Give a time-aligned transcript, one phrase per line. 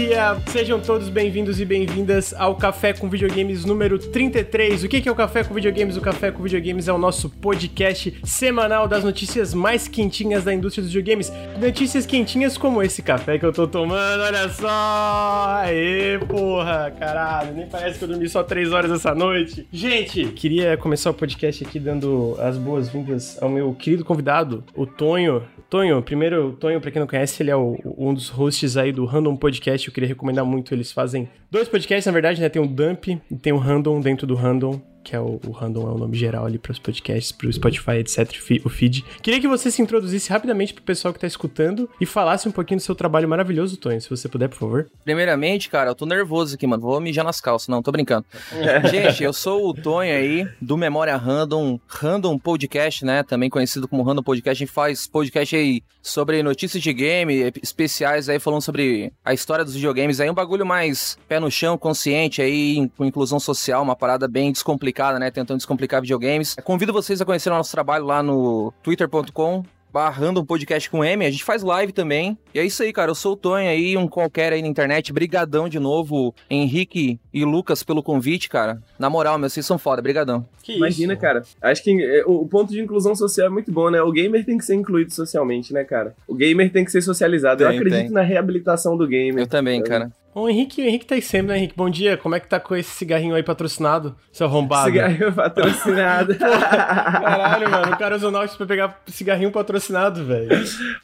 [0.00, 0.40] dia!
[0.46, 4.82] Sejam todos bem-vindos e bem-vindas ao Café com Videogames número 33.
[4.82, 5.94] O que é o Café com Videogames?
[5.94, 10.82] O Café com Videogames é o nosso podcast semanal das notícias mais quentinhas da indústria
[10.82, 11.30] dos videogames.
[11.60, 15.60] Notícias quentinhas como esse café que eu tô tomando, olha só!
[15.64, 16.90] Aê, porra!
[16.98, 19.68] Caralho, nem parece que eu dormi só 3 horas essa noite.
[19.70, 25.42] Gente, queria começar o podcast aqui dando as boas-vindas ao meu querido convidado, o Tonho.
[25.70, 29.04] Tonho, primeiro, Tonho, pra quem não conhece, ele é o, um dos hosts aí do
[29.04, 29.86] Random Podcast.
[29.86, 30.74] Eu queria recomendar muito.
[30.74, 32.48] Eles fazem dois podcasts, na verdade, né?
[32.48, 35.88] Tem o Dump e tem o Random dentro do Random que é o, o Random
[35.88, 38.30] é o nome geral ali para os podcasts, para o Spotify, etc,
[38.64, 39.04] o feed.
[39.22, 42.78] Queria que você se introduzisse rapidamente pro pessoal que tá escutando e falasse um pouquinho
[42.78, 44.90] do seu trabalho maravilhoso, Tony, se você puder, por favor.
[45.04, 48.26] Primeiramente, cara, eu tô nervoso aqui, mano, vou mijar nas calças, não, tô brincando.
[48.90, 54.02] Gente, eu sou o Tonho aí, do Memória Random, Random Podcast, né, também conhecido como
[54.02, 59.12] Random Podcast, a gente faz podcast aí sobre notícias de game, especiais aí falando sobre
[59.24, 63.38] a história dos videogames, aí um bagulho mais pé no chão, consciente aí, com inclusão
[63.38, 65.30] social, uma parada bem descomplicada descomplicada, né?
[65.30, 66.56] Tentando descomplicar videogames.
[66.64, 71.26] Convido vocês a conhecer o nosso trabalho lá no twitter.com barrando um podcast com M,
[71.26, 72.38] a gente faz live também.
[72.54, 73.10] E é isso aí, cara.
[73.10, 75.12] Eu sou o Tonho aí, um qualquer aí na internet.
[75.12, 78.80] Brigadão de novo, Henrique e Lucas, pelo convite, cara.
[78.98, 80.00] Na moral, meu, vocês são foda.
[80.00, 80.46] Brigadão.
[80.62, 81.22] Que Imagina, isso?
[81.22, 81.42] cara.
[81.60, 84.00] Acho que é, o ponto de inclusão social é muito bom, né?
[84.00, 86.14] O gamer tem que ser incluído socialmente, né, cara?
[86.28, 87.58] O gamer tem que ser socializado.
[87.58, 88.10] Tem, Eu acredito tem.
[88.10, 89.42] na reabilitação do gamer.
[89.42, 90.12] Eu também, cara.
[90.32, 91.74] O Henrique, o Henrique tá aí sempre, né, Henrique?
[91.76, 94.88] Bom dia, como é que tá com esse cigarrinho aí patrocinado, seu arrombado?
[94.88, 96.36] Cigarrinho patrocinado.
[96.38, 100.50] caralho, mano, o cara usa o Nautilus pra pegar cigarrinho patrocinado, velho.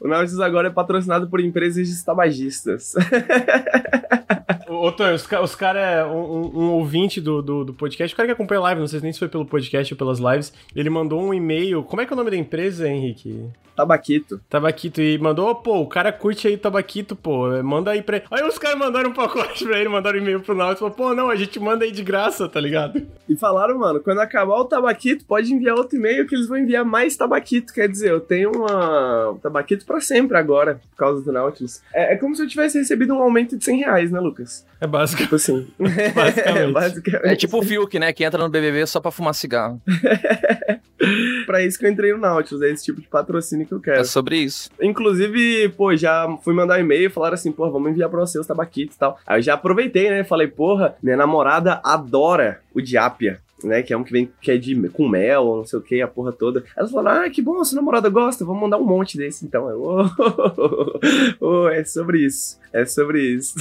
[0.01, 2.95] O Nautilus agora é patrocinado por empresas de tabagistas.
[4.69, 8.29] Ô, Tonho, os, os caras, é um, um, ouvinte do, do, do, podcast, o cara
[8.29, 10.91] que acompanha a live, não sei nem se foi pelo podcast ou pelas lives, ele
[10.91, 11.83] mandou um e-mail.
[11.83, 13.51] Como é que é o nome da empresa, Henrique?
[13.77, 14.41] Tabaquito.
[14.49, 15.03] Tabaquito.
[15.03, 17.63] E mandou, pô, o cara curte aí Tabaquito, pô.
[17.63, 18.23] Manda aí pra.
[18.31, 20.79] Aí os caras mandaram pacote pra ele, mandaram um e-mail pro Nautilus.
[20.79, 23.03] Falou, pô, não, a gente manda aí de graça, tá ligado?
[23.29, 26.85] E falaram, mano, quando acabar o Tabaquito, pode enviar outro e-mail que eles vão enviar
[26.85, 27.73] mais Tabaquito.
[27.73, 31.81] Quer dizer, eu tenho uma Tabaquito pra sempre agora, por causa do Nautilus.
[31.93, 34.65] É, é como se eu tivesse recebido um aumento de 100 reais, né, Lucas?
[34.81, 35.23] É básico.
[35.23, 35.67] Tipo assim.
[36.15, 36.47] basicamente.
[36.57, 37.33] É, basicamente.
[37.33, 39.81] é tipo o Fiuk, né, que entra no BBB só pra fumar cigarro.
[41.47, 44.01] pra isso que eu entrei no Nautilus, é esse tipo de patrocínio que eu quero.
[44.01, 44.71] É sobre isso.
[44.81, 48.47] Inclusive, pô, já fui mandar um e-mail, falaram assim, pô, vamos enviar pra você os
[48.47, 49.19] tabaquitos e tal.
[49.27, 53.83] Aí eu já aproveitei, né, falei, porra, minha namorada adora o Diapia né?
[53.83, 56.09] Que é um que vem que é de, com mel, não sei o que, a
[56.09, 56.65] porra toda.
[56.77, 59.69] Elas falaram, ah, que bom, sua namorada gosta, vamos mandar um monte desse então.
[59.69, 60.05] Eu, oh,
[61.41, 62.59] oh, oh, é sobre isso.
[62.73, 63.55] É sobre isso.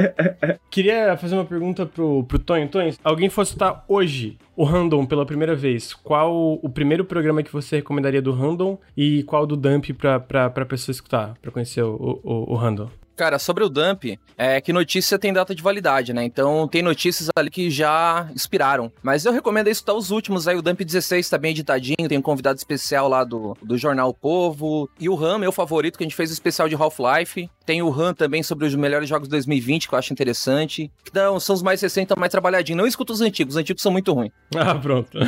[0.70, 2.68] Queria fazer uma pergunta pro, pro Tonho.
[2.68, 7.52] Tonho, alguém fosse estar hoje o Random pela primeira vez, qual o primeiro programa que
[7.52, 11.82] você recomendaria do Random e qual do Dump pra, pra, pra pessoa escutar, pra conhecer
[11.82, 12.88] o, o, o Random?
[13.22, 16.24] Cara, sobre o dump, é que notícia tem data de validade, né?
[16.24, 18.90] Então tem notícias ali que já expiraram.
[19.00, 20.56] Mas eu recomendo escutar os últimos aí.
[20.56, 24.90] O Dump 16 tá bem editadinho, tem um convidado especial lá do, do Jornal Povo.
[24.98, 27.48] E o RAM, meu favorito, que a gente fez o especial de Half-Life.
[27.64, 30.90] Tem o RAM também sobre os melhores jogos de 2020, que eu acho interessante.
[31.08, 32.78] Então, são os mais recentes, mais trabalhadinhos.
[32.78, 34.32] Não escuta os antigos, os antigos são muito ruins.
[34.62, 35.18] Ah, pronto.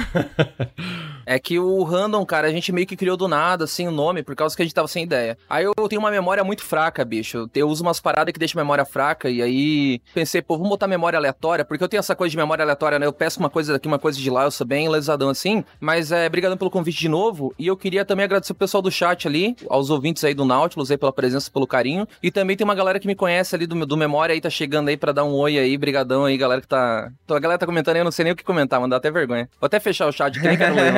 [1.27, 4.23] é que o Random, cara, a gente meio que criou do nada, assim, o nome,
[4.23, 5.37] por causa que a gente tava sem ideia.
[5.51, 7.51] Aí eu tenho uma memória muito fraca, bicho.
[7.53, 10.87] Eu uso umas paradas que deixam a memória fraca, e aí pensei, pô, vamos botar
[10.87, 13.07] memória aleatória, porque eu tenho essa coisa de memória aleatória, né?
[13.07, 15.65] Eu peço uma coisa daqui, uma coisa de lá, eu sou bem lesadão assim.
[15.81, 17.55] Mas é, obrigado pelo convite de novo.
[17.59, 20.91] E eu queria também agradecer o pessoal do chat ali, aos ouvintes aí do Nautilus
[20.91, 22.07] aí pela presença, pelo carinho.
[22.25, 24.89] E também tem uma galera que me conhece ali do, do Memória aí, tá chegando
[24.89, 27.11] aí pra dar um oi aí, brigadão aí, galera que tá...
[27.29, 29.47] A galera tá comentando aí, eu não sei nem o que comentar, mandar até vergonha.
[29.61, 30.95] Vou até fechar o chat, que nem quero ler.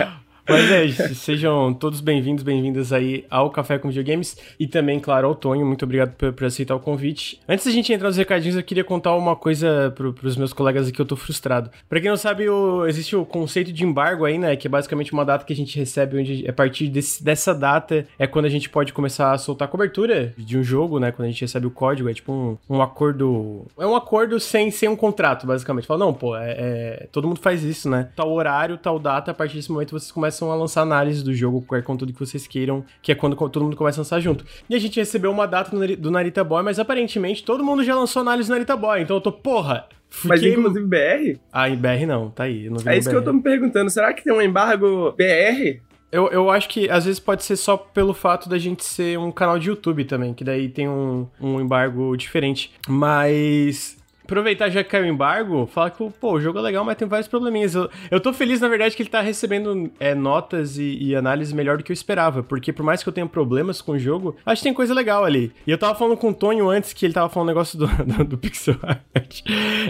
[0.46, 5.34] Mas é, sejam todos bem-vindos, bem-vindas aí ao Café com Videogames e também, claro, ao
[5.34, 5.64] Tonho.
[5.64, 7.40] Muito obrigado por, por, aceitar o convite.
[7.48, 10.86] Antes da gente entrar nos recadinhos, eu queria contar uma coisa pro, pros meus colegas
[10.86, 11.70] aqui, eu tô frustrado.
[11.88, 14.54] Pra quem não sabe, o, existe o conceito de embargo aí, né?
[14.54, 18.06] Que é basicamente uma data que a gente recebe, onde a partir desse, dessa data
[18.18, 21.10] é quando a gente pode começar a soltar cobertura de um jogo, né?
[21.10, 23.66] Quando a gente recebe o código, é tipo um, um acordo.
[23.78, 25.86] É um acordo sem, sem um contrato, basicamente.
[25.86, 28.10] Fala, não, pô, é, é, todo mundo faz isso, né?
[28.14, 31.32] Tal horário, tal data, a partir desse momento vocês começam começam a lançar análise do
[31.32, 34.44] jogo, qualquer conteúdo que vocês queiram, que é quando todo mundo começa a lançar junto.
[34.68, 38.20] E a gente recebeu uma data do Narita Boy, mas aparentemente todo mundo já lançou
[38.22, 40.28] análise do Narita Boy, então eu tô, porra, Fiquei...
[40.28, 41.40] Mas inclusive BR?
[41.52, 42.68] Ah, em BR não, tá aí.
[42.86, 43.10] é isso BR.
[43.10, 43.90] que eu tô me perguntando.
[43.90, 45.80] Será que tem um embargo BR?
[46.12, 49.32] Eu, eu acho que às vezes pode ser só pelo fato da gente ser um
[49.32, 52.72] canal de YouTube também, que daí tem um, um embargo diferente.
[52.86, 56.96] Mas aproveitar já que caiu o embargo, falar que pô, o jogo é legal, mas
[56.96, 57.74] tem vários probleminhas.
[57.74, 61.52] Eu, eu tô feliz, na verdade, que ele tá recebendo é, notas e, e análises
[61.52, 64.36] melhor do que eu esperava, porque por mais que eu tenha problemas com o jogo,
[64.44, 65.52] acho que tem coisa legal ali.
[65.66, 67.86] E eu tava falando com o Tonho antes que ele tava falando um negócio do,
[68.04, 69.42] do, do pixel art.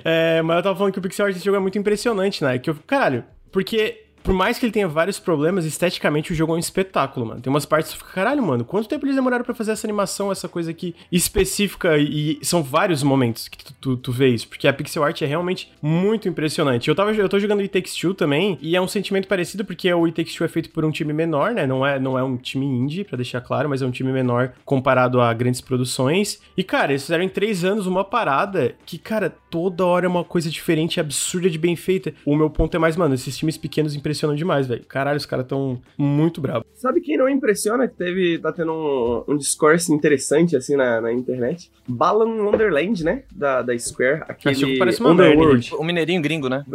[0.05, 2.59] É, mas eu tava falando que o pixel art desse jogo é muito impressionante, né?
[2.59, 6.57] Que eu, caralho, porque por mais que ele tenha vários problemas, esteticamente o jogo é
[6.57, 7.43] um espetáculo, mano.
[7.43, 10.33] Tem umas partes que fica, caralho, mano, quanto tempo eles demoraram para fazer essa animação,
[10.33, 11.99] essa coisa aqui específica?
[11.99, 15.27] E, são vários momentos que tu, tu, tu, vê isso, porque a pixel art é
[15.27, 16.89] realmente muito impressionante.
[16.89, 19.93] Eu, tava, eu tô jogando It Takes Two também, e é um sentimento parecido, porque
[19.93, 21.67] o It Takes Two é feito por um time menor, né?
[21.67, 24.55] Não é, não é um time indie, para deixar claro, mas é um time menor
[24.65, 26.41] comparado a grandes produções.
[26.57, 30.25] E, cara, eles fizeram em três anos uma parada que, cara, toda hora é uma
[30.25, 32.15] coisa diferente, absurda de bem feita.
[32.25, 34.85] O meu ponto é mais, mano, esses times pequenos impressionam impressionam demais, velho.
[34.85, 36.67] Caralho, os caras tão muito bravos.
[36.75, 37.89] Sabe quem não impressiona?
[37.89, 41.71] Que teve, tá tendo um, um discourse interessante, assim, na, na internet.
[41.87, 43.25] Balan Wonderland, né?
[43.33, 44.23] Da, da Square.
[44.29, 45.75] Aquele Esse parece uma Underworld.
[45.75, 46.65] O mineirinho gringo, né?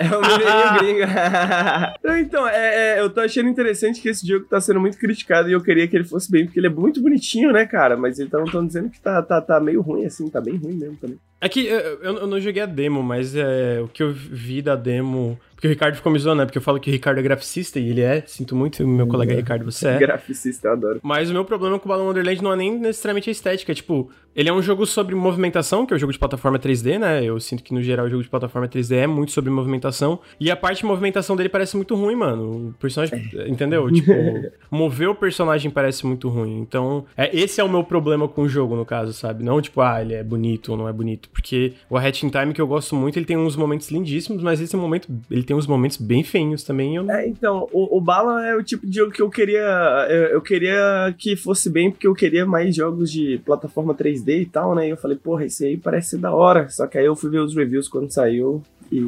[0.00, 1.00] é o mineirinho gringo.
[2.26, 5.52] então, é, é, eu tô achando interessante que esse jogo tá sendo muito criticado e
[5.52, 7.96] eu queria que ele fosse bem, porque ele é muito bonitinho, né, cara?
[7.96, 10.96] Mas eles estão dizendo que tá, tá, tá meio ruim, assim, tá bem ruim mesmo
[10.96, 11.18] também.
[11.40, 15.40] Aqui, eu, eu, não joguei a demo, mas é, o que eu vi da demo
[15.60, 16.46] porque o Ricardo ficou me zoando, né?
[16.46, 18.22] Porque eu falo que o Ricardo é graficista e ele é.
[18.26, 19.98] Sinto muito, meu colega Ricardo, você é.
[20.00, 21.00] Graficista, eu adoro.
[21.02, 23.70] Mas o meu problema com o Balloon Wonderland não é nem necessariamente a estética.
[23.70, 26.58] É, tipo, ele é um jogo sobre movimentação, que é o um jogo de plataforma
[26.58, 27.24] 3D, né?
[27.24, 30.20] Eu sinto que no geral o jogo de plataforma 3D é muito sobre movimentação.
[30.38, 32.68] E a parte de movimentação dele parece muito ruim, mano.
[32.68, 33.28] O personagem.
[33.34, 33.48] É.
[33.48, 33.90] Entendeu?
[34.00, 34.12] Tipo,
[34.70, 36.60] mover o personagem parece muito ruim.
[36.60, 39.44] Então, é, esse é o meu problema com o jogo, no caso, sabe?
[39.44, 41.28] Não tipo, ah, ele é bonito ou não é bonito.
[41.28, 44.58] Porque o A Hatching Time, que eu gosto muito, ele tem uns momentos lindíssimos, mas
[44.60, 46.96] esse momento, ele tem uns momentos bem feinhos também.
[46.96, 47.10] Eu...
[47.10, 50.06] É, então, o, o Bala é o tipo de jogo que eu queria.
[50.08, 54.42] Eu, eu queria que fosse bem, porque eu queria mais jogos de plataforma 3D 3D
[54.42, 54.86] e tal, né?
[54.86, 56.68] E eu falei, porra, esse aí parece ser da hora.
[56.68, 58.62] Só que aí eu fui ver os reviews quando saiu.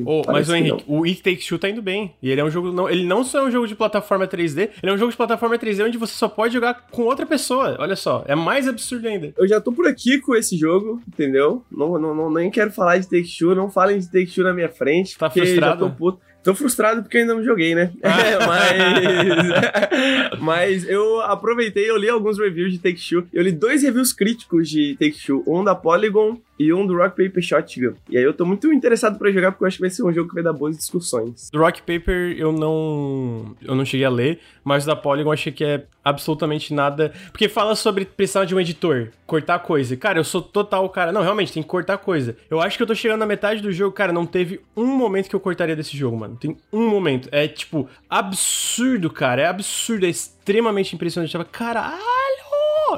[0.06, 2.14] Oh, mas o Henrique, o It Takes Two tá indo bem.
[2.22, 2.70] E ele é um jogo.
[2.70, 5.16] Não, ele não só é um jogo de plataforma 3D, ele é um jogo de
[5.16, 7.76] plataforma 3D onde você só pode jogar com outra pessoa.
[7.80, 9.32] Olha só, é mais absurdo ainda.
[9.36, 11.64] Eu já tô por aqui com esse jogo, entendeu?
[11.70, 14.54] Não, não, não nem quero falar de Take Two, não falem de Take Two na
[14.54, 15.18] minha frente.
[15.18, 15.84] Tá frustrado?
[15.84, 16.20] Já tô puto.
[16.42, 17.92] Tô frustrado porque eu ainda não joguei, né?
[18.02, 20.38] É, mas.
[20.40, 23.28] mas eu aproveitei, eu li alguns reviews de Take-Two.
[23.32, 25.44] Eu li dois reviews críticos de Take-Two.
[25.46, 27.94] Um da Polygon e um do Rock Paper Shotgun.
[28.08, 30.12] E aí eu tô muito interessado para jogar porque eu acho que vai ser um
[30.12, 31.50] jogo que vai dar boas discussões.
[31.50, 35.52] Do Rock Paper eu não eu não cheguei a ler, mas da Polygon eu achei
[35.52, 39.96] que é absolutamente nada, porque fala sobre precisar de um editor, cortar coisa.
[39.96, 42.36] Cara, eu sou total cara, não, realmente tem que cortar coisa.
[42.50, 45.28] Eu acho que eu tô chegando na metade do jogo, cara, não teve um momento
[45.28, 46.36] que eu cortaria desse jogo, mano.
[46.36, 51.34] Tem um momento, é tipo absurdo, cara, é absurdo, é extremamente impressionante.
[51.34, 52.51] Eu tava, caralho!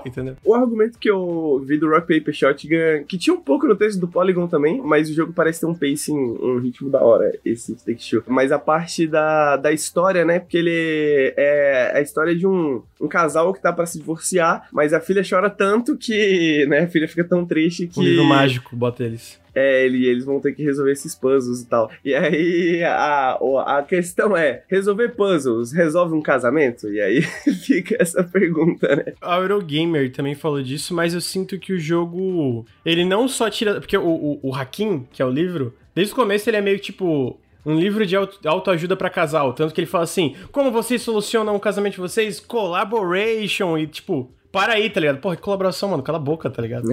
[0.05, 0.37] Entendeu?
[0.44, 4.00] O argumento que eu vi do Rock Paper Shotgun, que tinha um pouco no texto
[4.00, 7.75] do Polygon também, mas o jogo parece ter um pacing, um ritmo da hora, esse
[7.75, 10.38] Take Mas a parte da, da história, né?
[10.41, 14.93] Porque ele é a história de um, um casal que tá para se divorciar, mas
[14.93, 18.00] a filha chora tanto que, né, a filha fica tão triste que.
[18.00, 19.44] Um livro mágico, bota eles.
[19.55, 21.91] É, ele, eles vão ter que resolver esses puzzles e tal.
[22.05, 26.91] E aí a, a questão é: resolver puzzles resolve um casamento?
[26.93, 27.23] E aí
[27.65, 29.12] fica essa pergunta, né?
[29.21, 32.67] A Eurogamer também falou disso, mas eu sinto que o jogo.
[32.85, 33.81] Ele não só tira.
[33.81, 36.79] Porque o, o, o Hakim, que é o livro, desde o começo ele é meio
[36.79, 39.53] tipo um livro de autoajuda para casal.
[39.53, 42.41] Tanto que ele fala assim: como vocês solucionam o casamento de vocês?
[42.41, 43.79] Collaboration.
[43.79, 45.19] E tipo, para aí, tá ligado?
[45.19, 46.03] Porra, que colaboração, mano.
[46.05, 46.87] Cala a boca, tá ligado?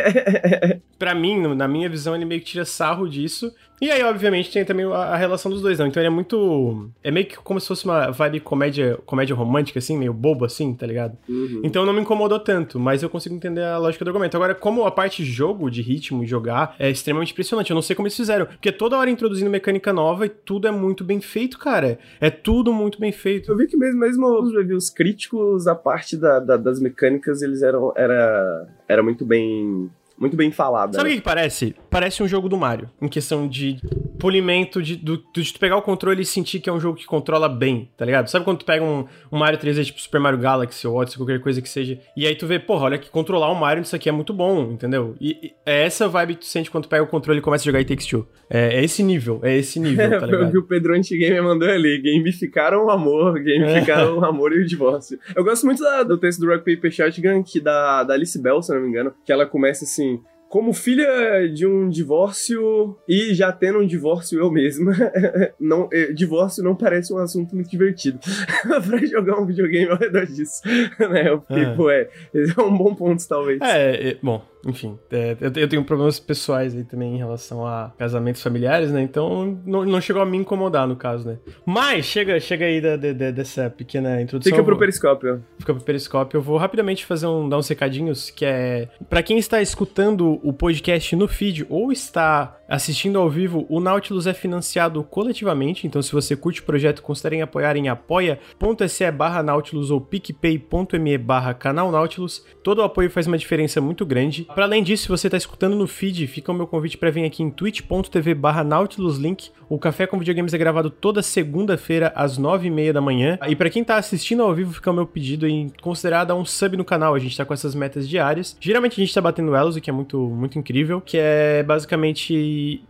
[0.98, 3.54] pra mim, na minha visão, ele meio que tira sarro disso.
[3.80, 5.86] E aí, obviamente, tem também a, relação dos dois, não.
[5.86, 6.90] Então ele é muito.
[7.02, 10.74] É meio que como se fosse uma vibe comédia, comédia romântica, assim, meio bobo, assim,
[10.74, 11.16] tá ligado?
[11.26, 11.62] Uhum.
[11.64, 14.36] Então não me incomodou tanto, mas eu consigo entender a lógica do argumento.
[14.36, 17.70] Agora, como a parte jogo, de ritmo, jogar, é extremamente impressionante.
[17.70, 18.44] Eu não sei como eles fizeram.
[18.46, 21.98] Porque toda hora introduzindo mecânica nova e tudo é muito bem feito, cara.
[22.20, 23.50] É tudo muito bem feito.
[23.50, 27.62] Eu vi que mesmo, mesmo os reviews críticos, a parte da, da, das mecânicas, eles
[27.62, 27.94] eram.
[27.96, 30.92] Era, era muito bem muito bem falada.
[30.92, 31.14] Sabe o né?
[31.14, 31.74] que, que parece?
[31.88, 33.78] Parece um jogo do Mario, em questão de
[34.18, 37.06] polimento, de, do, de tu pegar o controle e sentir que é um jogo que
[37.06, 38.28] controla bem, tá ligado?
[38.28, 41.40] Sabe quando tu pega um, um Mario 3D, tipo Super Mario Galaxy ou Odyssey, qualquer
[41.40, 44.10] coisa que seja, e aí tu vê, porra, olha que controlar um Mario nisso aqui
[44.10, 45.16] é muito bom, entendeu?
[45.18, 47.62] E, e é essa vibe que tu sente quando tu pega o controle e começa
[47.62, 48.28] a jogar It Takes Two.
[48.50, 50.40] É, é esse nível, é esse nível, tá ligado?
[50.40, 54.58] Foi o que o Pedro Antigamer mandou ali, gamificaram o amor, gamificaram o amor e
[54.58, 55.18] o divórcio.
[55.34, 58.60] Eu gosto muito da, do texto do Rock Paper Shotgun, que da, da Alice Bell,
[58.60, 60.09] se não me engano, que ela começa assim,
[60.50, 64.92] como filha de um divórcio e já tendo um divórcio eu mesma,
[65.60, 68.18] não, eh, divórcio não parece um assunto muito divertido
[68.84, 70.60] pra jogar um videogame ao redor disso.
[70.98, 71.28] né?
[71.28, 71.74] Eu fiquei, é.
[71.76, 73.60] pô, é, é um bom ponto, talvez.
[73.62, 77.92] É, é bom, enfim, é, eu, eu, tenho problemas pessoais aí também em relação a
[77.98, 79.02] casamentos familiares, né?
[79.02, 81.38] Então não, não chegou a me incomodar no caso, né?
[81.64, 84.52] Mas chega, chega aí da, da, dessa pequena introdução.
[84.52, 85.44] Fica pro periscópio.
[85.58, 86.38] Fica pro periscópio.
[86.38, 88.88] Eu vou rapidamente fazer um, dar uns recadinhos, que é.
[89.08, 94.28] para quem está escutando o podcast no feed ou está assistindo ao vivo, o Nautilus
[94.28, 99.90] é financiado coletivamente, então se você curte o projeto, considerem apoiar em apoia.se barra Nautilus
[99.90, 102.44] ou picpay.me barra canal Nautilus.
[102.62, 104.46] Todo o apoio faz uma diferença muito grande.
[104.54, 107.24] Para além disso, se você está escutando no feed, fica o meu convite para vir
[107.24, 109.50] aqui em twitch.tv barra nautiluslink.
[109.68, 113.38] O Café com Videogames é gravado toda segunda-feira às nove e meia da manhã.
[113.48, 116.44] E para quem está assistindo ao vivo, fica o meu pedido em considerar dar um
[116.44, 117.14] sub no canal.
[117.14, 118.56] A gente está com essas metas diárias.
[118.60, 122.34] Geralmente a gente está batendo elas, o que é muito, muito incrível, que é basicamente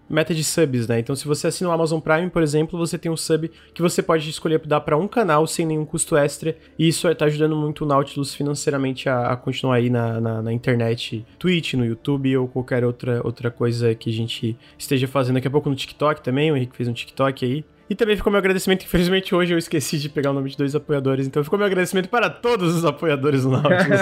[0.08, 0.98] meta de subs, né?
[0.98, 4.02] Então se você assina o Amazon Prime, por exemplo, você tem um sub que você
[4.02, 6.56] pode escolher dar para um canal sem nenhum custo extra.
[6.78, 10.52] E isso está ajudando muito o Nautilus financeiramente a, a continuar aí na, na, na
[10.52, 15.34] internet, Twitch, no YouTube ou qualquer outra, outra coisa que a gente esteja fazendo.
[15.34, 17.64] Daqui a pouco no TikTok também, o Henrique fez um TikTok aí.
[17.90, 20.76] E também ficou meu agradecimento, infelizmente hoje eu esqueci de pegar o nome de dois
[20.76, 24.00] apoiadores, então ficou meu agradecimento para todos os apoiadores do Nautilus.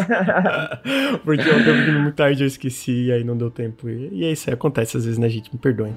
[1.24, 3.88] Porque eu tava vindo muito tarde, eu esqueci e aí não deu tempo.
[3.88, 5.50] E, e é isso aí, acontece às vezes, né, gente?
[5.50, 5.94] Me perdoem.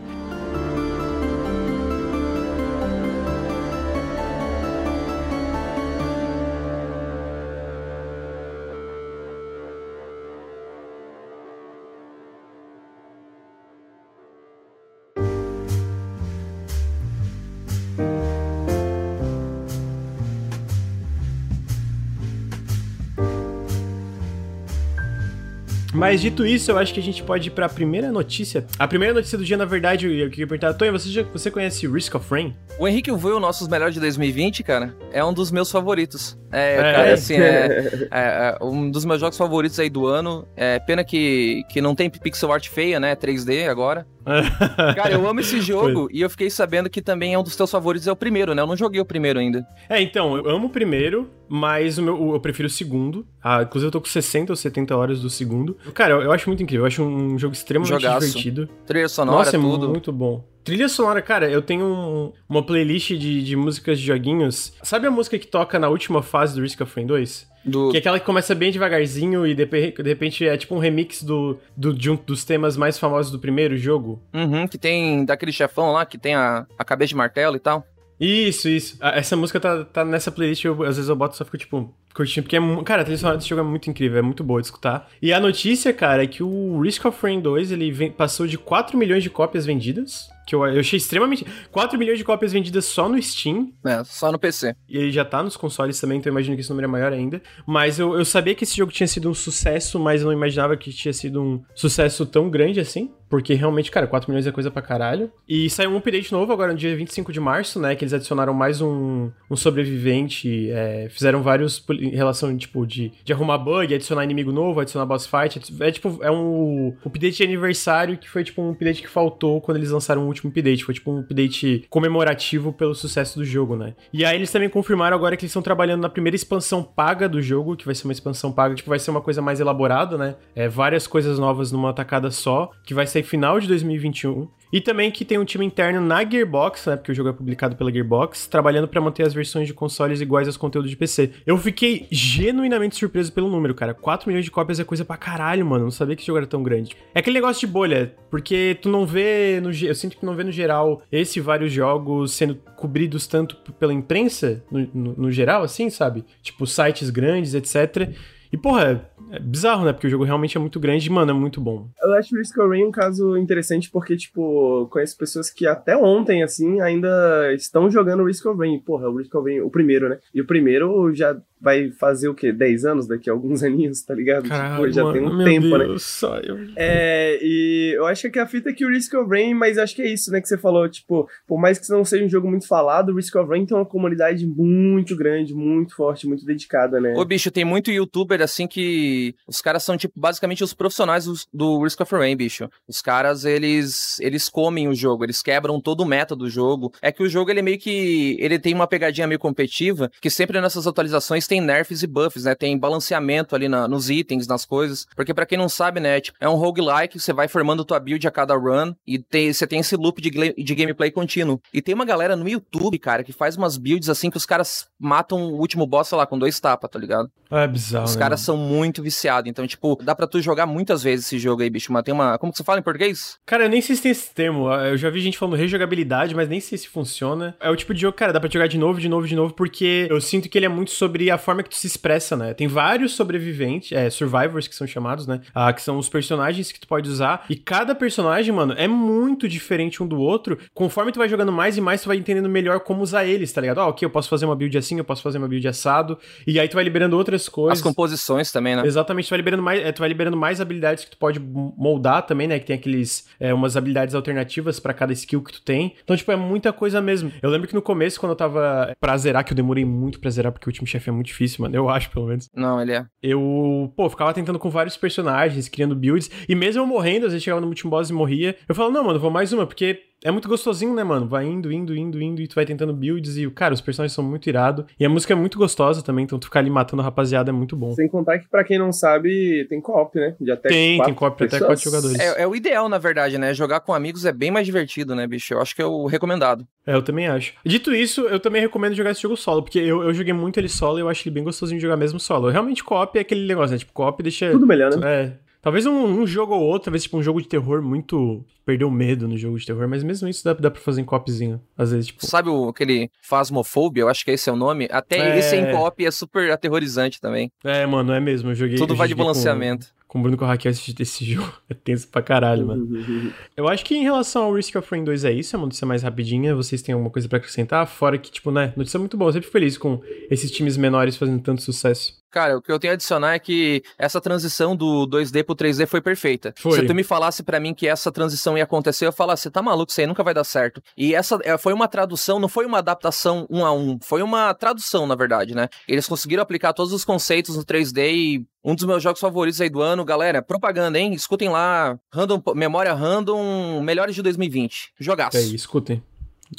[26.02, 28.66] Mas dito isso, eu acho que a gente pode ir pra primeira notícia.
[28.80, 31.86] A primeira notícia do dia, na verdade, eu queria perguntar, Tonho, você, já, você conhece
[31.88, 32.56] Risk of Rain?
[32.80, 36.36] O Henrique viu o nossos melhores de 2020, cara, é um dos meus favoritos.
[36.52, 36.78] É, é.
[36.78, 40.48] cara, assim, é, é, é, um dos meus jogos favoritos aí do ano.
[40.58, 43.16] É pena que, que não tem pixel art feia, né?
[43.16, 44.08] 3D agora.
[44.96, 47.72] Cara, eu amo esse jogo e eu fiquei sabendo que também é um dos teus
[47.72, 48.62] favoritos, é o primeiro, né?
[48.62, 49.66] Eu não joguei o primeiro ainda.
[49.90, 53.26] É, então, eu amo o primeiro, mas o meu, eu prefiro o segundo.
[53.44, 55.76] Ah, inclusive eu tô com 60 ou 70 horas do segundo.
[55.94, 58.28] Cara, eu, eu acho muito incrível, eu acho um jogo extremamente Jogaço.
[58.28, 58.70] divertido.
[58.86, 59.90] Trilha sonora, Nossa, é tudo.
[59.90, 60.51] muito bom.
[60.64, 64.74] Trilha sonora, cara, eu tenho um, uma playlist de, de músicas de joguinhos.
[64.84, 67.52] Sabe a música que toca na última fase do Risk of Rain 2?
[67.64, 67.92] Do...
[67.92, 71.22] Que é aquela que começa bem devagarzinho e de, de repente é tipo um remix
[71.22, 74.22] do, do, de um dos temas mais famosos do primeiro jogo.
[74.34, 77.86] Uhum, que tem daquele chefão lá que tem a, a cabeça de martelo e tal.
[78.20, 78.98] Isso, isso.
[79.02, 81.92] Essa música tá, tá nessa playlist, eu, às vezes eu boto e só fico tipo,
[82.14, 84.62] curtindo, porque é, cara, a trilha sonora desse jogo é muito incrível, é muito boa
[84.62, 85.10] de escutar.
[85.20, 88.60] E a notícia, cara, é que o Risk of Rain 2, ele vem, passou de
[88.60, 91.46] 4 milhões de cópias vendidas, que eu, eu achei extremamente...
[91.72, 93.72] 4 milhões de cópias vendidas só no Steam.
[93.86, 94.76] É, só no PC.
[94.90, 97.14] E ele já tá nos consoles também, então eu imagino que esse número é maior
[97.14, 97.42] ainda.
[97.66, 100.76] Mas eu, eu sabia que esse jogo tinha sido um sucesso, mas eu não imaginava
[100.76, 103.10] que tinha sido um sucesso tão grande assim.
[103.30, 105.32] Porque realmente, cara, 4 milhões é coisa pra caralho.
[105.48, 107.96] E saiu um update novo agora no dia 25 de março, né?
[107.96, 110.70] Que eles adicionaram mais um, um sobrevivente.
[110.70, 115.26] É, fizeram vários em relação, tipo, de, de arrumar bug, adicionar inimigo novo, adicionar boss
[115.26, 115.62] fight.
[115.80, 119.78] É tipo, é um update de aniversário que foi tipo um update que faltou quando
[119.78, 120.84] eles lançaram o último update.
[120.84, 123.96] Foi tipo um update comemorativo pelo sucesso do jogo, né?
[124.14, 127.42] E aí eles também confirmaram agora que eles estão trabalhando na primeira expansão paga do
[127.42, 130.36] jogo, que vai ser uma expansão paga, tipo, vai ser uma coisa mais elaborada, né?
[130.56, 134.48] É, várias coisas novas numa tacada só, que vai ser final de 2021.
[134.72, 137.76] E também que tem um time interno na Gearbox, né, porque o jogo é publicado
[137.76, 141.32] pela Gearbox, trabalhando para manter as versões de consoles iguais aos conteúdos de PC.
[141.46, 143.94] Eu fiquei genuinamente surpreso pelo número, cara.
[143.94, 145.86] 4 milhões de cópias é coisa pra caralho, mano.
[145.86, 146.96] Não sabia que esse jogo era tão grande.
[147.14, 150.44] É aquele negócio de bolha, porque tu não vê no eu sinto que não vê
[150.44, 155.90] no geral esse vários jogos sendo cobridos tanto pela imprensa no, no, no geral, assim,
[155.90, 156.24] sabe?
[156.42, 158.14] Tipo sites grandes, etc.
[158.52, 159.94] E, porra, é bizarro, né?
[159.94, 161.90] Porque o jogo realmente é muito grande e, mano, é muito bom.
[162.04, 166.82] O Risk of Rain um caso interessante porque, tipo, conheço pessoas que até ontem, assim,
[166.82, 168.80] ainda estão jogando Risk of Rain.
[168.80, 170.20] Porra, o Risk of Rain, o primeiro, né?
[170.34, 172.52] E o primeiro já vai fazer o quê?
[172.52, 174.50] 10 anos daqui a alguns aninhos, tá ligado?
[174.50, 175.86] Caralho, tipo, já mano, tem um tempo, né?
[175.86, 176.00] Deus, né?
[176.00, 176.58] Só eu...
[176.76, 179.96] É, e eu acho que a fita é que o Risk of Rain, mas acho
[179.96, 182.50] que é isso, né, que você falou, tipo, por mais que não seja um jogo
[182.50, 187.00] muito falado, o Risk of Rain tem uma comunidade muito grande, muito forte, muito dedicada,
[187.00, 187.14] né?
[187.16, 191.84] Ô, bicho, tem muito youtuber, assim, que os caras são, tipo, basicamente os profissionais do,
[191.84, 192.70] Risk of Rain, bicho.
[192.88, 196.92] Os caras, eles, eles comem o jogo, eles quebram todo o método do jogo.
[197.02, 200.60] É que o jogo, ele meio que, ele tem uma pegadinha meio competitiva, que sempre
[200.60, 202.56] nessas atualizações existem nerfs e buffs, né?
[202.56, 205.06] Tem balanceamento ali na, nos itens, nas coisas.
[205.16, 208.26] Porque para quem não sabe, né, tipo, é um roguelike, você vai formando tua build
[208.26, 211.60] a cada run e tem, você tem esse loop de, de gameplay contínuo.
[211.74, 214.88] E tem uma galera no YouTube, cara, que faz umas builds assim que os caras
[215.00, 217.30] matam o último boss, sei lá, com dois tapas, tá ligado?
[217.52, 218.06] É bizarro.
[218.06, 219.50] Os né, caras são muito viciados.
[219.50, 221.92] Então, tipo, dá pra tu jogar muitas vezes esse jogo aí, bicho.
[221.92, 222.38] Mas tem uma.
[222.38, 223.38] Como que você fala em português?
[223.46, 224.72] Cara, eu nem sei se tem esse termo.
[224.72, 227.56] Eu já vi gente falando rejogabilidade, mas nem sei se funciona.
[227.60, 229.54] É o tipo de jogo, cara, dá pra jogar de novo, de novo, de novo,
[229.54, 232.54] porque eu sinto que ele é muito sobre a forma que tu se expressa, né?
[232.54, 235.42] Tem vários sobreviventes, é, survivors que são chamados, né?
[235.54, 237.46] Ah, que são os personagens que tu pode usar.
[237.50, 240.58] E cada personagem, mano, é muito diferente um do outro.
[240.74, 243.60] Conforme tu vai jogando mais e mais, tu vai entendendo melhor como usar eles, tá
[243.60, 243.80] ligado?
[243.80, 246.18] Ah, ok, eu posso fazer uma build assim, eu posso fazer uma build assado.
[246.48, 247.80] E aí tu vai liberando outras coisas.
[247.80, 248.84] As composições também, né?
[248.86, 252.26] Exatamente, tu vai liberando mais, é, tu vai liberando mais habilidades que tu pode moldar
[252.26, 252.60] também, né?
[252.60, 255.96] Que tem aqueles é, umas habilidades alternativas pra cada skill que tu tem.
[256.04, 257.32] Então, tipo, é muita coisa mesmo.
[257.42, 260.30] Eu lembro que no começo, quando eu tava pra zerar, que eu demorei muito pra
[260.30, 261.76] zerar, porque o último chefe é muito difícil, mano.
[261.76, 262.50] Eu acho, pelo menos.
[262.54, 263.06] Não, ele é.
[263.22, 266.30] Eu, pô, ficava tentando com vários personagens, criando builds.
[266.48, 268.56] E mesmo eu morrendo, às vezes chegava no último boss e morria.
[268.68, 271.28] Eu falava, não, mano, vou mais uma, porque é muito gostosinho, né, mano?
[271.28, 274.24] Vai indo, indo, indo, indo, e tu vai tentando builds e, cara, os personagens são
[274.24, 274.86] muito irado.
[275.00, 277.54] E a música é muito gostosa também, então tu ficar ali matando a rapaziada é
[277.54, 277.94] muito bom.
[277.94, 280.36] Sem contar que, pra quem não sabe, tem co-op, né?
[280.40, 282.20] De até Tem, quatro tem co-op pra até quatro jogadores.
[282.20, 282.44] é.
[282.44, 283.54] é o ideal, na verdade, né?
[283.54, 285.54] Jogar com amigos é bem mais divertido, né, bicho?
[285.54, 286.68] Eu acho que é o recomendado.
[286.86, 287.54] É, eu também acho.
[287.66, 290.70] Dito isso, eu também recomendo jogar esse jogo solo, porque eu, eu joguei muito ele
[290.70, 292.50] solo e eu acho ele bem gostosinho de jogar mesmo solo.
[292.50, 293.80] Realmente, co-op é aquele negócio, né?
[293.80, 294.52] Tipo, co-op deixa.
[294.52, 295.24] Tudo melhor, né?
[295.24, 295.51] É.
[295.62, 298.44] Talvez um, um jogo ou outro, talvez tipo um jogo de terror muito.
[298.66, 301.60] Perdeu medo no jogo de terror, mas mesmo isso dá, dá pra fazer em copzinho.
[301.78, 302.26] Às vezes, tipo.
[302.26, 304.04] Sabe o, aquele Phasmophobia?
[304.04, 304.88] Eu acho que esse é o nome.
[304.92, 305.40] Até É.
[305.40, 307.52] esse em co-op é super aterrorizante também.
[307.64, 308.52] É, mano, é mesmo.
[308.52, 308.78] Eu joguei.
[308.78, 309.88] Tudo eu vai de joguei com- balanceamento.
[310.08, 311.52] Com o Bruno Corraquel esse, esse jogo.
[311.70, 312.86] É tenso pra caralho, mano.
[313.56, 315.88] Eu acho que em relação ao Risk of Rain 2 é isso, é uma notícia
[315.88, 316.54] mais rapidinha.
[316.54, 317.88] Vocês têm alguma coisa pra acrescentar?
[317.88, 319.30] Fora que, tipo, né, notícia muito boa.
[319.30, 322.21] Eu sempre fico feliz com esses times menores fazendo tanto sucesso.
[322.32, 325.86] Cara, o que eu tenho a adicionar é que essa transição do 2D pro 3D
[325.86, 326.54] foi perfeita.
[326.58, 326.80] Foi.
[326.80, 329.92] Se tu me falasse pra mim que essa transição ia acontecer, eu falasse, tá maluco,
[329.92, 330.82] isso aí nunca vai dar certo.
[330.96, 334.54] E essa é, foi uma tradução, não foi uma adaptação um a um, foi uma
[334.54, 335.68] tradução, na verdade, né?
[335.88, 339.70] Eles conseguiram aplicar todos os conceitos no 3D e um dos meus jogos favoritos aí
[339.70, 341.14] do ano, galera, propaganda, hein?
[341.14, 344.94] Escutem lá, random, memória random, melhores de 2020.
[345.00, 345.36] Jogaço.
[345.36, 346.02] É escutem.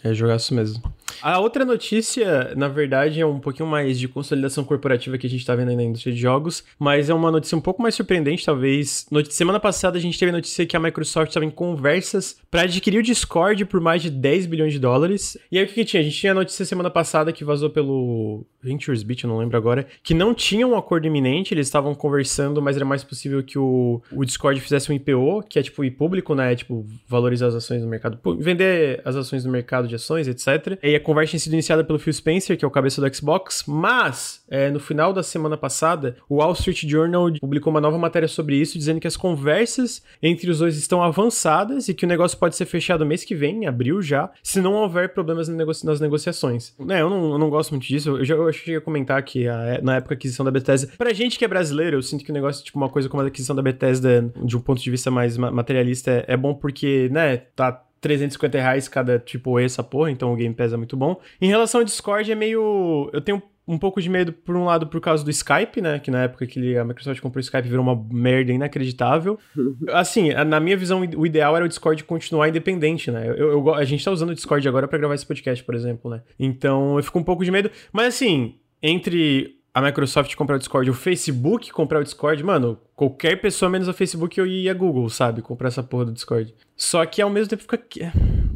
[0.05, 0.83] É jogaço mesmo.
[1.23, 5.45] A outra notícia, na verdade, é um pouquinho mais de consolidação corporativa que a gente
[5.47, 8.45] tá vendo aí na indústria de jogos, mas é uma notícia um pouco mais surpreendente,
[8.45, 9.07] talvez.
[9.11, 12.63] Noti- Semana passada a gente teve a notícia que a Microsoft estava em conversas para
[12.63, 15.39] adquirir o Discord por mais de 10 bilhões de dólares.
[15.51, 16.01] E aí o que, que tinha?
[16.01, 19.57] A gente tinha a notícia semana passada que vazou pelo Ventures Beat, eu não lembro
[19.57, 23.59] agora, que não tinha um acordo iminente, eles estavam conversando, mas era mais possível que
[23.59, 26.55] o, o Discord fizesse um IPO, que é tipo ir público, né?
[26.55, 30.79] Tipo, valorizar as ações no mercado, vender as ações no mercado de ações, etc.
[30.83, 33.65] E a conversa tinha sido iniciada pelo Phil Spencer, que é o cabeça do Xbox,
[33.67, 38.29] mas é, no final da semana passada, o Wall Street Journal publicou uma nova matéria
[38.29, 42.39] sobre isso, dizendo que as conversas entre os dois estão avançadas e que o negócio
[42.39, 45.49] pode ser fechado mês que vem, em abril já, se não houver problemas
[45.85, 46.75] nas negociações.
[46.79, 49.47] Né, eu não, eu não gosto muito disso, eu já eu cheguei a comentar que
[49.49, 52.31] a- na época da aquisição da Bethesda, pra gente que é brasileiro, eu sinto que
[52.31, 55.11] o negócio, tipo, uma coisa como a aquisição da Bethesda, de um ponto de vista
[55.11, 60.11] mais ma- materialista, é, é bom porque, né, tá 350 reais cada tipo essa porra,
[60.11, 61.19] então o Game Pass é muito bom.
[61.41, 63.09] Em relação ao Discord, é meio.
[63.13, 66.01] Eu tenho um pouco de medo, por um lado, por causa do Skype, né?
[66.01, 69.39] Que na época que a Microsoft comprou o Skype virou uma merda inacreditável.
[69.91, 73.29] Assim, na minha visão, o ideal era o Discord continuar independente, né?
[73.29, 76.11] Eu, eu a gente tá usando o Discord agora pra gravar esse podcast, por exemplo,
[76.11, 76.23] né?
[76.39, 77.71] Então eu fico um pouco de medo.
[77.93, 82.79] Mas assim, entre a Microsoft comprar o Discord e o Facebook comprar o Discord, mano,
[82.95, 85.41] qualquer pessoa menos o Facebook eu ia a Google, sabe?
[85.41, 86.55] Comprar essa porra do Discord.
[86.83, 87.81] Só que ao mesmo tempo fica.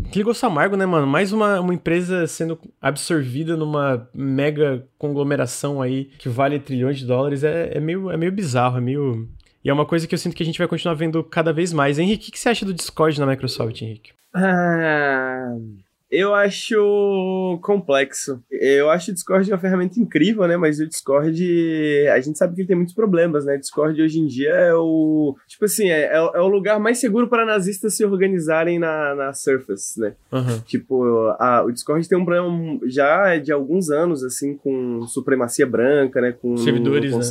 [0.04, 1.06] Aquele gosto amargo, né, mano?
[1.06, 7.44] Mais uma, uma empresa sendo absorvida numa mega conglomeração aí que vale trilhões de dólares
[7.44, 9.28] é, é, meio, é meio bizarro, é meio.
[9.64, 11.72] E é uma coisa que eu sinto que a gente vai continuar vendo cada vez
[11.72, 12.00] mais.
[12.00, 14.10] Henrique, o que você acha do Discord na Microsoft, Henrique?
[14.34, 15.54] Ah,
[16.10, 18.40] eu acho complexo.
[18.50, 20.56] Eu acho o Discord uma ferramenta incrível, né?
[20.56, 21.42] Mas o Discord,
[22.12, 23.56] a gente sabe que ele tem muitos problemas, né?
[23.56, 25.34] O Discord hoje em dia é o.
[25.46, 29.14] Tipo assim, é, é o- é o lugar mais seguro para nazistas se organizarem na,
[29.14, 30.14] na Surface, né?
[30.32, 30.60] Aham.
[30.66, 31.04] Tipo,
[31.38, 36.32] a- o Discord tem um problema já de alguns anos, assim, com supremacia branca, né?
[36.32, 37.24] Com Servidores, não né?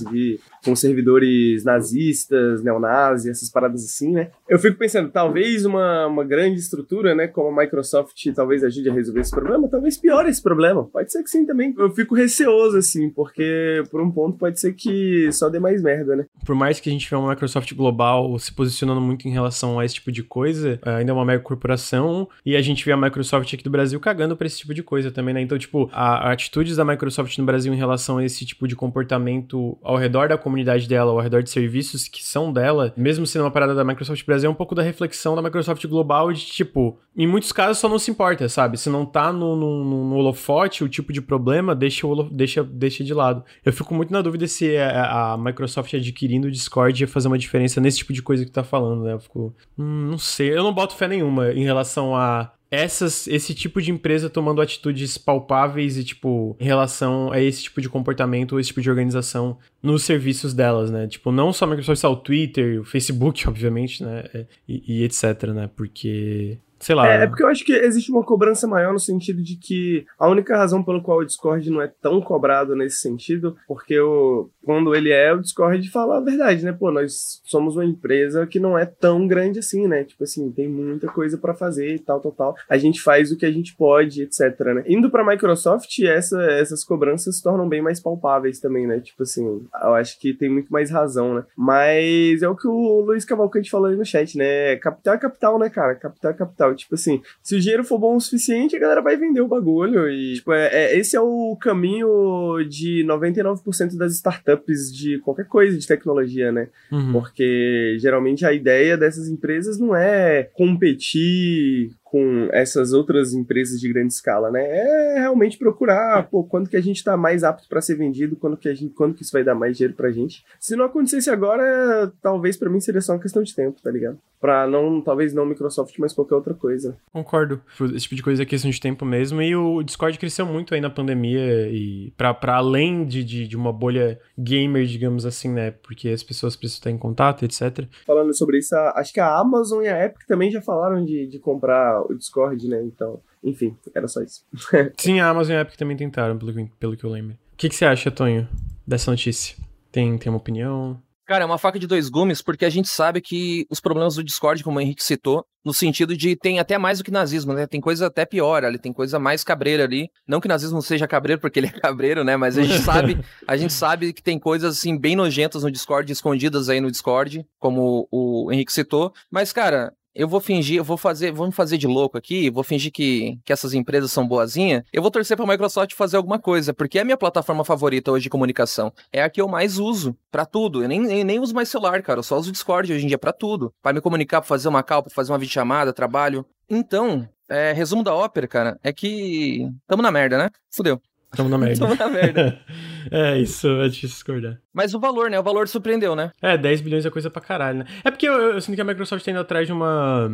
[0.65, 4.29] Com servidores nazistas, neonazis, essas paradas assim, né?
[4.49, 7.27] Eu fico pensando, talvez uma, uma grande estrutura, né?
[7.27, 10.83] Como a Microsoft talvez ajude a resolver esse problema, talvez piore esse problema.
[10.85, 11.73] Pode ser que sim também.
[11.77, 16.15] Eu fico receoso, assim, porque por um ponto pode ser que só dê mais merda,
[16.15, 16.25] né?
[16.45, 19.85] Por mais que a gente vê uma Microsoft global se posicionando muito em relação a
[19.85, 23.53] esse tipo de coisa, ainda é uma mega corporação, e a gente vê a Microsoft
[23.53, 25.41] aqui do Brasil cagando pra esse tipo de coisa também, né?
[25.41, 28.75] Então, tipo, a, a atitudes da Microsoft no Brasil em relação a esse tipo de
[28.75, 33.43] comportamento ao redor da comunidade dela, ao redor de serviços que são dela, mesmo sendo
[33.43, 36.97] uma parada da Microsoft Brasil, é um pouco da reflexão da Microsoft global de, tipo,
[37.15, 38.77] em muitos casos só não se importa, sabe?
[38.77, 43.03] Se não tá no, no, no holofote o tipo de problema, deixa, o, deixa, deixa
[43.03, 43.43] de lado.
[43.63, 47.37] Eu fico muito na dúvida se a, a Microsoft adquirindo o Discord ia fazer uma
[47.37, 49.13] diferença nesse tipo de coisa que tá falando, né?
[49.13, 49.55] Eu fico.
[49.77, 50.51] Hum, não sei.
[50.51, 55.17] Eu não boto fé nenhuma em relação a essas, esse tipo de empresa tomando atitudes
[55.17, 60.03] palpáveis e, tipo, em relação a esse tipo de comportamento, esse tipo de organização nos
[60.03, 61.07] serviços delas, né?
[61.07, 64.23] Tipo, não só a Microsoft, só o Twitter, o Facebook, obviamente, né?
[64.33, 65.69] É, e, e etc, né?
[65.75, 67.11] Porque Sei lá.
[67.11, 70.29] É, é, porque eu acho que existe uma cobrança maior no sentido de que a
[70.29, 74.93] única razão pelo qual o Discord não é tão cobrado nesse sentido, porque o, quando
[74.93, 76.71] ele é, o Discord fala a verdade, né?
[76.71, 80.03] Pô, nós somos uma empresa que não é tão grande assim, né?
[80.03, 82.55] Tipo assim, tem muita coisa para fazer e tal, tal, tal.
[82.69, 84.83] A gente faz o que a gente pode, etc, né?
[84.87, 88.99] Indo pra Microsoft, essa, essas cobranças se tornam bem mais palpáveis também, né?
[88.99, 91.45] Tipo assim, eu acho que tem muito mais razão, né?
[91.57, 94.75] Mas é o que o Luiz Cavalcante falou aí no chat, né?
[94.75, 95.95] Capital é capital, né, cara?
[95.95, 96.74] Capital é capital.
[96.75, 100.09] Tipo assim, se o dinheiro for bom o suficiente, a galera vai vender o bagulho.
[100.09, 105.77] E, tipo, é, é esse é o caminho de 99% das startups de qualquer coisa
[105.77, 106.67] de tecnologia, né?
[106.91, 107.13] Uhum.
[107.13, 114.13] Porque geralmente a ideia dessas empresas não é competir com essas outras empresas de grande
[114.13, 114.63] escala, né?
[114.63, 118.55] É realmente procurar, pô, quando que a gente tá mais apto para ser vendido, quando
[118.55, 120.45] que a gente, quando que isso vai dar mais dinheiro pra gente.
[120.57, 124.17] Se não acontecesse agora, talvez para mim seria só uma questão de tempo, tá ligado?
[124.39, 126.95] Pra não, talvez não Microsoft, mas qualquer outra coisa.
[127.11, 127.61] Concordo.
[127.95, 129.41] Esse tipo de coisa é questão de tempo mesmo.
[129.41, 133.73] E o Discord cresceu muito aí na pandemia e para além de, de, de, uma
[133.73, 135.71] bolha gamer, digamos assim, né?
[135.71, 137.87] Porque as pessoas precisam estar em contato, etc.
[138.05, 141.39] Falando sobre isso, acho que a Amazon e a Epic também já falaram de, de
[141.39, 142.81] comprar o Discord, né?
[142.83, 144.43] Então, enfim, era só isso.
[144.97, 147.33] Sim, a Amazon e a Epic também tentaram, pelo que, pelo que eu lembro.
[147.53, 148.47] O que, que você acha, Tonho,
[148.85, 149.55] dessa notícia?
[149.91, 151.01] Tem, tem uma opinião?
[151.25, 154.23] Cara, é uma faca de dois gumes, porque a gente sabe que os problemas do
[154.23, 157.65] Discord, como o Henrique citou, no sentido de tem até mais do que nazismo, né?
[157.65, 160.07] Tem coisa até pior ali, tem coisa mais cabreira ali.
[160.27, 162.37] Não que nazismo seja cabreiro, porque ele é cabreiro, né?
[162.37, 166.11] Mas a gente sabe, a gente sabe que tem coisas assim bem nojentas no Discord,
[166.11, 169.11] escondidas aí no Discord, como o Henrique citou.
[169.31, 172.91] Mas, cara, eu vou fingir, eu vou fazer, vamos fazer de louco aqui, vou fingir
[172.91, 174.83] que, que essas empresas são boazinhas.
[174.93, 178.11] Eu vou torcer para a Microsoft fazer alguma coisa, porque é a minha plataforma favorita
[178.11, 178.93] hoje de comunicação.
[179.11, 180.81] É a que eu mais uso para tudo.
[180.81, 182.19] Eu nem, nem, nem, uso mais celular, cara.
[182.19, 183.73] Eu só uso o Discord hoje em dia para tudo.
[183.81, 186.45] Para me comunicar, para fazer uma call, para fazer uma videochamada, trabalho.
[186.69, 190.49] Então, é, resumo da ópera, cara, é que tamo na merda, né?
[190.71, 191.01] Fudeu.
[191.35, 191.79] Tamo na merda.
[191.79, 192.59] Tamo na merda.
[193.11, 194.59] é, isso é difícil discordar.
[194.73, 195.39] Mas o valor, né?
[195.39, 196.31] O valor surpreendeu, né?
[196.41, 197.85] É, 10 bilhões é coisa pra caralho, né?
[198.03, 200.29] É porque eu, eu, sinto que a Microsoft tá indo atrás de uma.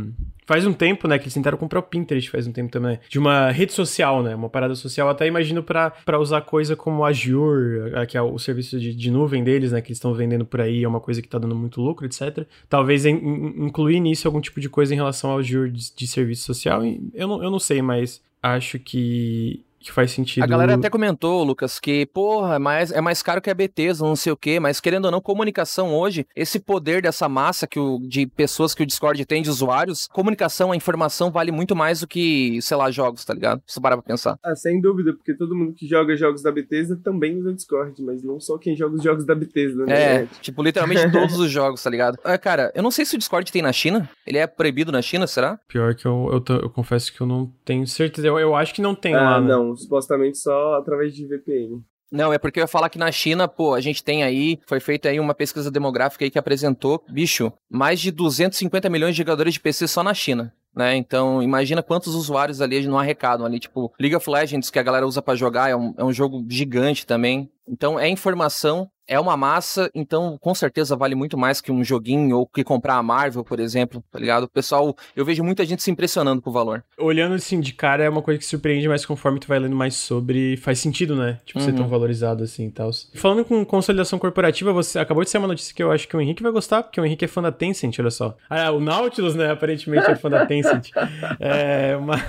[0.45, 1.17] Faz um tempo, né?
[1.17, 2.99] Que eles tentaram comprar o Pinterest faz um tempo também.
[3.07, 4.35] De uma rede social, né?
[4.35, 5.09] Uma parada social.
[5.09, 9.43] Até imagino pra, pra usar coisa como Azure, que é o serviço de, de nuvem
[9.43, 9.81] deles, né?
[9.81, 10.83] Que eles estão vendendo por aí.
[10.83, 12.45] É uma coisa que tá dando muito lucro, etc.
[12.67, 13.15] Talvez in,
[13.57, 16.81] incluir nisso algum tipo de coisa em relação ao Azure de, de serviço social.
[17.13, 20.43] Eu não, eu não sei, mas acho que que faz sentido.
[20.43, 24.05] A galera até comentou, Lucas, que, porra, é mais, é mais caro que a Bethesda,
[24.05, 27.79] não sei o quê, mas querendo ou não, comunicação hoje, esse poder dessa massa que
[27.79, 32.01] o, de pessoas que o Discord tem, de usuários, comunicação, a informação vale muito mais
[32.01, 33.61] do que, sei lá, jogos, tá ligado?
[33.65, 34.37] Se parar pra pensar.
[34.43, 38.01] Ah, sem dúvida, porque todo mundo que joga jogos da Bethesda também usa o Discord,
[38.01, 39.93] mas não só quem joga os jogos da Bethesda, né?
[39.93, 42.17] É, tipo, literalmente todos os jogos, tá ligado?
[42.23, 45.01] É, cara, eu não sei se o Discord tem na China, ele é proibido na
[45.01, 45.59] China, será?
[45.67, 48.81] Pior que eu, eu, eu confesso que eu não tenho certeza, eu, eu acho que
[48.81, 49.47] não tem ah, lá, né?
[49.47, 51.81] não supostamente só através de VPN.
[52.11, 54.81] Não, é porque eu ia falar que na China, pô, a gente tem aí, foi
[54.81, 59.53] feita aí uma pesquisa demográfica aí que apresentou, bicho, mais de 250 milhões de jogadores
[59.53, 60.53] de PC só na China.
[60.75, 60.95] Né?
[60.95, 63.59] Então, imagina quantos usuários ali não arrecadam ali.
[63.59, 66.45] Tipo, League of Legends, que a galera usa para jogar, é um, é um jogo
[66.49, 67.49] gigante também.
[67.67, 72.37] Então, é informação é uma massa, então com certeza vale muito mais que um joguinho
[72.37, 74.45] ou que comprar a Marvel, por exemplo, tá ligado?
[74.45, 76.81] O pessoal, eu vejo muita gente se impressionando com o valor.
[76.97, 79.95] Olhando assim de cara é uma coisa que surpreende, mas conforme tu vai lendo mais
[79.95, 81.39] sobre, faz sentido, né?
[81.43, 81.65] Tipo, uhum.
[81.65, 82.89] ser tão valorizado assim e tal.
[83.15, 86.21] Falando com consolidação corporativa, você acabou de ser uma notícia que eu acho que o
[86.21, 88.37] Henrique vai gostar, porque o Henrique é fã da Tencent, olha só.
[88.49, 90.89] Ah, o Nautilus, né, aparentemente é fã da Tencent.
[91.37, 92.21] é, mas...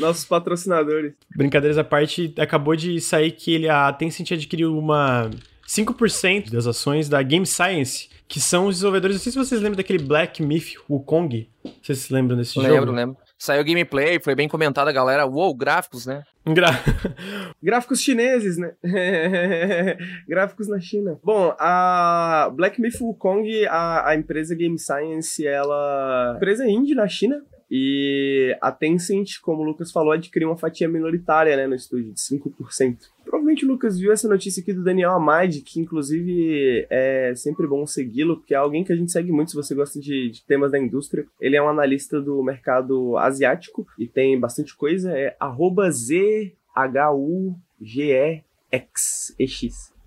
[0.00, 1.12] Nossos patrocinadores.
[1.36, 5.30] Brincadeiras à parte, acabou de sair que ele, a Tencent adquiriu uma
[5.68, 9.16] 5% das ações da Game Science, que são os desenvolvedores.
[9.16, 11.46] Não sei se vocês lembram daquele Black Myth Wukong.
[11.82, 12.86] Vocês se lembram desse lembro, jogo?
[12.86, 13.28] Lembro, lembro.
[13.38, 15.26] Saiu gameplay, foi bem comentado a galera.
[15.26, 16.22] Uou, gráficos, né?
[16.46, 16.70] Gra...
[17.62, 18.72] Gráficos chineses, né?
[20.26, 21.20] Gráficos na China.
[21.22, 26.32] Bom, a Black Myth Wukong, a, a empresa Game Science, ela.
[26.36, 27.42] Empresa indie na China.
[27.70, 32.20] E a Tencent, como o Lucas falou, adquiriu uma fatia minoritária né, no estúdio, de
[32.20, 32.96] 5%.
[33.22, 37.86] Provavelmente o Lucas viu essa notícia aqui do Daniel Amade, que inclusive é sempre bom
[37.86, 40.72] segui-lo, porque é alguém que a gente segue muito se você gosta de, de, temas
[40.72, 41.26] da indústria.
[41.38, 45.12] Ele é um analista do mercado asiático e tem bastante coisa.
[45.12, 46.54] É arroba Z-H-U-G-E-X.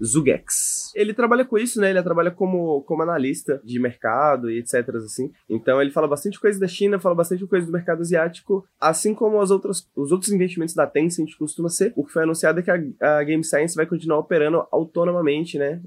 [0.04, 0.92] Zugex.
[0.96, 1.90] Ele trabalha com isso, né?
[1.90, 4.96] Ele trabalha como, como analista de mercado e etc.
[4.96, 5.32] assim.
[5.50, 9.40] Então ele fala bastante coisa da China, fala bastante coisa do mercado asiático, assim como
[9.40, 11.94] as outras, os outros investimentos da Tencent costuma ser.
[11.96, 15.82] O que foi anunciado é que a, a Game Science vai continuar operando autonomamente, né?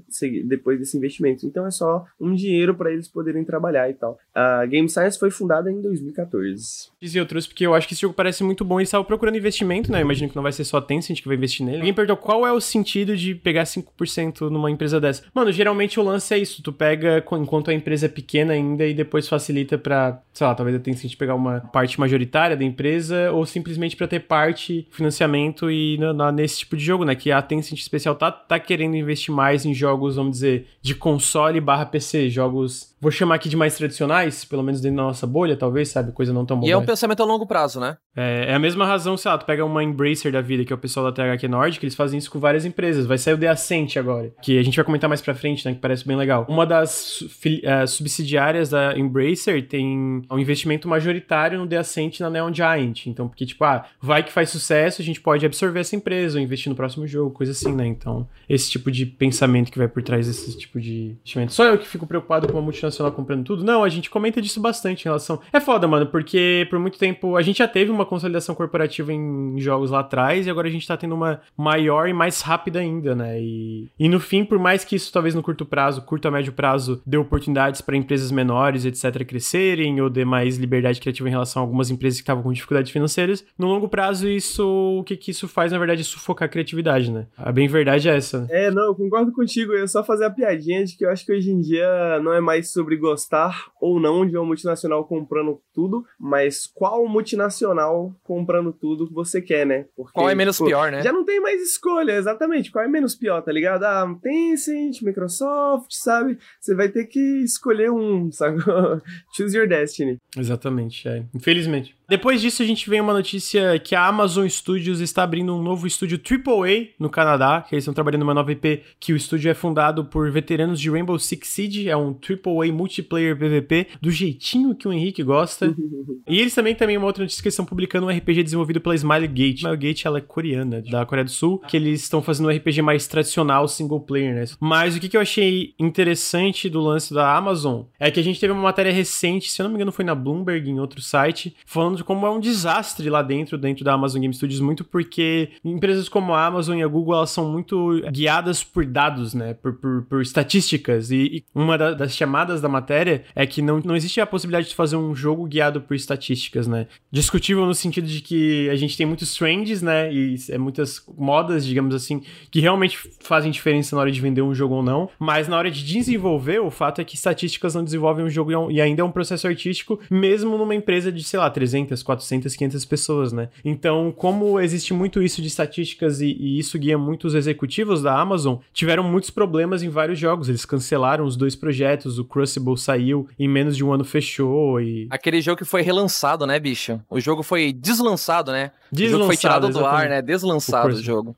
[0.45, 1.45] Depois desse investimento.
[1.45, 4.17] Então é só um dinheiro para eles poderem trabalhar e tal.
[4.33, 6.89] A Game Science foi fundada em 2014.
[7.01, 8.79] E eu trouxe porque eu acho que esse jogo parece muito bom.
[8.79, 9.99] Eles estavam procurando investimento, né?
[9.99, 11.77] Eu imagino que não vai ser só a Tencent que vai investir nele.
[11.77, 15.23] Alguém perguntou qual é o sentido de pegar 5% 100% numa empresa dessa.
[15.33, 16.61] Mano, geralmente o lance é isso.
[16.61, 20.75] Tu pega enquanto a empresa é pequena ainda e depois facilita pra, sei lá, talvez
[20.75, 25.97] a Tencent pegar uma parte majoritária da empresa ou simplesmente para ter parte, financiamento e
[25.97, 27.15] na, na, nesse tipo de jogo, né?
[27.15, 31.59] Que a Tencent especial tá, tá querendo investir mais em jogos, vamos dizer, de console
[31.59, 35.55] barra PC, jogos vou chamar aqui de mais tradicionais, pelo menos dentro da nossa bolha,
[35.55, 36.11] talvez, sabe?
[36.11, 36.67] Coisa não tão boa.
[36.67, 37.97] E é um pensamento a longo prazo, né?
[38.15, 40.75] É, é a mesma razão, sei lá, tu pega uma Embracer da vida, que é
[40.75, 43.05] o pessoal da THQ Nordic, eles fazem isso com várias empresas.
[43.05, 45.73] Vai sair o The Ascent agora, que a gente vai comentar mais pra frente, né?
[45.73, 46.45] Que parece bem legal.
[46.49, 52.53] Uma das uh, subsidiárias da Embracer tem um investimento majoritário no The Ascent na Neon
[52.53, 53.07] Giant.
[53.07, 56.43] Então, porque, tipo, ah, vai que faz sucesso, a gente pode absorver essa empresa ou
[56.43, 57.85] investir no próximo jogo, coisa assim, né?
[57.85, 61.53] Então, esse tipo de pensamento que vai por trás desse tipo de investimento.
[61.53, 63.63] Só eu que fico preocupado com a multinacional multinacional comprando tudo.
[63.63, 65.39] Não, a gente comenta disso bastante em relação.
[65.51, 69.59] É foda, mano, porque por muito tempo a gente já teve uma consolidação corporativa em
[69.59, 73.15] jogos lá atrás e agora a gente tá tendo uma maior e mais rápida ainda,
[73.15, 73.41] né?
[73.41, 76.53] E, e no fim, por mais que isso talvez no curto prazo, curto a médio
[76.53, 81.61] prazo, dê oportunidades para empresas menores, etc., crescerem ou dê mais liberdade criativa em relação
[81.61, 84.65] a algumas empresas que estavam com dificuldades financeiras, no longo prazo, isso
[84.99, 87.27] o que, que isso faz, na verdade, é sufocar a criatividade, né?
[87.37, 88.47] A bem verdade é essa.
[88.49, 89.73] É, não, eu concordo contigo.
[89.73, 92.39] Eu só fazer a piadinha de que eu acho que hoje em dia não é
[92.39, 98.71] mais sobre sobre gostar ou não de uma multinacional comprando tudo, mas qual multinacional comprando
[98.71, 99.85] tudo que você quer, né?
[99.95, 101.01] Porque, qual é menos tipo, pior, né?
[101.01, 102.71] Já não tem mais escolha, exatamente.
[102.71, 103.64] Qual é menos pior, tá ligado?
[103.67, 106.37] Ah, Tencent, Microsoft, sabe?
[106.59, 108.59] Você vai ter que escolher um, sabe?
[109.35, 110.17] Choose your destiny.
[110.37, 111.23] Exatamente, é.
[111.33, 111.95] Infelizmente.
[112.07, 115.87] Depois disso, a gente vem uma notícia que a Amazon Studios está abrindo um novo
[115.87, 119.55] estúdio AAA no Canadá, que eles estão trabalhando numa nova IP, que o estúdio é
[119.55, 124.87] fundado por veteranos de Rainbow Six Siege, é um AAA multiplayer PVP, do jeitinho que
[124.87, 125.73] o Henrique gosta.
[126.27, 128.93] e eles também, também, uma outra notícia que eles estão publicando um RPG desenvolvido pela
[128.93, 129.57] Smilegate.
[129.57, 133.07] Smilegate, ela é coreana, da Coreia do Sul, que eles estão fazendo um RPG mais
[133.07, 134.45] tradicional, single player, né?
[134.59, 138.39] Mas o que, que eu achei interessante do lance da Amazon é que a gente
[138.39, 141.55] teve uma matéria recente, se eu não me engano foi na Bloomberg, em outro site,
[141.65, 145.49] falando de como é um desastre lá dentro, dentro da Amazon Game Studios, muito porque
[145.63, 149.53] empresas como a Amazon e a Google, elas são muito guiadas por dados, né?
[149.53, 151.11] Por, por, por estatísticas.
[151.11, 154.69] E, e uma da, das chamadas da matéria é que não, não existe a possibilidade
[154.69, 156.87] de fazer um jogo guiado por estatísticas, né?
[157.11, 160.13] Discutível no sentido de que a gente tem muitos trends, né?
[160.13, 164.53] E é muitas modas, digamos assim, que realmente fazem diferença na hora de vender um
[164.53, 165.09] jogo ou não.
[165.19, 168.81] Mas na hora de desenvolver, o fato é que estatísticas não desenvolvem um jogo e
[168.81, 172.85] ainda é um processo artístico, mesmo numa empresa de, sei lá, 300 300, 400, 500
[172.85, 173.49] pessoas, né?
[173.63, 178.57] Então, como existe muito isso de estatísticas e, e, isso guia muitos executivos da Amazon,
[178.73, 180.47] tiveram muitos problemas em vários jogos.
[180.49, 185.07] Eles cancelaram os dois projetos, o Crucible saiu, em menos de um ano fechou e...
[185.09, 186.99] Aquele jogo que foi relançado, né, bicho?
[187.09, 188.71] O jogo foi deslançado, né?
[188.91, 190.21] Deslançado, o jogo foi tirado do ar, né?
[190.21, 191.35] Deslançado o, o jogo.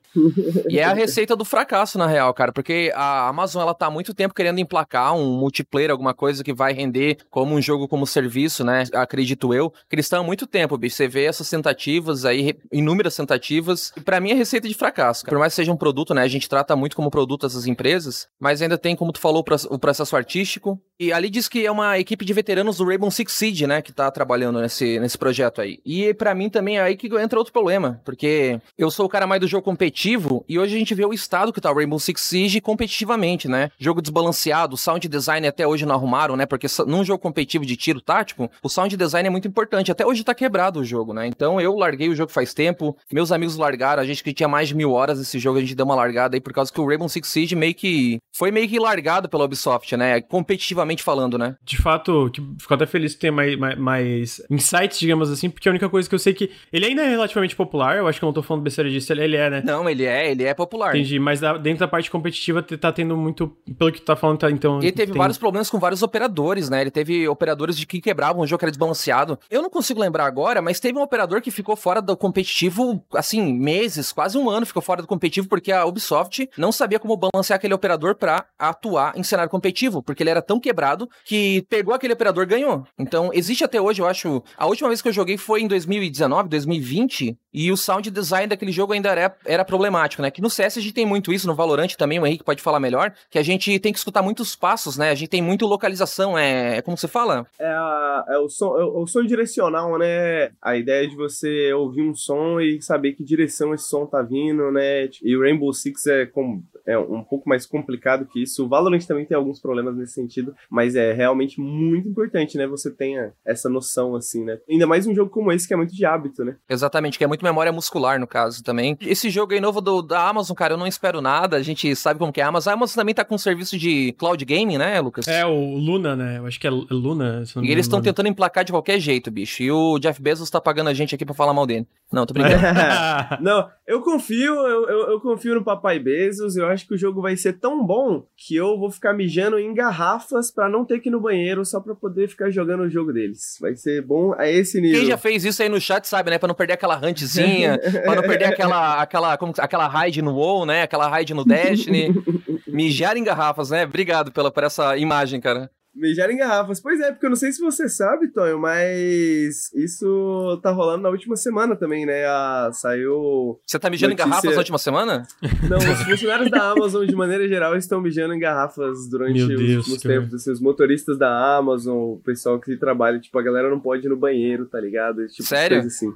[0.69, 3.91] e é a receita do fracasso, na real, cara, porque a Amazon, ela tá há
[3.91, 8.05] muito tempo querendo emplacar um multiplayer, alguma coisa que vai render como um jogo como
[8.05, 8.83] serviço, né?
[8.93, 9.69] Acredito eu.
[9.89, 10.95] Que eles estão há muito tempo, bicho.
[10.95, 13.91] Você vê essas tentativas aí, inúmeras tentativas.
[13.95, 15.23] E pra mim é receita de fracasso.
[15.23, 15.35] Cara.
[15.35, 16.21] Por mais que seja um produto, né?
[16.21, 19.79] A gente trata muito como produto essas empresas, mas ainda tem, como tu falou, o
[19.79, 20.79] processo artístico.
[20.99, 23.81] E ali diz que é uma equipe de veteranos do Rainbow Six Siege, né?
[23.81, 25.79] Que tá trabalhando nesse, nesse projeto aí.
[25.85, 28.01] E para mim também é aí que entra outro problema.
[28.03, 31.13] Porque eu sou o cara mais do jogo competitivo e hoje a gente vê o
[31.13, 33.71] estado que tá o Rainbow Rainbow Six Siege competitivamente, né?
[33.79, 36.45] Jogo desbalanceado, sound design até hoje não arrumaram, né?
[36.45, 39.91] Porque num jogo competitivo de tiro tático, o sound design é muito importante.
[39.91, 41.25] Até hoje tá quebrado o jogo, né?
[41.25, 44.67] Então eu larguei o jogo faz tempo, meus amigos largaram, a gente que tinha mais
[44.67, 46.85] de mil horas nesse jogo, a gente deu uma largada aí por causa que o
[46.85, 50.21] Rainbow Six Siege meio que foi meio que largado pela Ubisoft, né?
[50.21, 51.55] Competitivamente falando, né?
[51.63, 55.71] De fato, fico até feliz de ter mais, mais, mais, insights, digamos assim, porque a
[55.71, 58.27] única coisa que eu sei que ele ainda é relativamente popular, eu acho que eu
[58.27, 59.63] não tô falando besteira disso, ele é, né?
[59.65, 60.95] Não, ele é, ele é popular.
[60.95, 64.51] Entendi, mas dentro da parte competitiva tá tendo muito, pelo que tu tá falando, tá,
[64.51, 64.79] então...
[64.79, 65.17] Ele teve tem...
[65.17, 66.81] vários problemas com vários operadores, né?
[66.81, 69.39] Ele teve operadores de que quebravam o jogo, que era desbalanceado.
[69.49, 73.53] Eu não consigo lembrar agora, mas teve um operador que ficou fora do competitivo, assim,
[73.53, 77.57] meses, quase um ano ficou fora do competitivo, porque a Ubisoft não sabia como balancear
[77.57, 82.13] aquele operador para atuar em cenário competitivo, porque ele era tão quebrado que pegou aquele
[82.13, 82.85] operador ganhou.
[82.97, 84.43] Então, existe até hoje, eu acho.
[84.57, 88.71] A última vez que eu joguei foi em 2019, 2020, e o sound design daquele
[88.71, 90.29] jogo ainda era, era problemático, né?
[90.29, 92.79] Que no CS a gente tem muito isso, no Valorant também, o Henrique pode falar
[92.79, 95.09] melhor, que a gente tem que escutar muitos passos, né?
[95.09, 96.77] A gente tem muito localização, é.
[96.77, 97.47] é como você fala?
[97.57, 100.51] É, a, é o, som, é o som direcional, né?
[100.61, 104.71] A ideia de você ouvir um som e saber que direção esse som tá vindo,
[104.71, 105.09] né?
[105.23, 108.65] E o Rainbow Six é, com, é um pouco mais complicado que isso.
[108.65, 112.65] O Valorant também tem alguns problemas nesse sentido, mas é realmente muito importante, né?
[112.65, 114.57] Você tenha essa noção, assim, né?
[114.69, 116.55] Ainda mais um jogo como esse que é muito de hábito, né?
[116.69, 118.97] Exatamente, que é muito memória muscular, no caso, também.
[119.01, 121.57] Esse jogo aí novo do, da Amazon, cara, eu não espero nada.
[121.57, 122.71] A gente sabe como que é a Amazon.
[122.71, 125.27] A Amazon também tá com um serviço de cloud gaming, né, Lucas?
[125.27, 126.37] É, o Luna, né?
[126.37, 127.43] Eu acho que é Luna.
[127.61, 129.61] e eles estão tentando emplacar de qualquer jeito, bicho.
[129.61, 131.85] E o Jeff Bezos tá pagando a gente aqui pra falar mal dele.
[132.11, 132.55] Não, tô brincando.
[133.41, 136.55] não, eu confio, eu, eu, eu confio no Papai Bezos.
[136.55, 139.73] Eu acho que o jogo vai ser tão bom que eu vou ficar mijando em
[139.73, 143.11] garrafas para não ter que ir no banheiro só para poder ficar jogando o jogo
[143.11, 143.57] deles.
[143.59, 144.99] Vai ser bom a esse nível.
[144.99, 146.37] Quem já fez isso aí no chat sabe, né?
[146.37, 150.65] Pra não perder aquela huntzinha, pra não perder aquela, aquela, como, aquela raid no WoW,
[150.65, 150.83] né?
[150.83, 152.13] Aquela raid no Destiny.
[152.67, 153.83] Mijar em garrafas, né?
[153.83, 155.69] Obrigado pela, por essa imagem, cara.
[155.97, 156.79] Mijar em garrafas.
[156.79, 161.09] Pois é, porque eu não sei se você sabe, Tonho, mas isso tá rolando na
[161.09, 162.25] última semana também, né?
[162.25, 163.59] A, saiu.
[163.65, 164.27] Você tá mijando notícia...
[164.27, 165.27] em garrafas na última semana?
[165.67, 170.01] Não, os funcionários da Amazon, de maneira geral, estão mijando em garrafas durante os últimos
[170.01, 170.33] tempos.
[170.35, 174.09] Assim, os motoristas da Amazon, o pessoal que trabalha, tipo, a galera não pode ir
[174.09, 175.27] no banheiro, tá ligado?
[175.27, 175.79] Tipo, Sério?
[175.79, 176.11] assim.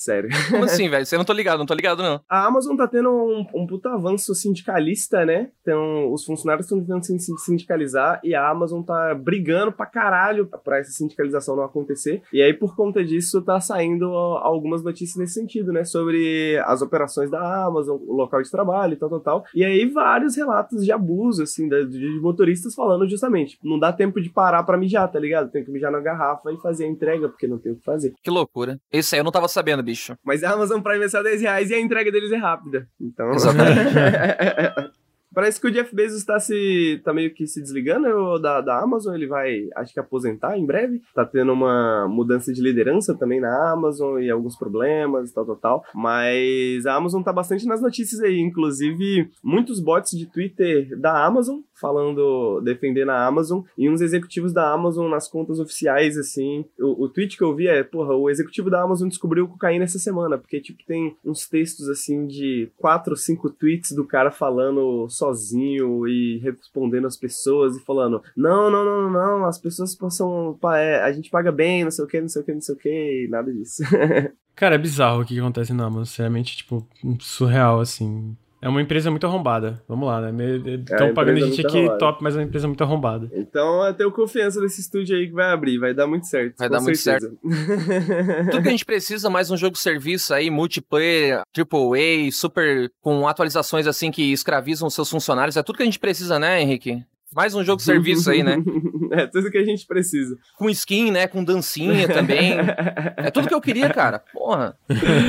[0.00, 0.30] Sério.
[0.50, 1.04] Como assim, velho?
[1.04, 2.22] Você não tô ligado, não tô ligado, não.
[2.26, 5.50] A Amazon tá tendo um, um puta avanço sindicalista, né?
[5.60, 10.78] Então, os funcionários estão tentando se sindicalizar e a Amazon tá brigando pra caralho pra
[10.78, 12.22] essa sindicalização não acontecer.
[12.32, 15.84] E aí, por conta disso, tá saindo algumas notícias nesse sentido, né?
[15.84, 19.44] Sobre as operações da Amazon, o local de trabalho e tal, tal, tal.
[19.54, 24.30] E aí, vários relatos de abuso, assim, de motoristas falando justamente, não dá tempo de
[24.30, 25.50] parar pra mijar, tá ligado?
[25.50, 28.14] Tem que mijar na garrafa e fazer a entrega, porque não tem o que fazer.
[28.22, 28.80] Que loucura.
[28.90, 30.16] Isso aí eu não tava sabendo, bicho.
[30.24, 32.88] Mas a Amazon Prime é só 10 reais e a entrega deles é rápida.
[33.00, 33.30] Então.
[35.32, 37.00] Parece que o Jeff Bezos tá se.
[37.04, 39.14] tá meio que se desligando da, da Amazon.
[39.14, 41.00] Ele vai, acho que, aposentar em breve.
[41.14, 45.56] Tá tendo uma mudança de liderança também na Amazon e alguns problemas e tal, tal,
[45.56, 45.84] tal.
[45.94, 48.40] Mas a Amazon tá bastante nas notícias aí.
[48.40, 54.72] Inclusive, muitos bots de Twitter da Amazon falando, defendendo a Amazon, e uns executivos da
[54.72, 56.64] Amazon nas contas oficiais, assim.
[56.78, 59.98] O, o tweet que eu vi é, porra, o executivo da Amazon descobriu cocaína essa
[59.98, 65.08] semana, porque, tipo, tem uns textos, assim, de quatro ou cinco tweets do cara falando
[65.08, 70.58] sozinho e respondendo as pessoas e falando: não, não, não, não, as pessoas possam.
[70.74, 72.74] É, a gente paga bem, não sei o que, não sei o que, não sei
[72.74, 73.82] o que, nada disso.
[74.54, 76.86] Cara, é bizarro o que acontece na Amazon, sinceramente, tipo,
[77.18, 78.36] surreal, assim.
[78.62, 79.82] É uma empresa muito arrombada.
[79.88, 80.56] Vamos lá, né?
[80.56, 81.98] Estão é, pagando a gente aqui arrombada.
[81.98, 83.30] top, mas é uma empresa muito arrombada.
[83.32, 85.78] Então eu tenho confiança nesse estúdio aí que vai abrir.
[85.78, 86.58] Vai dar muito certo.
[86.58, 87.30] Vai dar certeza.
[87.40, 88.50] muito certo.
[88.50, 93.86] Tudo que a gente precisa, mais um jogo serviço aí, multiplayer, AAA, super com atualizações
[93.86, 95.56] assim que escravizam os seus funcionários.
[95.56, 97.02] É tudo que a gente precisa, né, Henrique?
[97.34, 98.56] Mais um jogo serviço aí, né?
[99.12, 100.36] é tudo que a gente precisa.
[100.56, 101.28] Com skin, né?
[101.28, 102.54] Com dancinha também.
[103.16, 104.18] é tudo que eu queria, cara.
[104.32, 104.76] Porra.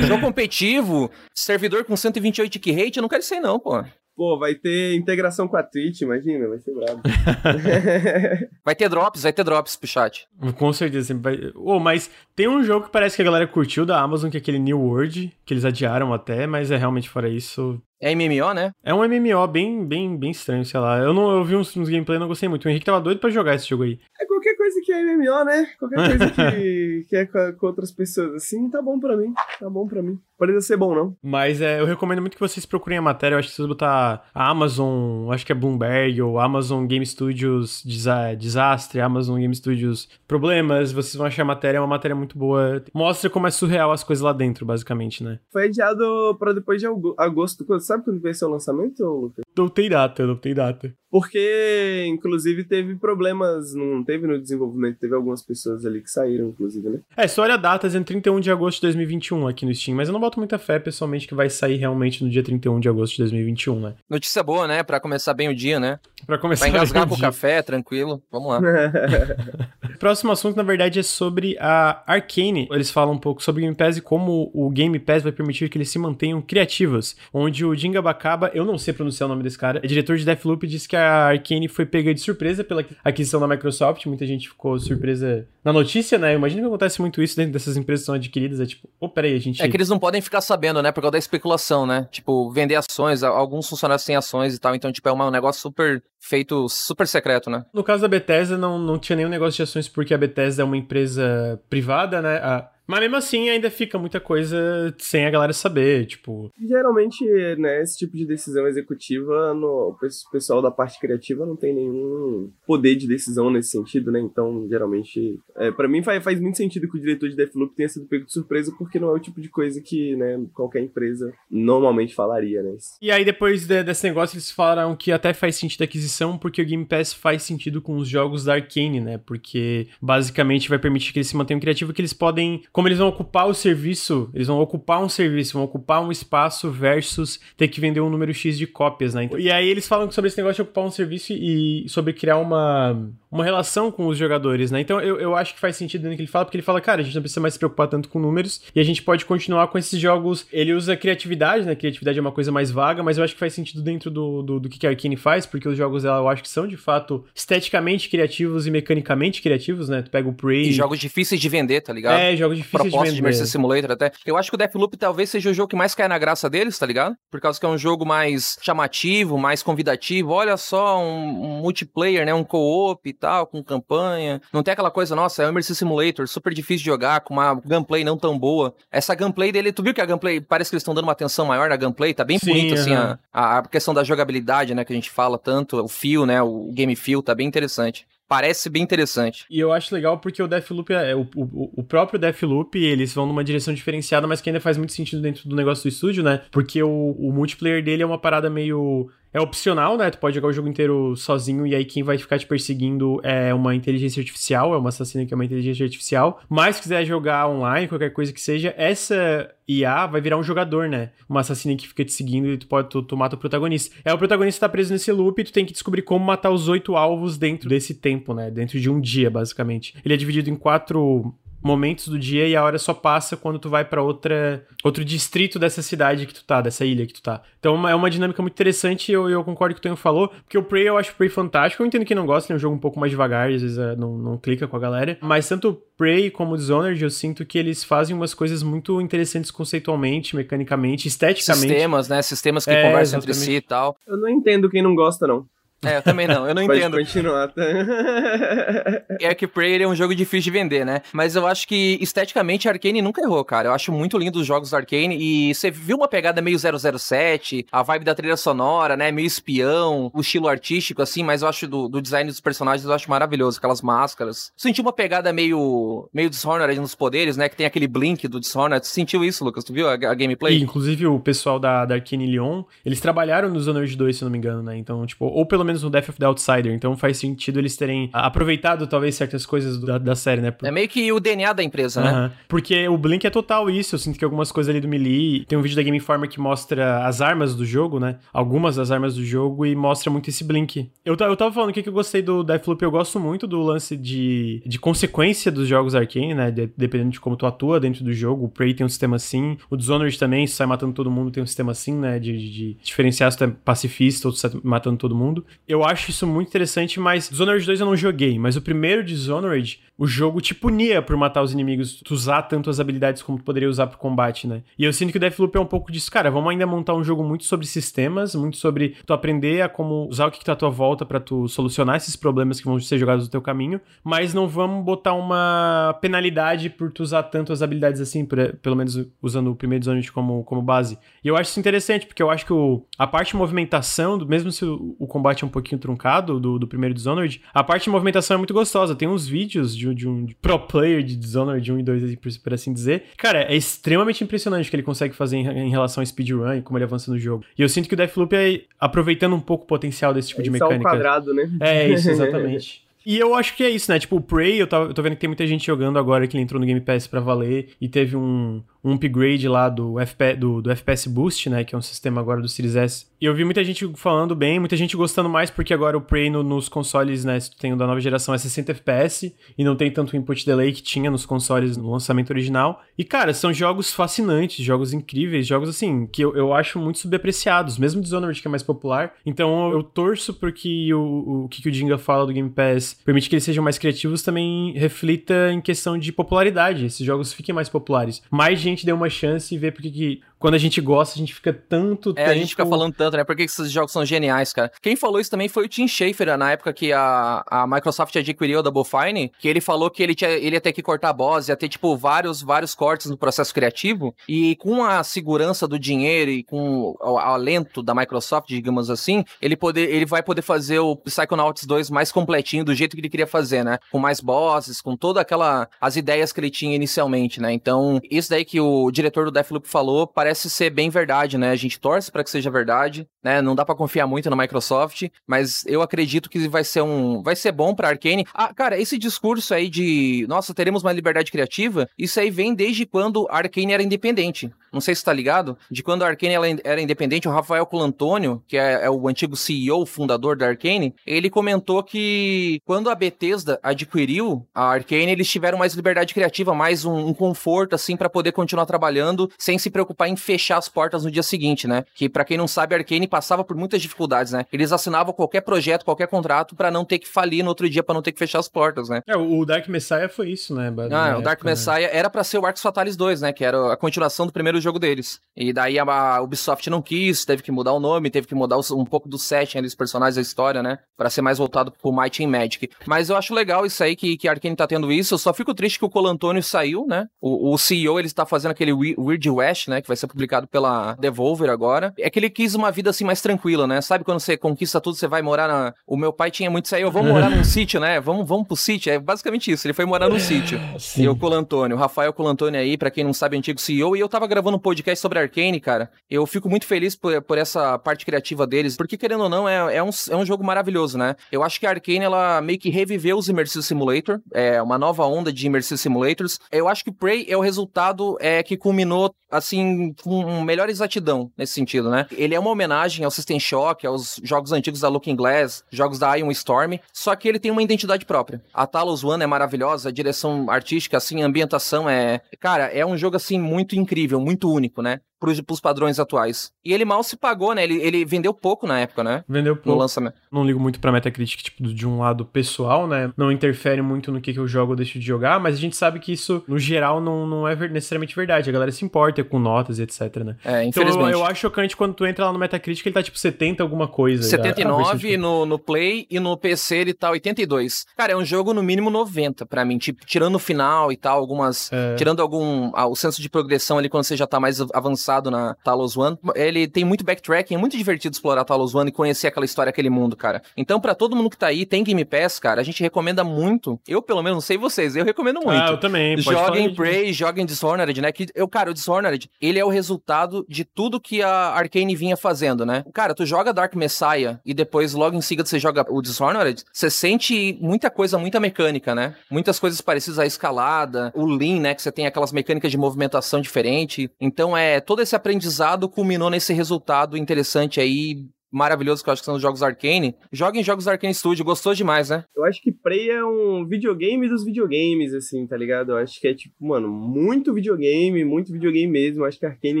[0.06, 3.92] jogo competitivo, servidor com 128 key rate, eu não quero isso aí não, porra.
[4.14, 7.00] Pô, vai ter integração com a Twitch, imagina, vai ser brabo.
[8.62, 10.28] vai ter drops, vai ter drops pro chat.
[10.56, 11.14] Com certeza.
[11.14, 11.50] Vai...
[11.54, 14.40] Oh, mas tem um jogo que parece que a galera curtiu da Amazon, que é
[14.40, 17.80] aquele New World, que eles adiaram até, mas é realmente fora isso.
[18.02, 18.72] É MMO, né?
[18.82, 20.98] É um MMO bem, bem, bem estranho, sei lá.
[20.98, 22.64] Eu não eu vi uns, uns gameplay e não gostei muito.
[22.64, 24.00] O Henrique tava doido pra jogar esse jogo aí.
[24.20, 25.68] É qualquer coisa que é MMO, né?
[25.78, 29.32] Qualquer coisa que, que é com, com, outras pessoas assim, tá bom pra mim.
[29.60, 30.18] Tá bom pra mim.
[30.36, 31.16] Precisa ser bom, não.
[31.22, 33.36] Mas é, eu recomendo muito que vocês procurem a matéria.
[33.36, 37.80] Eu acho que vocês botar a Amazon, acho que é Bloomberg, ou Amazon Game Studios
[37.84, 40.90] Desastre, Amazon Game Studios Problemas.
[40.90, 42.82] Vocês vão achar a matéria, é uma matéria muito boa.
[42.92, 45.38] Mostra como é surreal as coisas lá dentro, basicamente, né?
[45.52, 46.88] Foi adiado pra depois de
[47.18, 49.44] agosto, quando sabe quando vai ser o lançamento, Lucas?
[49.56, 50.94] Não tem data, não tem data.
[51.12, 56.88] Porque, inclusive, teve problemas, não teve no desenvolvimento, teve algumas pessoas ali que saíram, inclusive,
[56.88, 57.00] né?
[57.14, 60.14] É, só olha datas em 31 de agosto de 2021 aqui no Steam, mas eu
[60.14, 63.18] não boto muita fé, pessoalmente, que vai sair realmente no dia 31 de agosto de
[63.24, 63.94] 2021, né?
[64.08, 64.82] Notícia boa, né?
[64.82, 66.00] Pra começar bem o dia, né?
[66.24, 68.22] Pra começar Vai engasgar bem o com o café, tranquilo.
[68.32, 68.60] Vamos lá.
[70.00, 72.68] Próximo assunto, na verdade, é sobre a Arcane.
[72.72, 75.68] Eles falam um pouco sobre o Game Pass e como o Game Pass vai permitir
[75.68, 77.14] que eles se mantenham criativos.
[77.34, 80.24] Onde o Jinga Bacaba, eu não sei pronunciar o nome desse cara, é diretor de
[80.24, 84.06] Deathloop, disse que a Arcane foi pega de surpresa pela aquisição da Microsoft.
[84.06, 86.32] Muita gente ficou surpresa na notícia, né?
[86.34, 88.60] Eu imagino que acontece muito isso dentro dessas empresas que são adquiridas.
[88.60, 89.62] É tipo, ô, peraí, a gente.
[89.62, 90.90] É que eles não podem ficar sabendo, né?
[90.92, 92.08] Por causa da especulação, né?
[92.10, 94.74] Tipo, vender ações, alguns funcionários têm ações e tal.
[94.74, 97.64] Então, tipo, é um negócio super feito, super secreto, né?
[97.72, 100.64] No caso da Bethesda, não, não tinha nenhum negócio de ações porque a Bethesda é
[100.64, 102.36] uma empresa privada, né?
[102.36, 106.50] A- Mas mesmo assim, ainda fica muita coisa sem a galera saber, tipo...
[106.60, 107.24] Geralmente,
[107.58, 111.74] né, esse tipo de decisão executiva, no, o pes- pessoal da parte criativa não tem
[111.74, 114.20] nenhum poder de decisão nesse sentido, né?
[114.20, 117.88] Então, geralmente, é, para mim faz, faz muito sentido que o diretor de Deathloop tenha
[117.88, 121.32] sido pego de surpresa, porque não é o tipo de coisa que, né, qualquer empresa
[121.50, 122.72] normalmente falaria, né?
[123.00, 126.60] E aí, depois de- desse negócio, eles falaram que até faz sentido a aquisição, porque
[126.62, 129.18] o Game Pass faz sentido com os jogos da Arcane, né?
[129.18, 132.62] Porque, basicamente, vai permitir que eles se mantenham criativos, que eles podem...
[132.72, 136.70] Como eles vão ocupar o serviço, eles vão ocupar um serviço, vão ocupar um espaço
[136.70, 139.24] versus ter que vender um número X de cópias, né?
[139.24, 142.38] Então- e aí, eles falam sobre esse negócio de ocupar um serviço e sobre criar
[142.38, 142.98] uma,
[143.30, 144.80] uma relação com os jogadores, né?
[144.80, 147.02] Então, eu, eu acho que faz sentido no que ele fala, porque ele fala, cara,
[147.02, 149.66] a gente não precisa mais se preocupar tanto com números e a gente pode continuar
[149.68, 150.46] com esses jogos.
[150.52, 151.74] Ele usa criatividade, né?
[151.74, 154.60] Criatividade é uma coisa mais vaga, mas eu acho que faz sentido dentro do, do,
[154.60, 157.24] do que a Arkane faz, porque os jogos dela eu acho que são de fato
[157.34, 160.00] esteticamente criativos e mecanicamente criativos, né?
[160.00, 160.68] Tu pega o Prey.
[160.68, 162.18] E jogos difíceis de vender, tá ligado?
[162.18, 164.12] É, jogos de proposta de Mercy Simulator até.
[164.24, 166.78] Eu acho que o Deathloop talvez seja o jogo que mais cai na graça deles,
[166.78, 167.16] tá ligado?
[167.30, 170.32] Por causa que é um jogo mais chamativo, mais convidativo.
[170.32, 172.34] Olha só, um, um multiplayer, né?
[172.34, 174.40] Um co-op e tal, com campanha.
[174.52, 177.54] Não tem aquela coisa, nossa, é um Mercy Simulator, super difícil de jogar, com uma
[177.54, 178.74] gameplay não tão boa.
[178.90, 181.46] Essa gameplay dele, tu viu que a gameplay, parece que eles estão dando uma atenção
[181.46, 183.18] maior na gameplay, tá bem Sim, bonito, assim, aham.
[183.32, 184.84] a, a questão da jogabilidade, né?
[184.84, 186.42] Que a gente fala tanto, o feel, né?
[186.42, 188.06] O game feel, tá bem interessante.
[188.28, 189.44] Parece bem interessante.
[189.50, 193.26] E eu acho legal porque o Deathloop, é, o, o, o próprio Deathloop, eles vão
[193.26, 196.40] numa direção diferenciada, mas que ainda faz muito sentido dentro do negócio do estúdio, né?
[196.50, 199.10] Porque o, o multiplayer dele é uma parada meio.
[199.32, 200.10] É opcional, né?
[200.10, 203.54] Tu pode jogar o jogo inteiro sozinho e aí quem vai ficar te perseguindo é
[203.54, 206.40] uma inteligência artificial, é uma assassina que é uma inteligência artificial.
[206.48, 210.86] Mas se quiser jogar online, qualquer coisa que seja, essa IA vai virar um jogador,
[210.88, 211.10] né?
[211.26, 213.94] Uma assassina que fica te seguindo e tu pode tu, tu mata o protagonista.
[214.04, 216.68] É o protagonista tá preso nesse loop e tu tem que descobrir como matar os
[216.68, 218.50] oito alvos dentro desse tempo, né?
[218.50, 219.94] Dentro de um dia, basicamente.
[220.04, 223.68] Ele é dividido em quatro momentos do dia e a hora só passa quando tu
[223.68, 227.40] vai pra outra outro distrito dessa cidade que tu tá, dessa ilha que tu tá.
[227.58, 229.90] Então é uma- é dinâmica muito interessante e eu, eu concordo com o que o
[229.90, 232.50] Tonho falou, porque o Prey eu acho o Prey fantástico, eu entendo que não gosta,
[232.52, 234.76] ele é um jogo um pouco mais devagar, às vezes é, não, não clica com
[234.76, 238.34] a galera, mas tanto o Prey como o Dishonored eu sinto que eles fazem umas
[238.34, 241.68] coisas muito interessantes conceitualmente, mecanicamente, esteticamente.
[241.68, 242.20] Sistemas, né?
[242.22, 243.52] Sistemas que É, conversam entre exatamente.
[243.52, 243.96] si e tal.
[244.06, 245.46] Eu não entendo quem não gosta, não.
[245.84, 246.96] É, eu também não, eu não Pode entendo.
[246.98, 247.62] continuar, tá?
[249.26, 251.02] Ark Prey ele é um jogo difícil de vender, né?
[251.12, 253.68] Mas eu acho que esteticamente a Arkane nunca errou, cara.
[253.68, 257.66] Eu acho muito lindo os jogos da Arkane e você viu uma pegada meio 007,
[257.70, 259.10] a vibe da trilha sonora, né?
[259.10, 262.92] Meio espião, o estilo artístico, assim, mas eu acho do, do design dos personagens eu
[262.92, 264.52] acho maravilhoso, aquelas máscaras.
[264.56, 267.48] Senti uma pegada meio, meio Dishonored nos poderes, né?
[267.48, 268.86] Que tem aquele blink do Dishonored.
[268.86, 269.64] Você sentiu isso, Lucas?
[269.64, 270.58] Tu viu a, a gameplay?
[270.58, 274.26] E, inclusive, o pessoal da, da Arkane Lyon, eles trabalharam no Dishonored 2, se eu
[274.26, 274.76] não me engano, né?
[274.76, 276.74] Então, tipo, ou pelo menos no Death of the Outsider.
[276.74, 280.50] Então faz sentido eles terem aproveitado, talvez, certas coisas da, da série, né?
[280.50, 282.32] Por- É meio que o DNA da empresa, né?
[282.48, 283.94] Porque o Blink é total isso.
[283.94, 285.44] Eu sinto que algumas coisas ali do Melee.
[285.46, 288.16] Tem um vídeo da Game Informer que mostra as armas do jogo, né?
[288.32, 290.90] Algumas das armas do jogo e mostra muito esse Blink.
[291.04, 292.82] Eu, eu tava falando o que que eu gostei do Deathloop.
[292.82, 296.50] Eu gosto muito do lance de, de consequência dos jogos Arcane, né?
[296.50, 298.44] De- dependendo de como tu atua dentro do jogo.
[298.46, 299.56] O Prey tem um sistema assim.
[299.70, 302.18] O Dishonored também, se sai matando todo mundo, tem um sistema assim, né?
[302.18, 305.44] De, de- de diferenciar se tu é pacifista ou se tu sai matando todo mundo.
[305.72, 308.38] Eu acho isso muito interessante, mas Dishonored 2 eu não joguei.
[308.38, 312.68] Mas o primeiro Dishonored, o jogo te punia por matar os inimigos, tu usar tanto
[312.68, 314.62] as habilidades como tu poderia usar pro combate, né?
[314.78, 317.02] E eu sinto que o Deathloop é um pouco disso, cara, vamos ainda montar um
[317.02, 320.52] jogo muito sobre sistemas, muito sobre tu aprender a como usar o que, que tá
[320.52, 323.80] à tua volta pra tu solucionar esses problemas que vão ser jogados no teu caminho,
[324.04, 329.08] mas não vamos botar uma penalidade por tu usar tanto as habilidades assim, pelo menos
[329.22, 330.98] usando o primeiro Dishonored como, como base.
[331.24, 334.52] E eu acho isso interessante, porque eu acho que o, a parte de movimentação, mesmo
[334.52, 337.90] se o, o combate é um pouquinho truncado do, do primeiro Dishonored, a parte de
[337.90, 338.94] movimentação é muito gostosa.
[338.94, 342.54] Tem uns vídeos de, de um pro player de Dishonored 1 e 2, por, por
[342.54, 343.04] assim dizer.
[343.16, 346.62] Cara, é extremamente impressionante o que ele consegue fazer em, em relação a speedrun e
[346.62, 347.44] como ele avança no jogo.
[347.56, 350.44] E eu sinto que o Deathloop é aproveitando um pouco o potencial desse tipo é
[350.44, 350.82] de mecânica.
[350.82, 351.50] Só quadrado, né?
[351.60, 352.82] É, isso, exatamente.
[353.04, 353.98] E eu acho que é isso, né?
[353.98, 356.44] Tipo, o Prey, eu, eu tô vendo que tem muita gente jogando agora que ele
[356.44, 360.60] entrou no Game Pass pra valer e teve um, um upgrade lá do, FP, do,
[360.60, 361.64] do, FPS Boost, né?
[361.64, 363.06] Que é um sistema agora do Series S.
[363.20, 366.28] E eu vi muita gente falando bem, muita gente gostando mais, porque agora o Prey
[366.28, 367.38] no, nos consoles, né?
[367.38, 370.44] Se tu tem o da nova geração, é 60 FPS e não tem tanto input
[370.44, 372.82] delay que tinha nos consoles no lançamento original.
[372.98, 377.78] E, cara, são jogos fascinantes, jogos incríveis, jogos assim, que eu, eu acho muito subapreciados,
[377.78, 379.14] mesmo Dishonored, que é mais popular.
[379.24, 382.98] Então eu, eu torço porque o, o que, que o Dinga fala do Game Pass
[383.04, 386.86] permite que eles sejam mais criativos, também reflita em questão de popularidade.
[386.86, 388.22] Esses jogos fiquem mais populares.
[388.30, 391.18] Mais gente gente dê uma chance e ver porque que quando a gente gosta, a
[391.18, 392.30] gente fica tanto é, tempo...
[392.30, 393.22] a gente fica falando tanto, né?
[393.22, 394.72] Por que esses jogos são geniais, cara?
[394.82, 398.58] Quem falou isso também foi o Tim Schafer, na época que a, a Microsoft adquiriu
[398.58, 401.12] a Double Fine, que ele falou que ele, tinha, ele ia ter que cortar a
[401.12, 405.78] boss, ia ter, tipo, vários, vários cortes no processo criativo, e com a segurança do
[405.78, 410.42] dinheiro e com o, o alento da Microsoft, digamos assim, ele, poder, ele vai poder
[410.42, 413.78] fazer o Psychonauts 2 mais completinho, do jeito que ele queria fazer, né?
[413.92, 415.68] Com mais bosses, com toda aquela...
[415.80, 417.52] as ideias que ele tinha inicialmente, né?
[417.52, 421.50] Então, isso daí que o diretor do Deathloop falou parece ser bem verdade, né?
[421.50, 423.40] A gente torce para que seja verdade, né?
[423.40, 427.36] Não dá para confiar muito na Microsoft, mas eu acredito que vai ser um, vai
[427.36, 428.26] ser bom para Arkane.
[428.34, 432.86] Ah, cara, esse discurso aí de, nossa, teremos uma liberdade criativa, isso aí vem desde
[432.86, 434.50] quando a Arkane era independente.
[434.72, 438.56] Não sei se tá ligado, de quando a Arkane era independente, o Rafael Colantônio, que
[438.56, 444.46] é, é o antigo CEO, fundador da Arkane, ele comentou que quando a Bethesda adquiriu
[444.54, 448.66] a Arkane, eles tiveram mais liberdade criativa, mais um, um conforto assim para poder continuar
[448.66, 451.84] trabalhando sem se preocupar em fechar as portas no dia seguinte, né?
[451.94, 454.46] Que para quem não sabe, a Arkane passava por muitas dificuldades, né?
[454.52, 457.94] Eles assinavam qualquer projeto, qualquer contrato para não ter que falir no outro dia, para
[457.94, 459.02] não ter que fechar as portas, né?
[459.06, 460.72] É, o Dark Messiah foi isso, né?
[460.90, 461.50] Ah, o Dark né?
[461.50, 461.90] Messiah né?
[461.92, 463.32] era para ser o Arx Fatalis 2, né?
[463.32, 465.20] Que era a continuação do primeiro jogo deles.
[465.36, 468.84] E daí a Ubisoft não quis, teve que mudar o nome, teve que mudar um
[468.84, 470.78] pouco do setting dos personagens da história, né?
[470.96, 472.70] Para ser mais voltado pro Might and Magic.
[472.86, 475.14] Mas eu acho legal isso aí que, que a Arkane tá tendo isso.
[475.14, 477.06] Eu só fico triste que o Colantônio saiu, né?
[477.20, 479.80] O, o CEO, ele está fazendo aquele Weird West, né?
[479.80, 481.92] Que vai ser publicado pela Devolver agora.
[481.98, 483.80] É que ele quis uma vida assim mais tranquila, né?
[483.80, 485.74] Sabe quando você conquista tudo, você vai morar na.
[485.86, 488.00] O meu pai tinha muito isso aí, eu vou morar num sítio, né?
[488.00, 488.92] Vamos, vamos pro sítio.
[488.92, 489.66] É basicamente isso.
[489.66, 490.60] Ele foi morar num sítio.
[490.78, 491.04] Sim.
[491.04, 493.96] E o Colantônio, o Rafael Colantônio aí, para quem não sabe, antigo CEO.
[493.96, 495.90] E eu tava gravando um podcast sobre Arkane, cara.
[496.10, 499.76] Eu fico muito feliz por, por essa parte criativa deles, porque querendo ou não, é,
[499.76, 501.16] é, um, é um jogo maravilhoso, né?
[501.30, 505.04] Eu acho que a Arkane, ela meio que reviveu os Immersive Simulator, é uma nova
[505.06, 506.38] onda de Immersive Simulators.
[506.50, 511.54] Eu acho que Prey é o resultado é, que culminou, assim, com melhor exatidão nesse
[511.54, 512.06] sentido, né?
[512.12, 516.14] Ele é uma homenagem ao System Shock, aos jogos antigos da Looking Glass, jogos da
[516.14, 518.42] Ion Storm, só que ele tem uma identidade própria.
[518.52, 522.20] A Talos One é maravilhosa, a direção artística, assim, a ambientação é...
[522.40, 525.00] Cara, é um jogo, assim, muito incrível, muito único, né?
[525.22, 526.50] Pros, pros padrões atuais.
[526.64, 527.62] E ele mal se pagou, né?
[527.62, 529.22] Ele, ele vendeu pouco na época, né?
[529.28, 529.70] Vendeu pouco.
[529.70, 530.14] No lançamento.
[530.32, 533.12] Não ligo muito pra Metacritic, tipo, de um lado pessoal, né?
[533.16, 535.76] Não interfere muito no que, que eu jogo ou deixo de jogar, mas a gente
[535.76, 538.50] sabe que isso, no geral, não, não é necessariamente verdade.
[538.50, 540.36] A galera se importa com notas e etc, né?
[540.44, 540.98] É, infelizmente.
[540.98, 543.62] Então eu, eu acho chocante quando tu entra lá no Metacritic, ele tá tipo 70
[543.62, 544.24] alguma coisa.
[544.24, 547.86] 79 no, no Play e no PC ele tá 82.
[547.96, 551.18] Cara, é um jogo no mínimo 90 pra mim, tipo, tirando o final e tal,
[551.18, 551.72] algumas...
[551.72, 551.94] É.
[551.94, 552.72] Tirando algum...
[552.74, 556.18] Ah, o senso de progressão ali quando você já tá mais avançado na Talos One.
[556.34, 559.90] Ele tem muito backtracking, é muito divertido explorar Talos One e conhecer aquela história, aquele
[559.90, 560.42] mundo, cara.
[560.56, 563.80] Então, para todo mundo que tá aí, tem Game Pass, cara, a gente recomenda muito.
[563.86, 565.62] Eu, pelo menos, não sei vocês, eu recomendo muito.
[565.62, 566.16] Ah, eu também.
[566.18, 568.12] Joguem Prey, joguem Dishonored, né?
[568.12, 572.16] Que eu, cara, o Dishonored, ele é o resultado de tudo que a Arkane vinha
[572.16, 572.84] fazendo, né?
[572.92, 576.90] Cara, tu joga Dark Messiah e depois, logo em seguida, você joga o Dishonored, você
[576.90, 579.14] sente muita coisa, muita mecânica, né?
[579.30, 581.74] Muitas coisas parecidas à escalada, o Lean, né?
[581.74, 584.10] Que você tem aquelas mecânicas de movimentação diferente.
[584.20, 589.26] Então, é todo esse aprendizado culminou nesse resultado interessante aí maravilhoso que eu acho que
[589.26, 590.14] são os jogos Arcane.
[590.30, 592.24] Joguem jogos Arcane Studio, gostou demais, né?
[592.36, 595.92] Eu acho que Prey é um videogame dos videogames, assim, tá ligado?
[595.92, 599.22] Eu acho que é, tipo, mano, muito videogame, muito videogame mesmo.
[599.22, 599.80] Eu acho que a Arcane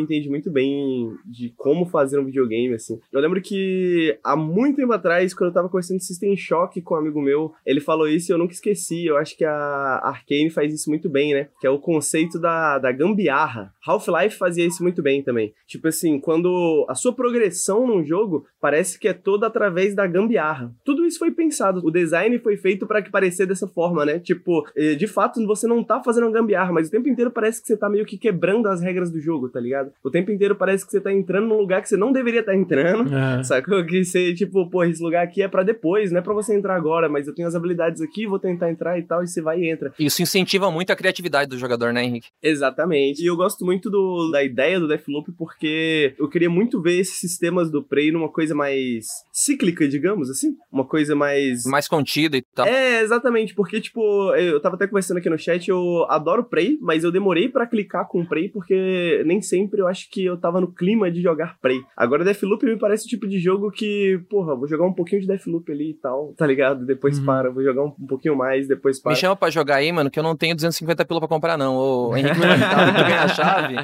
[0.00, 2.98] entende muito bem de como fazer um videogame, assim.
[3.12, 6.94] Eu lembro que há muito tempo atrás, quando eu tava conversando de System Shock com
[6.94, 9.06] um amigo meu, ele falou isso e eu nunca esqueci.
[9.06, 11.48] Eu acho que a Arcane faz isso muito bem, né?
[11.60, 13.72] Que é o conceito da, da gambiarra.
[13.86, 15.52] Half-Life fazia isso muito bem também.
[15.66, 20.72] Tipo assim, quando a sua progressão num jogo parece que é toda através da gambiarra.
[20.84, 21.84] Tudo isso foi pensado.
[21.84, 24.20] O design foi feito para que parecer dessa forma, né?
[24.20, 27.60] Tipo, eh, de fato, você não tá fazendo uma gambiarra, mas o tempo inteiro parece
[27.60, 29.90] que você tá meio que quebrando as regras do jogo, tá ligado?
[30.04, 32.52] O tempo inteiro parece que você tá entrando num lugar que você não deveria estar
[32.52, 33.12] tá entrando.
[33.12, 33.42] É.
[33.42, 33.84] Sacou?
[33.84, 36.76] Que você, tipo, pô, esse lugar aqui é para depois, não é pra você entrar
[36.76, 39.58] agora, mas eu tenho as habilidades aqui, vou tentar entrar e tal, e você vai
[39.58, 39.92] e entra.
[39.98, 42.28] Isso incentiva muito a criatividade do jogador, né, Henrique?
[42.40, 43.20] Exatamente.
[43.20, 47.16] E eu gosto muito do, da ideia do Deathloop porque eu queria muito ver esses
[47.16, 50.54] sistemas do Prey numa coisa mais cíclica, digamos assim.
[50.70, 51.64] Uma coisa mais.
[51.66, 52.66] Mais contida e tal.
[52.66, 53.54] É, exatamente.
[53.54, 57.48] Porque, tipo, eu tava até conversando aqui no chat, eu adoro Prey, mas eu demorei
[57.48, 61.20] para clicar com Prey porque nem sempre eu acho que eu tava no clima de
[61.22, 61.80] jogar Prey.
[61.96, 65.26] Agora, Deathloop me parece o tipo de jogo que, porra, vou jogar um pouquinho de
[65.26, 66.84] Deathloop ali e tal, tá ligado?
[66.84, 67.24] Depois uhum.
[67.24, 69.12] para, vou jogar um, um, pouquinho mais, depois para.
[69.12, 71.76] Me chama pra jogar aí, mano, que eu não tenho 250 pila pra comprar, não.
[71.76, 73.76] O Henrique me vai ganhar a chave.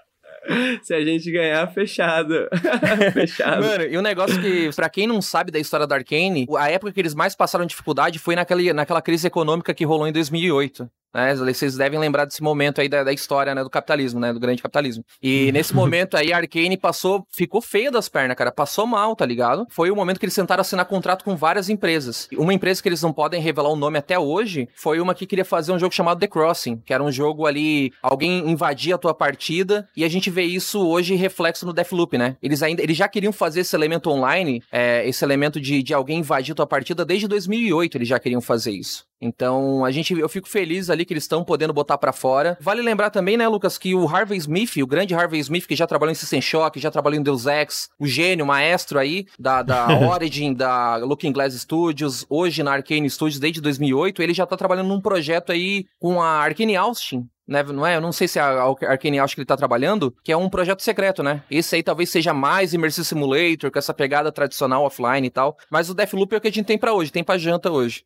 [0.82, 2.48] Se a gente ganhar, fechado.
[3.12, 3.64] fechado.
[3.64, 6.92] Mano, e um negócio que, pra quem não sabe da história da Arkane, a época
[6.92, 10.88] que eles mais passaram dificuldade foi naquela, naquela crise econômica que rolou em 2008.
[11.16, 11.34] Né?
[11.34, 14.60] Vocês devem lembrar desse momento aí da, da história, né, do capitalismo, né, do grande
[14.60, 15.02] capitalismo.
[15.22, 19.24] E nesse momento aí, a Arkane passou, ficou feia das pernas, cara, passou mal, tá
[19.24, 19.66] ligado?
[19.70, 22.28] Foi o momento que eles tentaram assinar contrato com várias empresas.
[22.36, 25.44] Uma empresa que eles não podem revelar o nome até hoje, foi uma que queria
[25.44, 29.14] fazer um jogo chamado The Crossing, que era um jogo ali, alguém invadia a tua
[29.14, 32.36] partida, e a gente vê isso hoje reflexo no Deathloop, né?
[32.42, 36.18] Eles ainda, eles já queriam fazer esse elemento online, é, esse elemento de, de alguém
[36.18, 39.05] invadir a tua partida desde 2008, eles já queriam fazer isso.
[39.20, 42.56] Então, a gente, eu fico feliz ali que eles estão podendo botar para fora.
[42.60, 45.86] Vale lembrar também, né, Lucas, que o Harvey Smith, o grande Harvey Smith, que já
[45.86, 49.62] trabalhou em System Shock, já trabalhou em Deus Ex, o gênio, o maestro aí da,
[49.62, 54.56] da Origin, da Looking Glass Studios, hoje na Arcane Studios desde 2008, ele já tá
[54.56, 57.96] trabalhando num projeto aí com a Arkane Austin, né, não é?
[57.96, 60.48] Eu não sei se é a Arkane acho que ele tá trabalhando, que é um
[60.48, 61.42] projeto secreto, né?
[61.50, 65.56] Esse aí talvez seja mais Immersive Simulator, com essa pegada tradicional offline e tal.
[65.70, 68.04] Mas o Deathloop é o que a gente tem para hoje, tem pra janta hoje.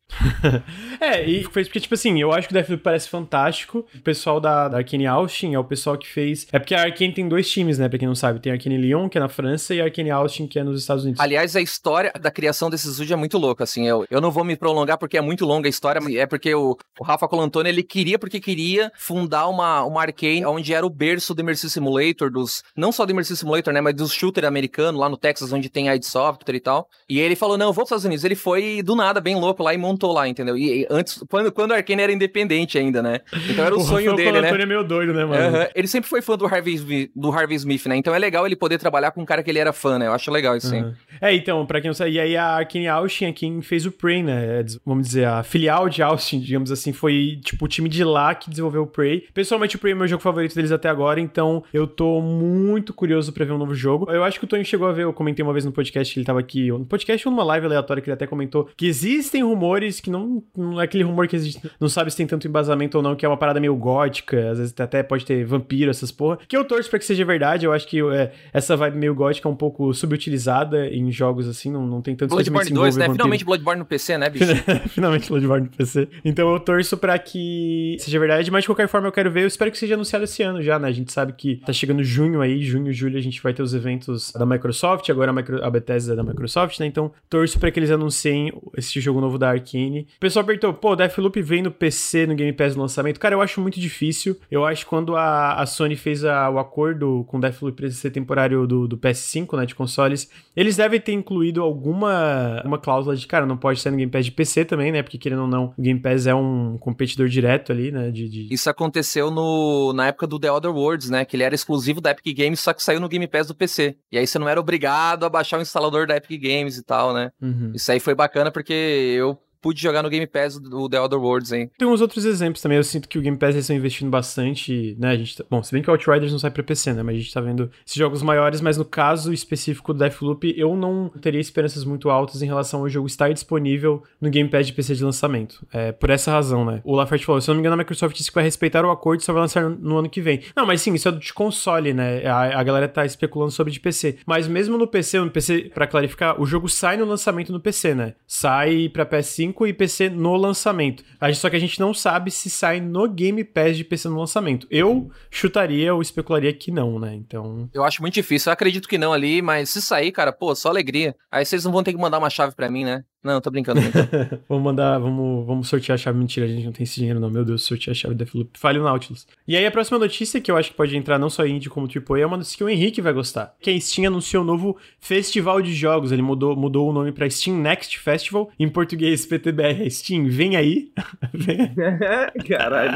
[0.99, 3.85] é, e fez porque, tipo assim, eu acho que o Deathloop parece fantástico.
[3.95, 6.47] O pessoal da, da Arkane Austin é o pessoal que fez.
[6.51, 7.89] É porque a Arkane tem dois times, né?
[7.89, 8.39] Pra quem não sabe.
[8.39, 10.79] Tem a Arkane Lyon, que é na França, e a Arkane Austin, que é nos
[10.79, 11.19] Estados Unidos.
[11.19, 13.87] Aliás, a história da criação desse estúdio é muito louca, assim.
[13.87, 16.77] Eu, eu não vou me prolongar porque é muito longa a história, é porque o,
[16.99, 21.33] o Rafa Colantoni, ele queria porque queria fundar uma, uma Arcane, onde era o berço
[21.33, 22.63] do Immersive Simulator, dos.
[22.75, 23.81] Não só do Immersive Simulator, né?
[23.81, 26.87] Mas dos shooter americano, lá no Texas, onde tem a id Software e tal.
[27.09, 28.23] E ele falou: não, eu vou para os Estados Unidos.
[28.23, 30.57] Ele foi do nada, bem louco lá e montou lá, entendeu?
[30.57, 33.21] E, e antes, quando, quando a Arcane era independente ainda, né?
[33.49, 34.49] Então era o, o sonho dele, o né?
[34.49, 35.57] é meio doido, né, mano?
[35.57, 35.65] Uhum.
[35.73, 37.95] Ele sempre foi fã do Harvey, do Harvey Smith, né?
[37.95, 40.07] Então é legal ele poder trabalhar com um cara que ele era fã, né?
[40.07, 40.91] Eu acho legal isso, uhum.
[40.91, 40.97] sim.
[41.21, 43.91] É, então, pra quem não sabe, e aí a Arkane Austin é quem fez o
[43.91, 44.59] Prey, né?
[44.59, 48.33] É, vamos dizer, a filial de Austin, digamos assim, foi tipo o time de lá
[48.33, 49.20] que desenvolveu o Prey.
[49.33, 53.31] Pessoalmente, o Prey é meu jogo favorito deles até agora, então eu tô muito curioso
[53.31, 54.11] para ver um novo jogo.
[54.11, 56.19] Eu acho que o Tony chegou a ver, eu comentei uma vez no podcast que
[56.19, 59.43] ele tava aqui, no podcast ou numa live aleatória que ele até comentou que existem
[59.43, 62.97] rumores que não, não é aquele rumor que existe, não sabe se tem tanto embasamento
[62.97, 66.11] ou não, que é uma parada meio gótica, às vezes até pode ter vampiro, essas
[66.11, 69.15] porra, que eu torço pra que seja verdade, eu acho que é, essa vibe meio
[69.15, 73.05] gótica é um pouco subutilizada em jogos assim, não, não tem tanto Bloodborne 2, né?
[73.05, 73.15] Vampiro.
[73.15, 74.45] Finalmente Bloodborne no PC, né, bicho?
[74.89, 76.07] Finalmente Bloodborne no PC.
[76.23, 79.47] Então eu torço pra que seja verdade, mas de qualquer forma eu quero ver, eu
[79.47, 80.87] espero que seja anunciado esse ano já, né?
[80.87, 83.73] A gente sabe que tá chegando junho aí, junho, julho, a gente vai ter os
[83.73, 86.85] eventos da Microsoft, agora a, Micro, a Bethesda é da Microsoft, né?
[86.85, 90.07] Então, torço para que eles anunciem esse jogo novo da Arkane.
[90.15, 93.19] O pessoal perguntou, pô, Deathloop vem no PC, no Game Pass no lançamento?
[93.19, 94.37] Cara, eu acho muito difícil.
[94.49, 98.11] Eu acho que quando a, a Sony fez a, o acordo com Deathloop pra ser
[98.11, 103.27] temporário do, do PS5, né, de consoles, eles devem ter incluído alguma uma cláusula de,
[103.27, 105.03] cara, não pode ser no Game Pass de PC também, né?
[105.03, 108.09] Porque querendo ou não, o Game Pass é um competidor direto ali, né?
[108.09, 108.53] De, de...
[108.53, 109.00] Isso aconteceu
[109.31, 111.25] no, na época do The Other Worlds, né?
[111.25, 113.97] Que ele era exclusivo da Epic Games, só que saiu no Game Pass do PC.
[114.11, 117.13] E aí você não era obrigado a baixar o instalador da Epic Games e tal,
[117.13, 117.31] né?
[117.41, 117.71] Uhum.
[117.73, 121.51] Isso aí foi bacana porque eu pude jogar no Game Pass do The Other Worlds,
[121.51, 121.69] hein?
[121.77, 122.77] Tem uns outros exemplos também.
[122.77, 125.11] Eu sinto que o Game Pass eles estão investindo bastante, né?
[125.11, 125.45] A gente tá...
[125.49, 127.03] Bom, se bem que o Outriders não sai pra PC, né?
[127.03, 130.75] Mas a gente tá vendo esses jogos maiores, mas no caso específico do Deathloop, eu
[130.75, 134.73] não teria esperanças muito altas em relação ao jogo estar disponível no Game Pass de
[134.73, 135.65] PC de lançamento.
[135.71, 136.81] É, por essa razão, né?
[136.83, 138.89] O Laferte falou, se eu não me engano, a Microsoft disse que vai respeitar o
[138.89, 140.41] acordo e só vai lançar no ano que vem.
[140.55, 142.25] Não, mas sim, isso é de console, né?
[142.25, 144.17] A, a galera tá especulando sobre de PC.
[144.25, 147.93] Mas mesmo no PC, no PC, para clarificar, o jogo sai no lançamento no PC,
[147.93, 148.15] né?
[148.25, 151.03] Sai pra PS5 e PC no lançamento.
[151.35, 154.67] Só que a gente não sabe se sai no Game Pass de PC no lançamento.
[154.69, 157.13] Eu chutaria ou especularia que não, né?
[157.13, 157.69] Então.
[157.73, 158.49] Eu acho muito difícil.
[158.49, 161.15] Eu acredito que não ali, mas se sair, cara, pô, só alegria.
[161.31, 163.03] Aí vocês não vão ter que mandar uma chave para mim, né?
[163.23, 163.79] Não, tô brincando.
[164.49, 166.17] vamos mandar, vamos, vamos sortear a chave.
[166.17, 167.29] Mentira, a gente não tem esse dinheiro, não.
[167.29, 168.57] Meu Deus, sortear a chave da Deathloop.
[168.57, 169.27] Fale o Nautilus.
[169.47, 171.87] E aí, a próxima notícia que eu acho que pode entrar não só indie como
[171.87, 173.55] AAA é uma notícia que o Henrique vai gostar.
[173.61, 176.11] Que a Steam anunciou um novo festival de jogos.
[176.11, 178.49] Ele mudou, mudou o nome pra Steam Next Festival.
[178.59, 179.89] Em português, PTBR.
[179.91, 180.91] Steam, vem aí.
[182.47, 182.91] Caralho.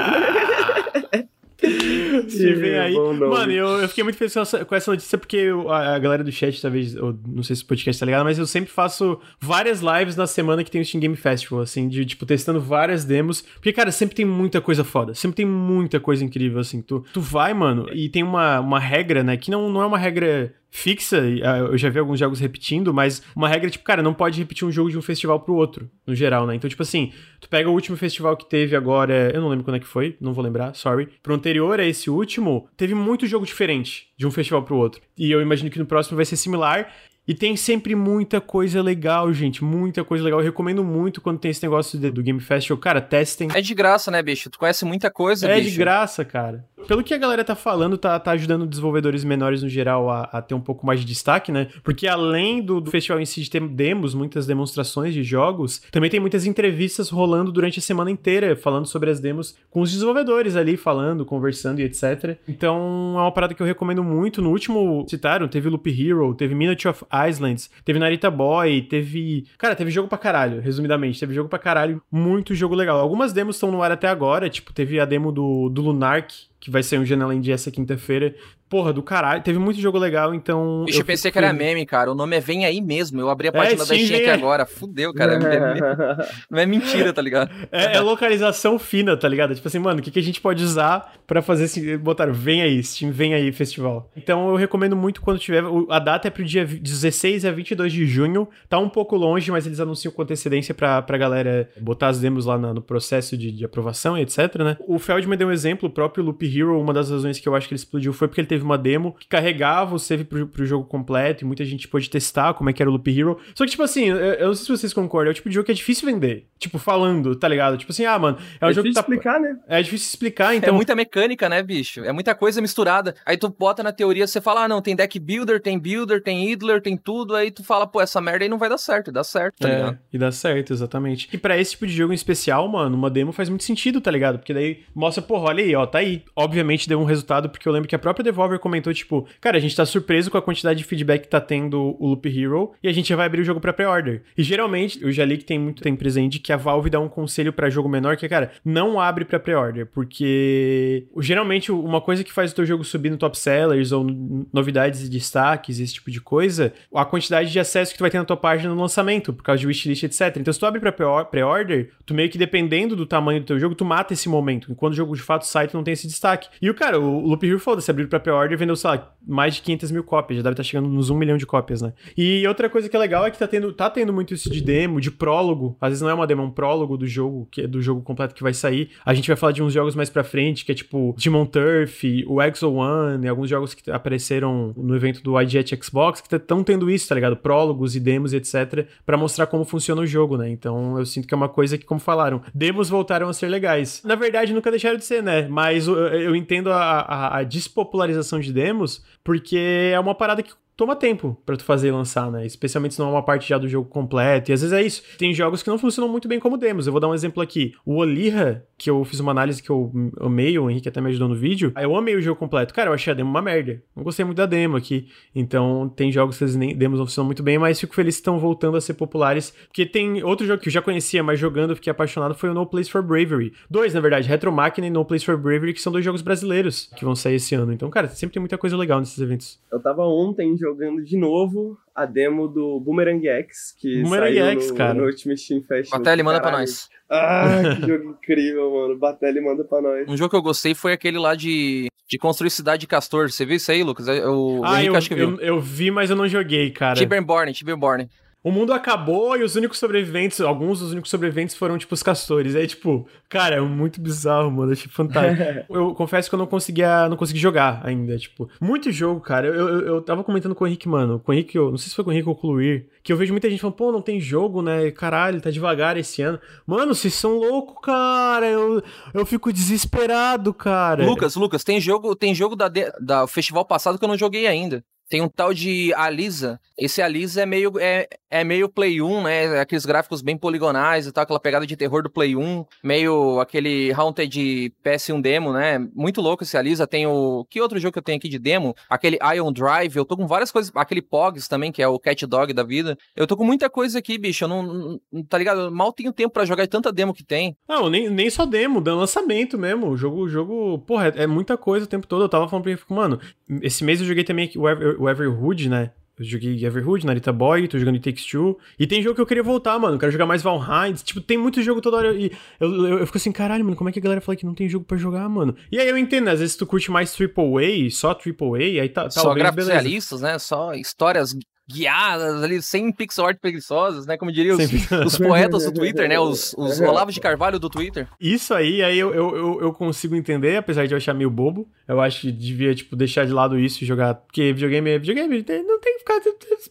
[2.30, 2.96] Se vem aí.
[2.96, 6.32] Mano, eu, eu fiquei muito feliz com essa notícia porque eu, a, a, galera do
[6.32, 9.82] chat, talvez, eu, não sei se o podcast tá ligado, mas eu sempre faço várias
[9.82, 13.42] lives na semana que tem o Steam Game Festival, assim, de, tipo, testando várias demos.
[13.42, 15.14] Porque, cara, sempre tem muita coisa foda.
[15.14, 16.82] Sempre tem muita coisa incrível, assim.
[16.82, 19.98] Tu, tu vai, mano, e tem uma, uma regra, né, que não, não é uma
[19.98, 24.14] regra fixa, ah, eu já vi alguns jogos repetindo, mas uma regra, tipo, cara, não
[24.14, 26.54] pode repetir um jogo de um festival pro outro, no geral, né?
[26.54, 29.78] Então, tipo assim, tu pega o último festival que teve agora, eu não lembro quando
[29.78, 31.08] é que foi, não vou lembrar, sorry.
[31.24, 35.02] Pro anterior a esse último, teve muito jogo diferente de um festival pro outro.
[35.18, 36.92] E eu imagino que no próximo vai ser similar.
[37.28, 39.64] E tem sempre muita coisa legal, gente.
[39.64, 40.42] Muita coisa legal.
[40.42, 42.78] Eu recomendo muito quando tem esse negócio do Game Festival.
[42.78, 43.48] Cara, testem.
[43.52, 44.48] É de graça, né, bicho?
[44.48, 45.70] Tu conhece muita coisa, é bicho.
[45.70, 49.62] É de graça, cara pelo que a galera tá falando, tá, tá ajudando desenvolvedores menores
[49.62, 51.68] no geral a, a ter um pouco mais de destaque, né?
[51.84, 56.10] Porque além do, do, festival em si de ter demos, muitas demonstrações de jogos, também
[56.10, 60.56] tem muitas entrevistas rolando durante a semana inteira, falando sobre as demos com os desenvolvedores
[60.56, 62.38] ali, falando, conversando e etc.
[62.48, 64.42] Então é uma parada que eu recomendo muito.
[64.42, 69.46] No último, citaram, teve Loop Hero, teve Minute of Islands, teve Narita Boy, teve.
[69.58, 71.20] Cara, teve jogo pra caralho, resumidamente.
[71.20, 73.00] Teve jogo pra caralho, muito jogo legal.
[73.00, 76.34] Algumas demos estão no ar até agora, tipo, teve a demo do, do Lunark,
[76.66, 78.34] que vai ser um Janela Indie essa quinta-feira
[78.70, 79.42] porra, do caralho.
[79.42, 80.84] Teve muito jogo legal, então.
[80.86, 82.12] Bicho, eu pensei que era meme, cara.
[82.12, 83.20] O nome é Vem Aí mesmo.
[83.20, 84.66] Eu abri a é, página é, da Steam aqui agora.
[84.66, 85.40] Fudeu, cara.
[86.50, 87.50] Não é mentira, tá ligado?
[87.72, 89.54] É, é, localização fina, tá ligado?
[89.56, 91.98] Tipo assim, mano, o que, que a gente pode usar para fazer assim?
[91.98, 94.12] Botaram Vem Aí, Steam, Vem Aí Festival.
[94.16, 95.64] Então eu recomendo muito quando tiver.
[95.90, 98.48] A data é pro dia 16 a 22 de junho.
[98.68, 102.46] Tá um pouco longe, mas eles anunciam com antecedência pra, pra galera botar as demos
[102.46, 104.78] lá no processo de, de aprovação e etc, né?
[104.88, 107.68] O Feldman deu um exemplo, o próprio Loop Hero, uma das razões que eu acho
[107.68, 110.66] que ele explodiu foi porque ele teve uma demo que carregava o save pro, pro
[110.66, 113.40] jogo completo e muita gente pôde testar como é que era o Loop Hero.
[113.54, 115.56] Só que, tipo assim, eu, eu não sei se vocês concordam, é o tipo de
[115.56, 116.48] jogo que é difícil vender.
[116.58, 117.78] Tipo, falando, tá ligado?
[117.78, 119.02] Tipo assim, ah, mano, é um é jogo que tá...
[119.02, 119.58] explicar, né?
[119.68, 120.70] É difícil explicar, então...
[120.70, 122.04] É muita mecânica, né, bicho?
[122.04, 123.16] É muita coisa misturada.
[123.26, 126.50] Aí tu bota na teoria, você fala, ah, não, tem deck builder, tem builder, tem
[126.50, 129.14] idler, tem tudo, aí tu fala, pô, essa merda aí não vai dar certo, e
[129.14, 130.00] dá certo, tá é, ligado?
[130.14, 131.30] E dá certo, exatamente.
[131.32, 134.12] E para esse tipo de jogo em especial, mano, uma demo faz muito sentido, tá
[134.12, 134.40] ligado?
[134.40, 136.24] Porque daí mostra, porra, olha aí, ó, tá aí.
[136.36, 139.60] Obviamente deu um resultado, porque eu lembro que a própria Devolver comentou, tipo, cara, a
[139.60, 142.88] gente tá surpreso com a quantidade de feedback que tá tendo o Loop Hero e
[142.88, 144.24] a gente vai abrir o jogo para pré-order.
[144.38, 147.10] E geralmente, eu já li que tem muito tem presente que a Valve dá um
[147.10, 152.32] conselho para jogo menor que cara, não abre para pré-order, porque geralmente uma coisa que
[152.32, 154.06] faz o teu jogo subir no top sellers ou
[154.52, 158.18] novidades e destaques, esse tipo de coisa, a quantidade de acesso que tu vai ter
[158.18, 160.38] na tua página no lançamento, por causa de wishlist, etc.
[160.38, 163.76] Então, se tu abre pra pré-order, tu meio que dependendo do tamanho do teu jogo,
[163.76, 164.72] tu mata esse momento.
[164.72, 166.50] Enquanto o jogo de fato sai, tu não tem esse destaque.
[166.62, 169.56] E o cara, o Loop Hero foda-se, abriu pra pré-order e vendeu, sei lá, mais
[169.56, 171.94] de 500 mil cópias, já deve estar tá chegando nos 1 milhão de cópias, né?
[172.18, 174.62] E outra coisa que é legal é que tá tendo, tá tendo muito isso de
[174.62, 175.76] demo, de prólogo.
[175.82, 178.02] Às vezes não é uma demo, é um prólogo do jogo, que é do jogo
[178.02, 178.90] completo que vai sair.
[179.06, 182.04] A gente vai falar de uns jogos mais pra frente, que é tipo Demon Turf,
[182.28, 186.64] o Exo One, e alguns jogos que apareceram no evento do IGET Xbox, que estão
[186.64, 187.38] tendo isso, tá ligado?
[187.38, 190.50] Prólogos e demos e etc, para mostrar como funciona o jogo, né?
[190.50, 194.02] Então eu sinto que é uma coisa que, como falaram, demos voltaram a ser legais.
[194.04, 195.48] Na verdade, nunca deixaram de ser, né?
[195.48, 200.54] Mas eu, eu entendo a, a, a despopularização de demos, porque é uma parada que
[200.76, 202.46] toma tempo para tu fazer e lançar, né?
[202.46, 204.52] Especialmente se não é uma parte já do jogo completo.
[204.52, 205.04] E às vezes é isso.
[205.18, 206.86] Tem jogos que não funcionam muito bem como demos.
[206.86, 207.74] Eu vou dar um exemplo aqui.
[207.86, 211.30] O Olira, que eu fiz uma análise que eu amei, o Henrique até me ajudou
[211.30, 211.72] no vídeo.
[211.76, 212.74] Aí eu amei o jogo completo.
[212.74, 213.82] Cara, eu achei a demo uma merda.
[213.96, 215.08] Não gostei muito da demo aqui.
[215.34, 218.38] Então, tem jogos que nem demos não funcionam muito bem, mas fico feliz que estão
[218.38, 219.54] voltando a ser populares.
[219.68, 222.66] Porque tem outro jogo que eu já conhecia, mas jogando fiquei apaixonado, foi o No
[222.66, 223.54] Place for Bravery.
[223.70, 226.90] Dois, na verdade, Retro Machina e No Place for Bravery, que são dois jogos brasileiros
[226.96, 227.72] que vão sair esse ano.
[227.72, 229.60] Então, cara, sempre tem muita coisa legal nesses eventos.
[229.72, 234.70] Eu tava ontem jogando de novo a demo do Boomerang X, que Boomerang saiu X,
[234.70, 234.94] no, cara.
[234.94, 236.00] no último Steam Festival.
[236.00, 236.90] Batalha manda pra nós.
[237.10, 238.98] Ah, que jogo incrível, mano.
[238.98, 240.08] Batalha manda pra nós.
[240.08, 243.32] Um jogo que eu gostei foi aquele lá de, de construir cidade de castor.
[243.32, 244.08] Você viu isso aí, Lucas?
[244.08, 246.96] Eu, ah, eu, eu, eu, vi, mas eu não joguei, cara.
[246.96, 248.10] Tiberborn, Tiberborn
[248.46, 252.56] o mundo acabou e os únicos sobreviventes, alguns dos únicos sobreviventes foram, tipo, os castores.
[252.56, 254.72] Aí, tipo, cara, é muito bizarro, mano.
[254.72, 255.66] Achei fantástico.
[255.76, 258.48] eu confesso que eu não conseguia, não consegui jogar ainda, tipo.
[258.62, 259.48] Muito jogo, cara.
[259.48, 261.20] Eu, eu, eu tava comentando com o Henrique, mano.
[261.20, 262.62] Com o Henrique, eu, não sei se foi com o Henrique ou com o
[263.02, 264.92] que eu vejo muita gente falando, pô, não tem jogo, né?
[264.92, 266.40] Caralho, tá devagar esse ano.
[266.68, 268.46] Mano, vocês são loucos, cara.
[268.46, 268.80] Eu,
[269.12, 271.04] eu fico desesperado, cara.
[271.04, 272.70] Lucas, Lucas, tem jogo, tem jogo da,
[273.02, 274.84] da festival passado que eu não joguei ainda.
[275.08, 276.60] Tem um tal de Alisa.
[276.78, 277.74] Esse Alisa é meio.
[277.80, 279.60] É, é meio Play 1, né?
[279.60, 283.94] Aqueles gráficos bem poligonais e tal, aquela pegada de terror do Play 1, meio aquele
[283.94, 285.80] Haunted PS1 demo, né?
[285.96, 286.86] Muito louco esse Alisa.
[286.86, 287.46] Tem o.
[287.50, 288.76] Que outro jogo que eu tenho aqui de demo?
[288.90, 289.96] Aquele Ion Drive.
[289.96, 290.70] Eu tô com várias coisas.
[290.76, 292.98] Aquele Pogs também, que é o Cat Dog da vida.
[293.16, 294.44] Eu tô com muita coisa aqui, bicho.
[294.44, 295.00] Eu não.
[295.30, 295.62] tá ligado?
[295.62, 297.56] Eu mal tenho tempo para jogar tanta demo que tem.
[297.68, 299.88] Não, nem, nem só demo, dá lançamento mesmo.
[299.88, 302.24] O jogo, jogo, porra, é, é, muita coisa o tempo todo.
[302.24, 303.20] Eu tava falando pra ele, mano,
[303.62, 305.92] esse mês eu joguei também o Everhood, né?
[306.18, 308.58] Eu joguei Everhood, Narita Boy, tô jogando Takes Two.
[308.80, 309.96] E tem jogo que eu queria voltar, mano.
[309.96, 310.94] Eu quero jogar mais Valheim.
[310.94, 312.14] Tipo, tem muito jogo toda hora.
[312.14, 314.46] E eu, eu, eu, fico assim, caralho, mano, como é que a galera fala que
[314.46, 315.56] não tem jogo pra jogar, mano?
[315.70, 316.32] E aí eu entendo, né?
[316.32, 319.10] Às vezes tu curte mais AAA, só AAA, aí tá.
[319.10, 320.40] Só gráficos realistas, né?
[320.40, 321.36] Só histórias
[321.68, 324.18] guiadas ali, sem pixel art preguiçosas, né?
[324.18, 326.20] Como diriam os, os, poetas do Twitter, né?
[326.20, 328.08] Os, os Olavos de Carvalho do Twitter.
[328.20, 331.68] Isso aí, aí eu, eu, eu, consigo entender, apesar de eu achar meio bobo.
[331.88, 334.16] Eu acho que devia, tipo, deixar de lado isso e jogar.
[334.16, 336.22] Porque videogame é videogame, não tem que ficar.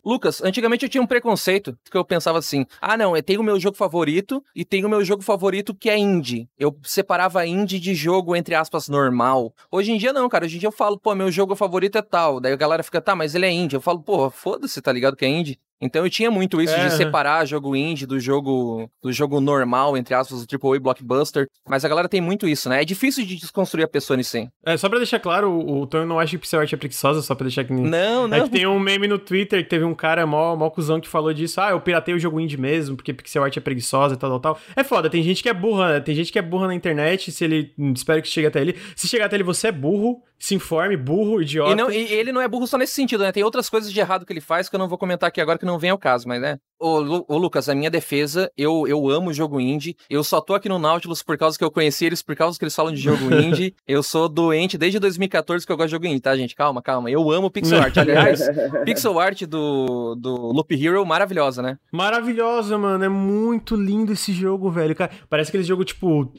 [0.05, 3.45] Lucas, antigamente eu tinha um preconceito que eu pensava assim: ah, não, eu tenho o
[3.45, 6.49] meu jogo favorito e tenho o meu jogo favorito que é indie.
[6.59, 9.53] Eu separava indie de jogo, entre aspas, normal.
[9.71, 10.45] Hoje em dia não, cara.
[10.45, 12.41] Hoje em dia eu falo, pô, meu jogo favorito é tal.
[12.41, 13.77] Daí a galera fica, tá, mas ele é indie.
[13.77, 15.61] Eu falo, pô, foda-se, tá ligado que é indie.
[15.81, 16.89] Então eu tinha muito isso é.
[16.89, 21.47] de separar jogo indie do jogo do jogo normal, entre aspas, do AAA blockbuster.
[21.69, 22.83] Mas a galera tem muito isso, né?
[22.83, 24.35] É difícil de desconstruir a pessoa nisso.
[24.65, 27.23] É, só pra deixar claro, o, o Tony não acha que pixel art é preguiçosa,
[27.23, 27.73] só pra deixar que...
[27.73, 28.37] Não, não.
[28.37, 31.09] É que tem um meme no Twitter que teve um cara mó, mó cuzão que
[31.09, 31.61] falou disso.
[31.61, 34.41] Ah, eu piratei o jogo indie mesmo, porque pixel art é preguiçosa e tal, tal,
[34.41, 34.63] tal.
[34.75, 36.01] É foda, tem gente que é burra, né?
[36.01, 37.73] Tem gente que é burra na internet, se ele...
[37.95, 38.77] Espero que chegue até ele.
[38.97, 41.73] Se chegar até ele, você é burro, se informe, burro, idiota.
[41.73, 43.33] E, não, e ele não é burro só nesse sentido, né?
[43.33, 45.59] Tem outras coisas de errado que ele faz que eu não vou comentar aqui agora
[45.65, 46.59] que não vem ao caso, mas né?
[46.79, 49.97] Ô, Lu, ô, Lucas, a minha defesa, eu, eu amo jogo indie.
[50.11, 52.65] Eu só tô aqui no Nautilus por causa que eu conheci eles, por causa que
[52.65, 53.75] eles falam de jogo indie.
[53.89, 56.55] eu sou doente desde 2014 que eu gosto de jogo indie, tá, gente?
[56.55, 57.11] Calma, calma.
[57.11, 57.97] Eu amo pixel art.
[57.97, 58.41] Aliás,
[58.85, 61.79] pixel art do, do Loop Hero, maravilhosa, né?
[61.91, 63.03] Maravilhosa, mano.
[63.03, 64.95] É muito lindo esse jogo, velho.
[64.95, 66.31] Cara, parece aquele jogo, tipo,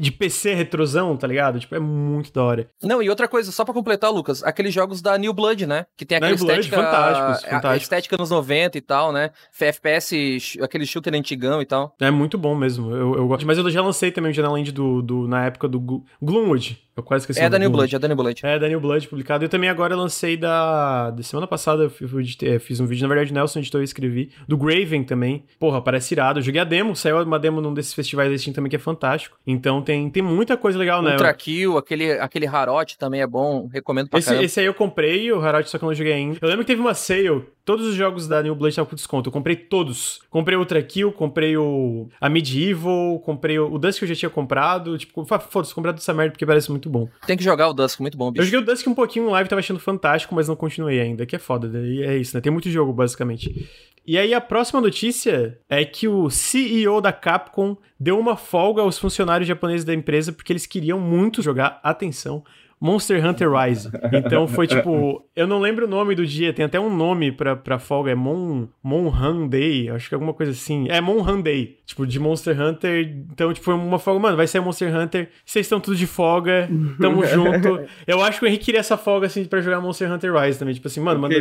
[0.00, 1.60] de PC retrosão, tá ligado?
[1.60, 2.68] Tipo, é muito da hora.
[2.82, 5.86] Não, e outra coisa, só pra completar, Lucas, aqueles jogos da New Blood, né?
[5.96, 6.76] Que tem aquela New estética.
[6.76, 7.70] Blood, fantásticos, fantásticos.
[7.70, 9.30] A estética nos 90 e tal, né?
[9.58, 11.94] FPS, aquele shooter antigão e tal.
[12.00, 12.90] É muito bom mesmo.
[12.90, 13.46] Eu, eu gosto.
[13.46, 16.78] Mas eu já lancei também o Janela Land do, do, na época do Gloomwood.
[17.00, 17.40] Eu quase esqueci.
[17.40, 18.40] É da New Blood, é da New Blood.
[18.44, 19.44] É da New Blood publicado.
[19.44, 21.10] Eu também agora lancei da.
[21.10, 24.30] Da semana passada eu fiz um vídeo, na verdade, Nelson editor e escrevi.
[24.46, 25.44] Do Graven também.
[25.58, 26.38] Porra, parece irado.
[26.38, 28.78] Eu joguei a demo, saiu uma demo num desses festivais da Steam também que é
[28.78, 29.38] fantástico.
[29.46, 31.12] Então tem, tem muita coisa legal, né?
[31.12, 35.32] Ultra Kill, aquele, aquele Harote também é bom, recomendo pra esse, esse aí eu comprei,
[35.32, 36.38] o Harote, só que eu não joguei ainda.
[36.40, 39.28] Eu lembro que teve uma sale Todos os jogos da New Blood estavam com desconto.
[39.28, 40.20] Eu comprei todos.
[40.28, 44.14] Comprei o Ultra Kill, comprei o a Medieval, comprei o, o Dusk que eu já
[44.16, 44.98] tinha comprado.
[44.98, 47.08] Tipo, foda-se, comprei essa merda porque parece muito bom.
[47.24, 48.42] Tem que jogar o Dusk, muito bom, bicho.
[48.42, 51.24] Eu joguei o Dusk um pouquinho no live, tava achando fantástico, mas não continuei ainda,
[51.24, 51.70] que é foda.
[51.78, 52.40] E é isso, né?
[52.40, 53.70] Tem muito jogo, basicamente.
[54.04, 58.98] E aí a próxima notícia é que o CEO da Capcom deu uma folga aos
[58.98, 62.42] funcionários japoneses da empresa porque eles queriam muito jogar, atenção,
[62.80, 63.90] Monster Hunter Rise.
[64.12, 67.56] Então foi tipo, eu não lembro o nome do dia, tem até um nome pra,
[67.56, 70.86] pra folga, é Mon, Monhan Day, acho que é alguma coisa assim.
[70.88, 73.16] É Monhan Day, tipo, de Monster Hunter.
[73.32, 76.68] Então, tipo, foi uma folga, mano, vai ser Monster Hunter, vocês estão tudo de folga,
[77.00, 77.80] tamo junto.
[78.06, 80.74] Eu acho que o Henrique queria essa folga, assim, pra jogar Monster Hunter Rise também.
[80.74, 81.36] Tipo assim, mano, manda,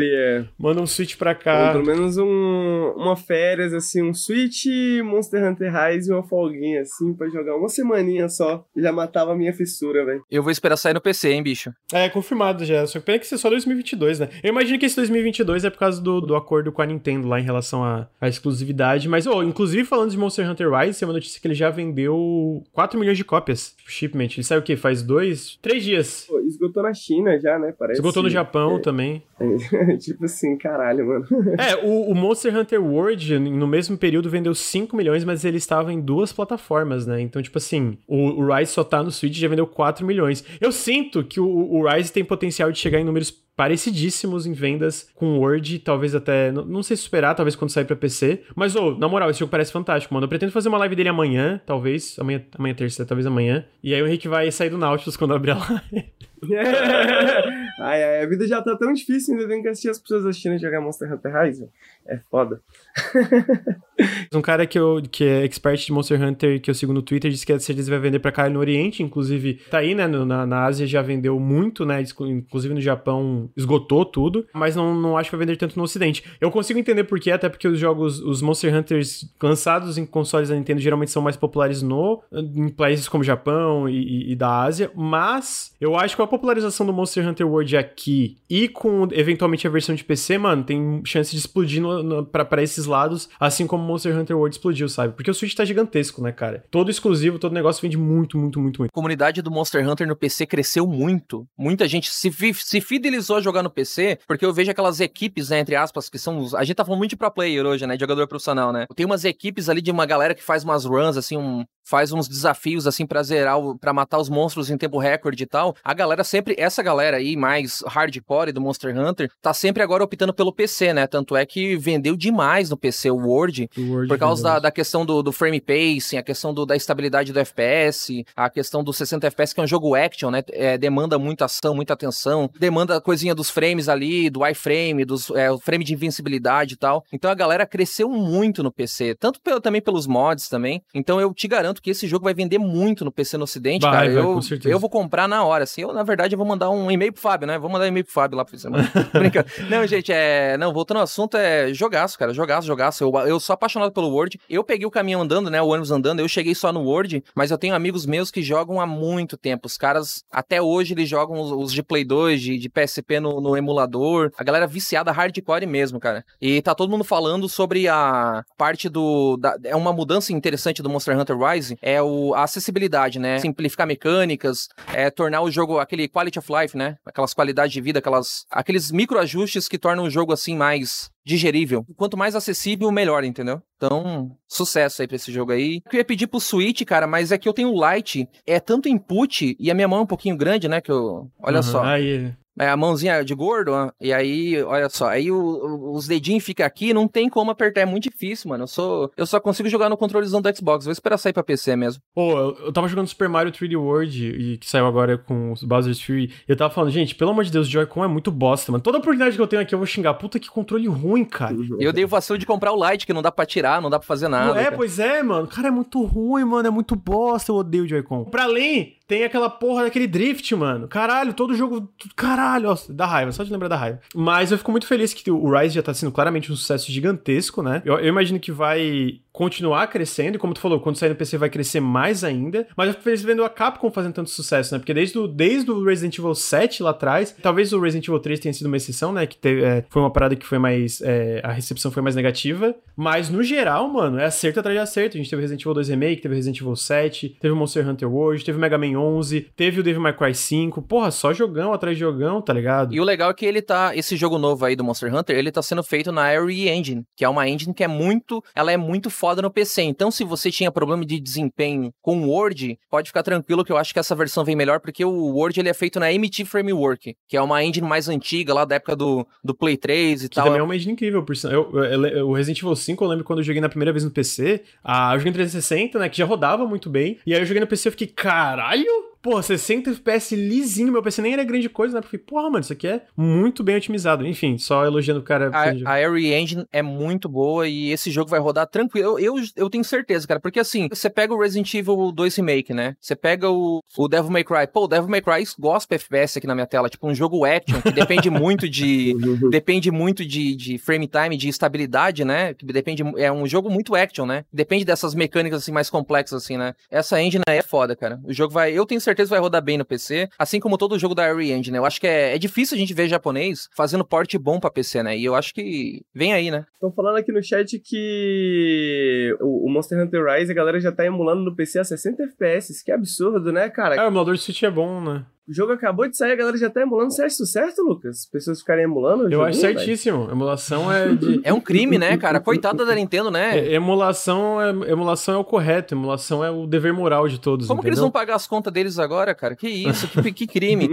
[0.57, 1.67] manda um Switch pra cá.
[1.67, 4.65] Ou pelo menos um, uma férias, assim, um Switch,
[5.03, 8.65] Monster Hunter Rise e uma folguinha, assim, pra jogar uma semaninha só.
[8.75, 10.23] Já matava a minha fissura, velho.
[10.29, 11.71] Eu vou esperar sair no PC hein, bicho?
[11.93, 12.85] É, confirmado já.
[12.85, 14.29] Só que pena que ser só 2022, né?
[14.43, 17.39] Eu imagino que esse 2022 é por causa do, do acordo com a Nintendo lá
[17.39, 19.07] em relação à, à exclusividade.
[19.07, 22.63] Mas, oh, inclusive falando de Monster Hunter Rise, tem uma notícia que ele já vendeu
[22.71, 23.75] 4 milhões de cópias.
[23.87, 24.29] Shipment.
[24.35, 24.75] Ele saiu o quê?
[24.75, 25.57] Faz dois?
[25.61, 26.25] Três dias.
[26.27, 27.73] Pô, esgotou na China já, né?
[27.77, 27.99] Parece.
[27.99, 28.79] Esgotou no Japão é.
[28.79, 29.23] também.
[29.39, 31.25] É, tipo assim, caralho, mano.
[31.57, 35.91] é, o, o, Monster Hunter World, no mesmo período, vendeu 5 milhões, mas ele estava
[35.93, 37.21] em duas plataformas, né?
[37.21, 40.43] Então, tipo assim, o, o Rise só tá no Switch e já vendeu 4 milhões.
[40.59, 45.09] Eu sinto que o, o Rise tem potencial de chegar em números parecidíssimos em vendas
[45.13, 48.43] com o Word, talvez até, não, não sei se superar, talvez quando sair pra PC,
[48.55, 51.09] mas, oh, na moral, esse jogo parece fantástico, mano, eu pretendo fazer uma live dele
[51.09, 55.17] amanhã, talvez, amanhã, amanhã terça, talvez amanhã, e aí o Henrique vai sair do Nautilus
[55.17, 55.55] quando abrir a
[55.91, 56.09] live.
[57.79, 60.59] ai, ai, a vida já tá tão difícil, ainda tem que assistir as pessoas assistindo
[60.59, 61.69] jogar Monster Hunter Rise.
[62.07, 62.61] É foda.
[64.33, 67.29] um cara que, eu, que é expert de Monster Hunter, que eu sigo no Twitter,
[67.29, 70.45] disse que a certeza vai vender pra cá no Oriente, inclusive tá aí, né, na,
[70.45, 75.29] na Ásia já vendeu muito, né, inclusive no Japão esgotou tudo, mas não, não acho
[75.29, 76.23] que vai vender tanto no Ocidente.
[76.41, 80.49] Eu consigo entender por quê, até porque os jogos, os Monster Hunters lançados em consoles
[80.49, 84.63] da Nintendo geralmente são mais populares no, em países como Japão e, e, e da
[84.63, 89.69] Ásia, mas eu acho que popularização do Monster Hunter World aqui e com eventualmente a
[89.69, 93.67] versão de PC, mano, tem chance de explodir no, no, pra, pra esses lados, assim
[93.67, 95.13] como Monster Hunter World explodiu, sabe?
[95.13, 96.63] Porque o Switch tá gigantesco, né, cara?
[96.71, 98.91] Todo exclusivo, todo negócio vende muito, muito, muito, muito.
[98.91, 101.47] A comunidade do Monster Hunter no PC cresceu muito.
[101.57, 105.59] Muita gente se, se fidelizou a jogar no PC, porque eu vejo aquelas equipes, né,
[105.59, 106.47] entre aspas, que são.
[106.55, 107.95] A gente tá falando muito de pro player hoje, né?
[107.95, 108.85] De jogador profissional, né?
[108.95, 112.27] Tem umas equipes ali de uma galera que faz umas runs, assim, um, faz uns
[112.27, 115.75] desafios assim para zerar, para matar os monstros em tempo recorde e tal.
[115.83, 120.33] A galera sempre, essa galera aí mais hardcore do Monster Hunter, tá sempre agora optando
[120.33, 121.07] pelo PC, né?
[121.07, 124.71] Tanto é que vendeu demais no PC o Word, o Word por causa da, da,
[124.71, 128.93] questão do, do, frame pacing, a questão do, da estabilidade do FPS, a questão do
[128.93, 130.43] 60 FPS, que é um jogo action, né?
[130.51, 135.29] É, demanda muita ação, muita atenção, demanda a coisinha dos frames ali, do iframe, dos,
[135.31, 137.03] é, o frame de invencibilidade e tal.
[137.11, 140.81] Então a galera cresceu muito no PC, tanto pelo, também pelos mods também.
[140.93, 143.91] Então eu te garanto que esse jogo vai vender muito no PC no Ocidente, vai,
[143.91, 144.13] cara.
[144.13, 145.81] Vai, eu, eu vou comprar na hora, assim.
[145.81, 147.57] Eu, na verdade, eu vou mandar um e-mail pro Fábio, né?
[147.57, 148.69] Vou mandar um e-mail pro Fábio lá pra você.
[149.13, 149.49] Brincando.
[149.69, 150.57] Não, gente, é.
[150.57, 152.33] Não, voltando ao assunto, é jogaço, cara.
[152.33, 153.03] Jogaço, jogaço.
[153.03, 154.39] Eu, eu sou apaixonado pelo Word.
[154.49, 155.61] Eu peguei o caminho andando, né?
[155.61, 156.19] O ônibus andando.
[156.19, 159.67] Eu cheguei só no Word, mas eu tenho amigos meus que jogam há muito tempo.
[159.67, 163.39] Os caras, até hoje, eles jogam os, os de Play 2, de, de PSP no,
[163.39, 164.31] no emulador.
[164.37, 166.25] A galera viciada hardcore mesmo, cara.
[166.41, 169.37] E tá todo mundo falando sobre a parte do.
[169.37, 173.39] Da, é uma mudança interessante do Monster Hunter Rise é o, a acessibilidade, né?
[173.39, 176.97] Simplificar mecânicas, é tornar o jogo aquele quality of life, né?
[177.05, 181.85] Aquelas qualidades de vida, aquelas, aqueles microajustes que tornam o jogo assim mais digerível.
[181.95, 183.61] Quanto mais acessível, melhor, entendeu?
[183.75, 185.81] Então, sucesso aí pra esse jogo aí.
[185.91, 188.89] Eu ia pedir pro Switch, cara, mas é que eu tenho o Lite, é tanto
[188.89, 190.81] input e a minha mão é um pouquinho grande, né?
[190.81, 191.29] Que eu.
[191.41, 191.83] Olha uhum, só.
[191.83, 196.43] Aí a mãozinha de gordo, ó, e aí, olha só, aí o, o, os dedinhos
[196.43, 198.63] ficam aqui, não tem como apertar, é muito difícil, mano.
[198.63, 201.75] Eu, sou, eu só consigo jogar no controlezão do Xbox, vou esperar sair pra PC
[201.75, 202.01] mesmo.
[202.13, 205.63] Pô, eu, eu tava jogando Super Mario 3D World, e que saiu agora com os
[205.63, 208.31] Bowser's Fury, e eu tava falando, gente, pelo amor de Deus, o Joy-Con é muito
[208.31, 208.83] bosta, mano.
[208.83, 211.55] Toda oportunidade que eu tenho aqui eu vou xingar, puta que controle ruim, cara.
[211.79, 213.99] Eu dei o vacilo de comprar o Lite, que não dá pra tirar, não dá
[213.99, 214.47] pra fazer nada.
[214.47, 214.75] Não é, cara.
[214.75, 215.47] pois é, mano.
[215.47, 218.25] Cara, é muito ruim, mano, é muito bosta, eu odeio o Joy-Con.
[218.25, 220.87] Pra além tem aquela porra daquele drift, mano.
[220.87, 221.91] Caralho, todo jogo.
[222.15, 223.99] Caralho, ó, dá raiva, só de lembrar da raiva.
[224.13, 227.63] Mas eu fico muito feliz que o Rise já tá sendo claramente um sucesso gigantesco,
[227.63, 227.81] né?
[227.83, 231.37] Eu, eu imagino que vai continuar crescendo, e como tu falou, quando sair no PC
[231.37, 232.67] vai crescer mais ainda.
[232.75, 234.79] Mas eu fico feliz vendo a Capcom fazendo tanto sucesso, né?
[234.79, 238.37] Porque desde o, desde o Resident Evil 7 lá atrás, talvez o Resident Evil 3
[238.37, 239.25] tenha sido uma exceção, né?
[239.25, 240.99] Que teve, é, foi uma parada que foi mais.
[240.99, 242.75] É, a recepção foi mais negativa.
[242.97, 245.15] Mas no geral, mano, é acerto atrás de acerto.
[245.15, 248.43] A gente teve Resident Evil 2 Remake, teve Resident Evil 7, teve Monster Hunter World,
[248.43, 250.81] teve Mega Man 11, teve o Devil May Cry 5.
[250.81, 252.93] Porra, só jogão atrás de jogão, tá ligado?
[252.93, 253.95] E o legal é que ele tá.
[253.95, 257.23] Esse jogo novo aí do Monster Hunter, ele tá sendo feito na Airy Engine, que
[257.23, 258.43] é uma engine que é muito.
[258.53, 259.83] Ela é muito foda no PC.
[259.83, 263.77] Então, se você tinha problema de desempenho com o Word, pode ficar tranquilo que eu
[263.77, 267.15] acho que essa versão vem melhor, porque o Word ele é feito na MT Framework,
[267.27, 270.35] que é uma engine mais antiga, lá da época do, do Play 3 e que
[270.35, 270.45] tal.
[270.45, 271.23] também é uma engine incrível.
[271.23, 271.35] Por...
[271.43, 274.63] Eu, o Resident Evil 5, eu lembro quando eu joguei na primeira vez no PC,
[274.83, 277.61] a, eu joguei no 360, né, que já rodava muito bem, e aí eu joguei
[277.61, 281.95] no PC e fiquei, caralho, Pô, 60 FPS lisinho, meu PC nem era grande coisa,
[281.95, 282.01] né?
[282.01, 284.25] Porque, porra, mano, isso aqui é muito bem otimizado.
[284.25, 285.51] Enfim, só elogiando o cara.
[285.53, 289.19] A, a Airy Engine é muito boa e esse jogo vai rodar tranquilo.
[289.19, 292.73] Eu, eu, eu, tenho certeza, cara, porque assim, você pega o Resident Evil 2 Remake,
[292.73, 292.95] né?
[293.01, 294.67] Você pega o, o Devil May Cry.
[294.71, 297.81] Pô, o Devil May Cry gosta FPS aqui na minha tela, tipo um jogo action
[297.81, 299.13] que depende muito de.
[299.51, 302.53] depende muito de, de frame time, de estabilidade, né?
[302.53, 303.03] Que depende.
[303.17, 304.45] É um jogo muito action, né?
[304.51, 306.73] Depende dessas mecânicas assim mais complexas, assim, né?
[306.89, 308.17] Essa engine é foda, cara.
[308.23, 308.71] O jogo vai.
[308.71, 311.51] Eu tenho certeza certeza vai rodar bem no PC, assim como todo jogo da Airy
[311.51, 311.77] Engine, né?
[311.79, 315.03] Eu acho que é, é difícil a gente ver japonês fazendo porte bom pra PC,
[315.03, 315.17] né?
[315.17, 316.65] E eu acho que vem aí, né?
[316.73, 321.05] Estão falando aqui no chat que o, o, Monster Hunter Rise a galera já tá
[321.05, 322.83] emulando no PC a 60 FPS.
[322.83, 323.95] Que absurdo, né, cara?
[323.95, 325.25] É, o emulador de Switch é bom, né?
[325.49, 327.11] O jogo acabou de sair, a galera já tá emulando.
[327.11, 328.19] Você acha isso certo, Lucas?
[328.19, 329.33] As pessoas ficarem emulando?
[329.33, 330.25] Eu acho certíssimo.
[330.25, 330.31] Véio?
[330.31, 331.41] Emulação é de.
[331.49, 332.39] É um crime, né, cara?
[332.39, 333.57] Coitada da Nintendo, né?
[333.57, 335.95] É, emulação, é, emulação é o correto.
[335.95, 337.65] Emulação é o dever moral de todos.
[337.65, 337.81] Como entendeu?
[337.81, 339.55] que eles vão pagar as contas deles agora, cara?
[339.55, 340.07] Que isso?
[340.21, 340.87] Que, que crime.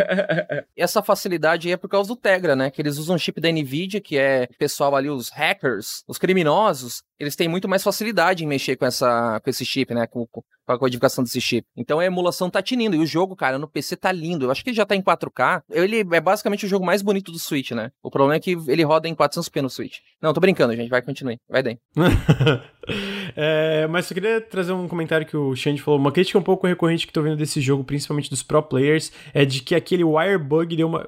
[0.74, 2.70] Essa facilidade é por causa do Tegra, né?
[2.70, 7.02] Que eles usam chip da Nvidia, que é pessoal ali, os hackers, os criminosos.
[7.18, 10.06] Eles têm muito mais facilidade em mexer com, essa, com esse chip, né?
[10.06, 11.66] Com, com a codificação desse chip.
[11.76, 12.96] Então a emulação tá tinindo.
[12.96, 14.46] E o jogo, cara, no PC tá lindo.
[14.46, 15.62] Eu acho que ele já tá em 4K.
[15.70, 17.90] Ele é basicamente o jogo mais bonito do Switch, né?
[18.02, 19.98] O problema é que ele roda em 400p no Switch.
[20.22, 20.88] Não, tô brincando, gente.
[20.88, 21.38] Vai, continue.
[21.48, 21.78] Vai daí.
[23.36, 25.98] é, mas eu queria trazer um comentário que o Xande falou.
[25.98, 29.44] Uma crítica um pouco recorrente que tô vendo desse jogo, principalmente dos pro players, é
[29.44, 31.06] de que aquele Wirebug deu uma.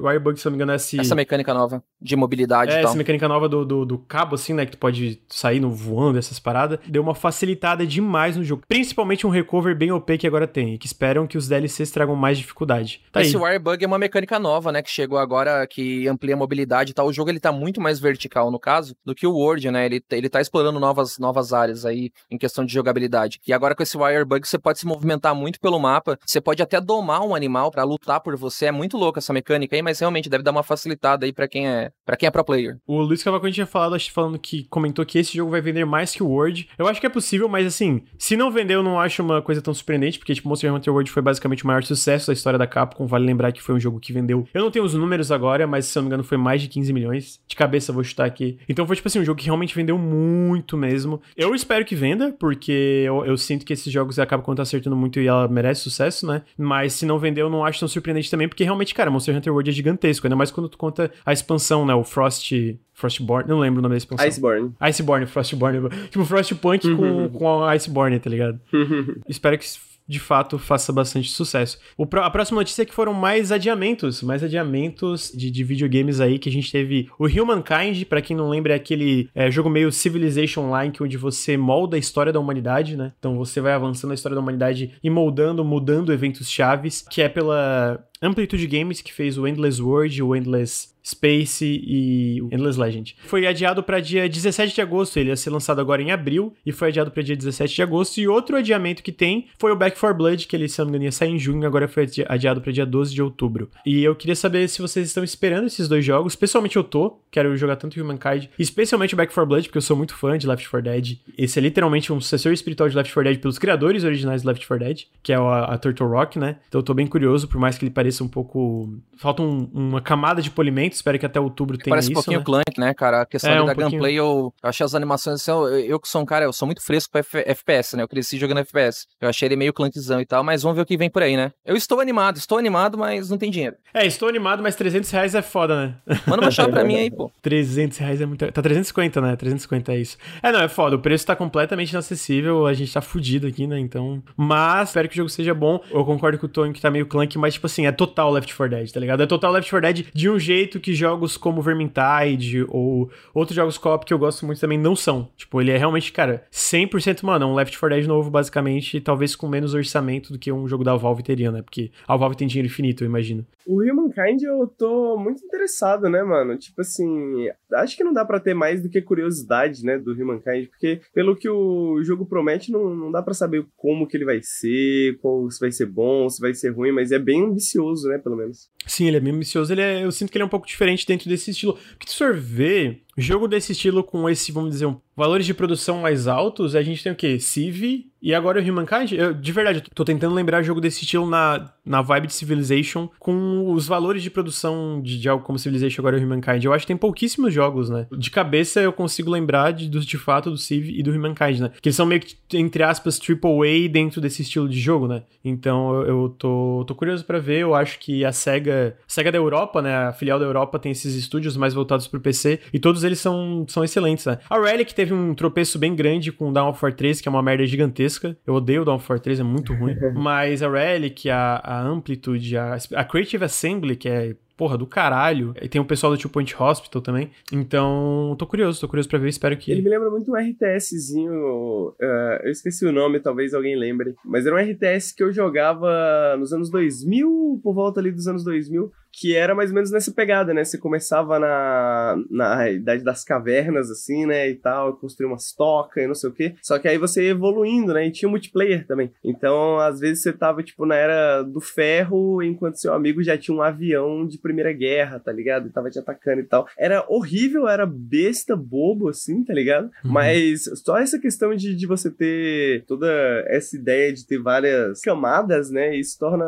[0.00, 0.98] Wirebug, se não me engano, é esse...
[0.98, 2.90] Essa mecânica nova de mobilidade é, e tal.
[2.90, 4.64] essa mecânica nova do, do, do, cabo, assim, né?
[4.64, 6.78] Que tu pode sair no voando, essas paradas.
[6.86, 8.62] Deu uma facilitada demais no jogo.
[8.68, 10.74] Principalmente um recover bem OP que agora tem.
[10.74, 13.02] E que esperam que os DLCs tragam tragam mais dificuldade.
[13.10, 13.42] Tá Esse aí.
[13.42, 17.06] Wirebug é uma mecânica nova, né, que chegou agora, que amplia a mobilidade e tal.
[17.06, 19.86] O jogo, ele tá muito mais vertical, no caso, do que o Word, né?
[19.86, 23.40] Ele, ele tá explorando novas, novas áreas aí, em questão de jogabilidade.
[23.46, 26.80] E agora com esse Wirebug, você pode se movimentar muito pelo mapa, você pode até
[26.80, 28.66] domar um animal para lutar por você.
[28.66, 31.68] É muito louco essa mecânica aí, mas realmente deve dar uma facilitada aí para quem
[31.68, 32.78] é para quem é pro player.
[32.86, 36.12] O Luiz Cavalcante tinha falado, acho, falando que comentou que esse jogo vai vender mais
[36.12, 36.68] que o Word.
[36.78, 39.60] Eu acho que é possível, mas assim, se não vender, eu não acho uma coisa
[39.60, 41.95] tão surpreendente, porque tipo, Monster Hunter World foi basicamente o maior sucesso
[42.26, 43.06] da história da Capcom.
[43.06, 44.46] Vale lembrar que foi um jogo que vendeu.
[44.52, 46.68] Eu não tenho os números agora, mas se eu não me engano, foi mais de
[46.68, 47.40] 15 milhões.
[47.46, 48.58] De cabeça, vou chutar aqui.
[48.68, 51.20] Então foi tipo assim, um jogo que realmente vendeu muito mesmo.
[51.36, 54.96] Eu espero que venda, porque eu, eu sinto que esses jogos a Capcom tá acertando
[54.96, 56.42] muito e ela merece sucesso, né?
[56.56, 59.52] Mas se não vender, eu não acho tão surpreendente também, porque realmente, cara, Monster Hunter
[59.52, 61.94] World é gigantesco, ainda mais quando tu conta a expansão, né?
[61.94, 62.52] O Frost.
[62.96, 64.26] Frostborn, não lembro o nome da expansão.
[64.26, 64.72] Iceborne.
[64.80, 65.90] Iceborne, Frostborn.
[66.08, 68.58] Tipo, Frostpunk com, com a Iceborne, tá ligado?
[69.28, 69.66] Espero que
[70.08, 71.78] de fato faça bastante sucesso.
[71.96, 76.38] O, a próxima notícia é que foram mais adiamentos, mais adiamentos de, de videogames aí
[76.38, 77.08] que a gente teve.
[77.18, 81.56] O Humankind, para quem não lembra, é aquele é, jogo meio Civilization Online, onde você
[81.56, 83.12] molda a história da humanidade, né?
[83.18, 87.28] Então você vai avançando a história da humanidade e moldando, mudando eventos chaves, que é
[87.28, 93.16] pela Amplitude Games, que fez o Endless World, o Endless Space e Endless Legend.
[93.24, 96.72] Foi adiado para dia 17 de agosto, ele ia ser lançado agora em abril e
[96.72, 98.18] foi adiado para dia 17 de agosto.
[98.18, 100.90] E outro adiamento que tem foi o Back 4 Blood, que ele, se não me
[100.90, 103.70] engano, ia sair em junho, agora foi adiado para dia 12 de outubro.
[103.84, 106.34] E eu queria saber se vocês estão esperando esses dois jogos.
[106.34, 109.96] Pessoalmente eu tô, quero jogar tanto Humankind, especialmente o Back 4 Blood, porque eu sou
[109.96, 111.18] muito fã de Left 4 Dead.
[111.38, 114.66] Esse é literalmente um sucessor espiritual de Left 4 Dead pelos criadores originais de Left
[114.66, 116.56] 4 Dead, que é a, a Turtle Rock, né?
[116.68, 118.92] Então eu tô bem curioso, por mais que ele pareça um pouco.
[119.16, 122.12] Falta um, uma camada de polimento, espero que até outubro tenha Parece isso.
[122.12, 122.44] um pouquinho né?
[122.44, 123.22] Clank, né, cara?
[123.22, 123.90] A questão É, um da pouquinho.
[123.90, 126.66] gameplay, eu, eu achei as animações assim, eu, eu que sou um cara, eu sou
[126.66, 128.02] muito fresco pra F- FPS, né?
[128.02, 129.06] Eu cresci jogando FPS.
[129.20, 131.36] Eu achei ele meio clunkzão e tal, mas vamos ver o que vem por aí,
[131.36, 131.52] né?
[131.64, 133.76] Eu estou animado, estou animado, mas não tem dinheiro.
[133.94, 135.76] É, estou animado, mas 300 reais é foda,
[136.06, 136.16] né?
[136.26, 137.30] Manda baixar pra mim aí, pô.
[137.42, 138.50] 300 reais é muito.
[138.50, 139.36] Tá 350, né?
[139.36, 140.16] 350 é isso.
[140.42, 140.96] É, não, é foda.
[140.96, 142.66] O preço tá completamente inacessível.
[142.66, 143.78] A gente tá fudido aqui, né?
[143.78, 144.22] Então.
[144.36, 145.80] Mas espero que o jogo seja bom.
[145.90, 148.54] Eu concordo com o Tony que tá meio clunk, mas, tipo assim, é total Left
[148.54, 149.22] 4 Dead, tá ligado?
[149.22, 153.78] É total Left 4 Dead de um jeito que jogos como Vermintide ou outros jogos
[153.78, 155.28] co-op que eu gosto muito também não são.
[155.36, 159.34] Tipo, ele é realmente, cara, 100%, mano, é um Left 4 Dead novo, basicamente, talvez
[159.34, 161.62] com menos orçamento do que um jogo da Valve teria, né?
[161.62, 163.46] Porque a Valve tem dinheiro infinito, eu imagino.
[163.66, 166.56] O Humankind eu tô muito interessado, né, mano?
[166.56, 170.68] Tipo assim, acho que não dá pra ter mais do que curiosidade, né, do Humankind,
[170.68, 174.40] porque pelo que o jogo promete, não, não dá pra saber como que ele vai
[174.42, 178.18] ser, qual, se vai ser bom, se vai ser ruim, mas é bem ambicioso, né,
[178.18, 178.70] pelo menos.
[178.86, 179.72] Sim, ele é bem ambicioso.
[179.72, 181.78] Ele é, eu sinto que ele é um pouco diferente dentro desse estilo.
[181.98, 186.02] Porque se for ver, jogo desse estilo com esse, vamos dizer, um, valores de produção
[186.02, 187.38] mais altos, a gente tem o quê?
[187.38, 189.12] Civ e agora o Humankind.
[189.12, 193.08] Eu, de verdade, eu tô tentando lembrar jogo desse estilo na, na vibe de Civilization
[193.18, 196.64] com os valores de produção de, de algo como Civilization agora o Humankind.
[196.64, 198.06] Eu acho que tem pouquíssimos jogos, né?
[198.12, 201.70] De cabeça eu consigo lembrar de, de fato do Civ e do Humankind, né?
[201.80, 205.22] Que eles são meio que, entre aspas, AAA dentro desse estilo de jogo, né?
[205.44, 207.60] Então eu, eu tô, tô curioso pra ver.
[207.60, 209.94] Eu acho que a SEGA, SEGA da Europa, né?
[209.94, 213.64] A filial da Europa tem esses estúdios mais voltados pro PC e todos eles são,
[213.68, 214.38] são excelentes, né?
[214.48, 217.30] A Relic teve um tropeço bem grande com o Dawn of War 3, que é
[217.30, 218.36] uma merda gigantesca.
[218.46, 219.96] Eu odeio o Dawn of War 3, é muito ruim.
[220.14, 225.54] Mas a Relic, a, a Amplitude, a, a Creative Assembly, que é porra, do caralho.
[225.60, 227.30] E tem o pessoal do Two Point Hospital também.
[227.52, 229.70] Então, tô curioso, tô curioso pra ver, espero que.
[229.70, 234.46] Ele me lembra muito um RTSzinho, eh, eu esqueci o nome, talvez alguém lembre, mas
[234.46, 238.90] era um RTS que eu jogava nos anos 2000, por volta ali dos anos 2000,
[239.18, 240.62] que era mais ou menos nessa pegada, né?
[240.62, 244.48] Você começava na, na idade das cavernas, assim, né?
[244.50, 246.54] E tal, construir umas tocas e não sei o quê.
[246.62, 248.06] Só que aí você ia evoluindo, né?
[248.06, 249.10] E tinha multiplayer também.
[249.24, 253.56] Então, às vezes você tava, tipo, na era do ferro, enquanto seu amigo já tinha
[253.56, 255.66] um avião de primeira guerra, tá ligado?
[255.68, 256.66] E tava te atacando e tal.
[256.78, 259.86] Era horrível, era besta, bobo, assim, tá ligado?
[260.04, 260.12] Uhum.
[260.12, 263.06] Mas só essa questão de, de você ter toda
[263.48, 265.96] essa ideia de ter várias camadas, né?
[265.96, 266.44] Isso torna,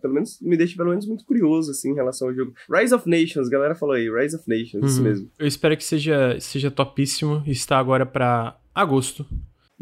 [0.00, 2.54] pelo menos, me deixa pelo menos muito curioso, assim, em relação ao jogo.
[2.70, 5.08] Rise of Nations, galera falou aí, Rise of Nations, isso Uhum.
[5.08, 5.30] mesmo.
[5.38, 9.26] Eu espero que seja, seja topíssimo e está agora pra agosto.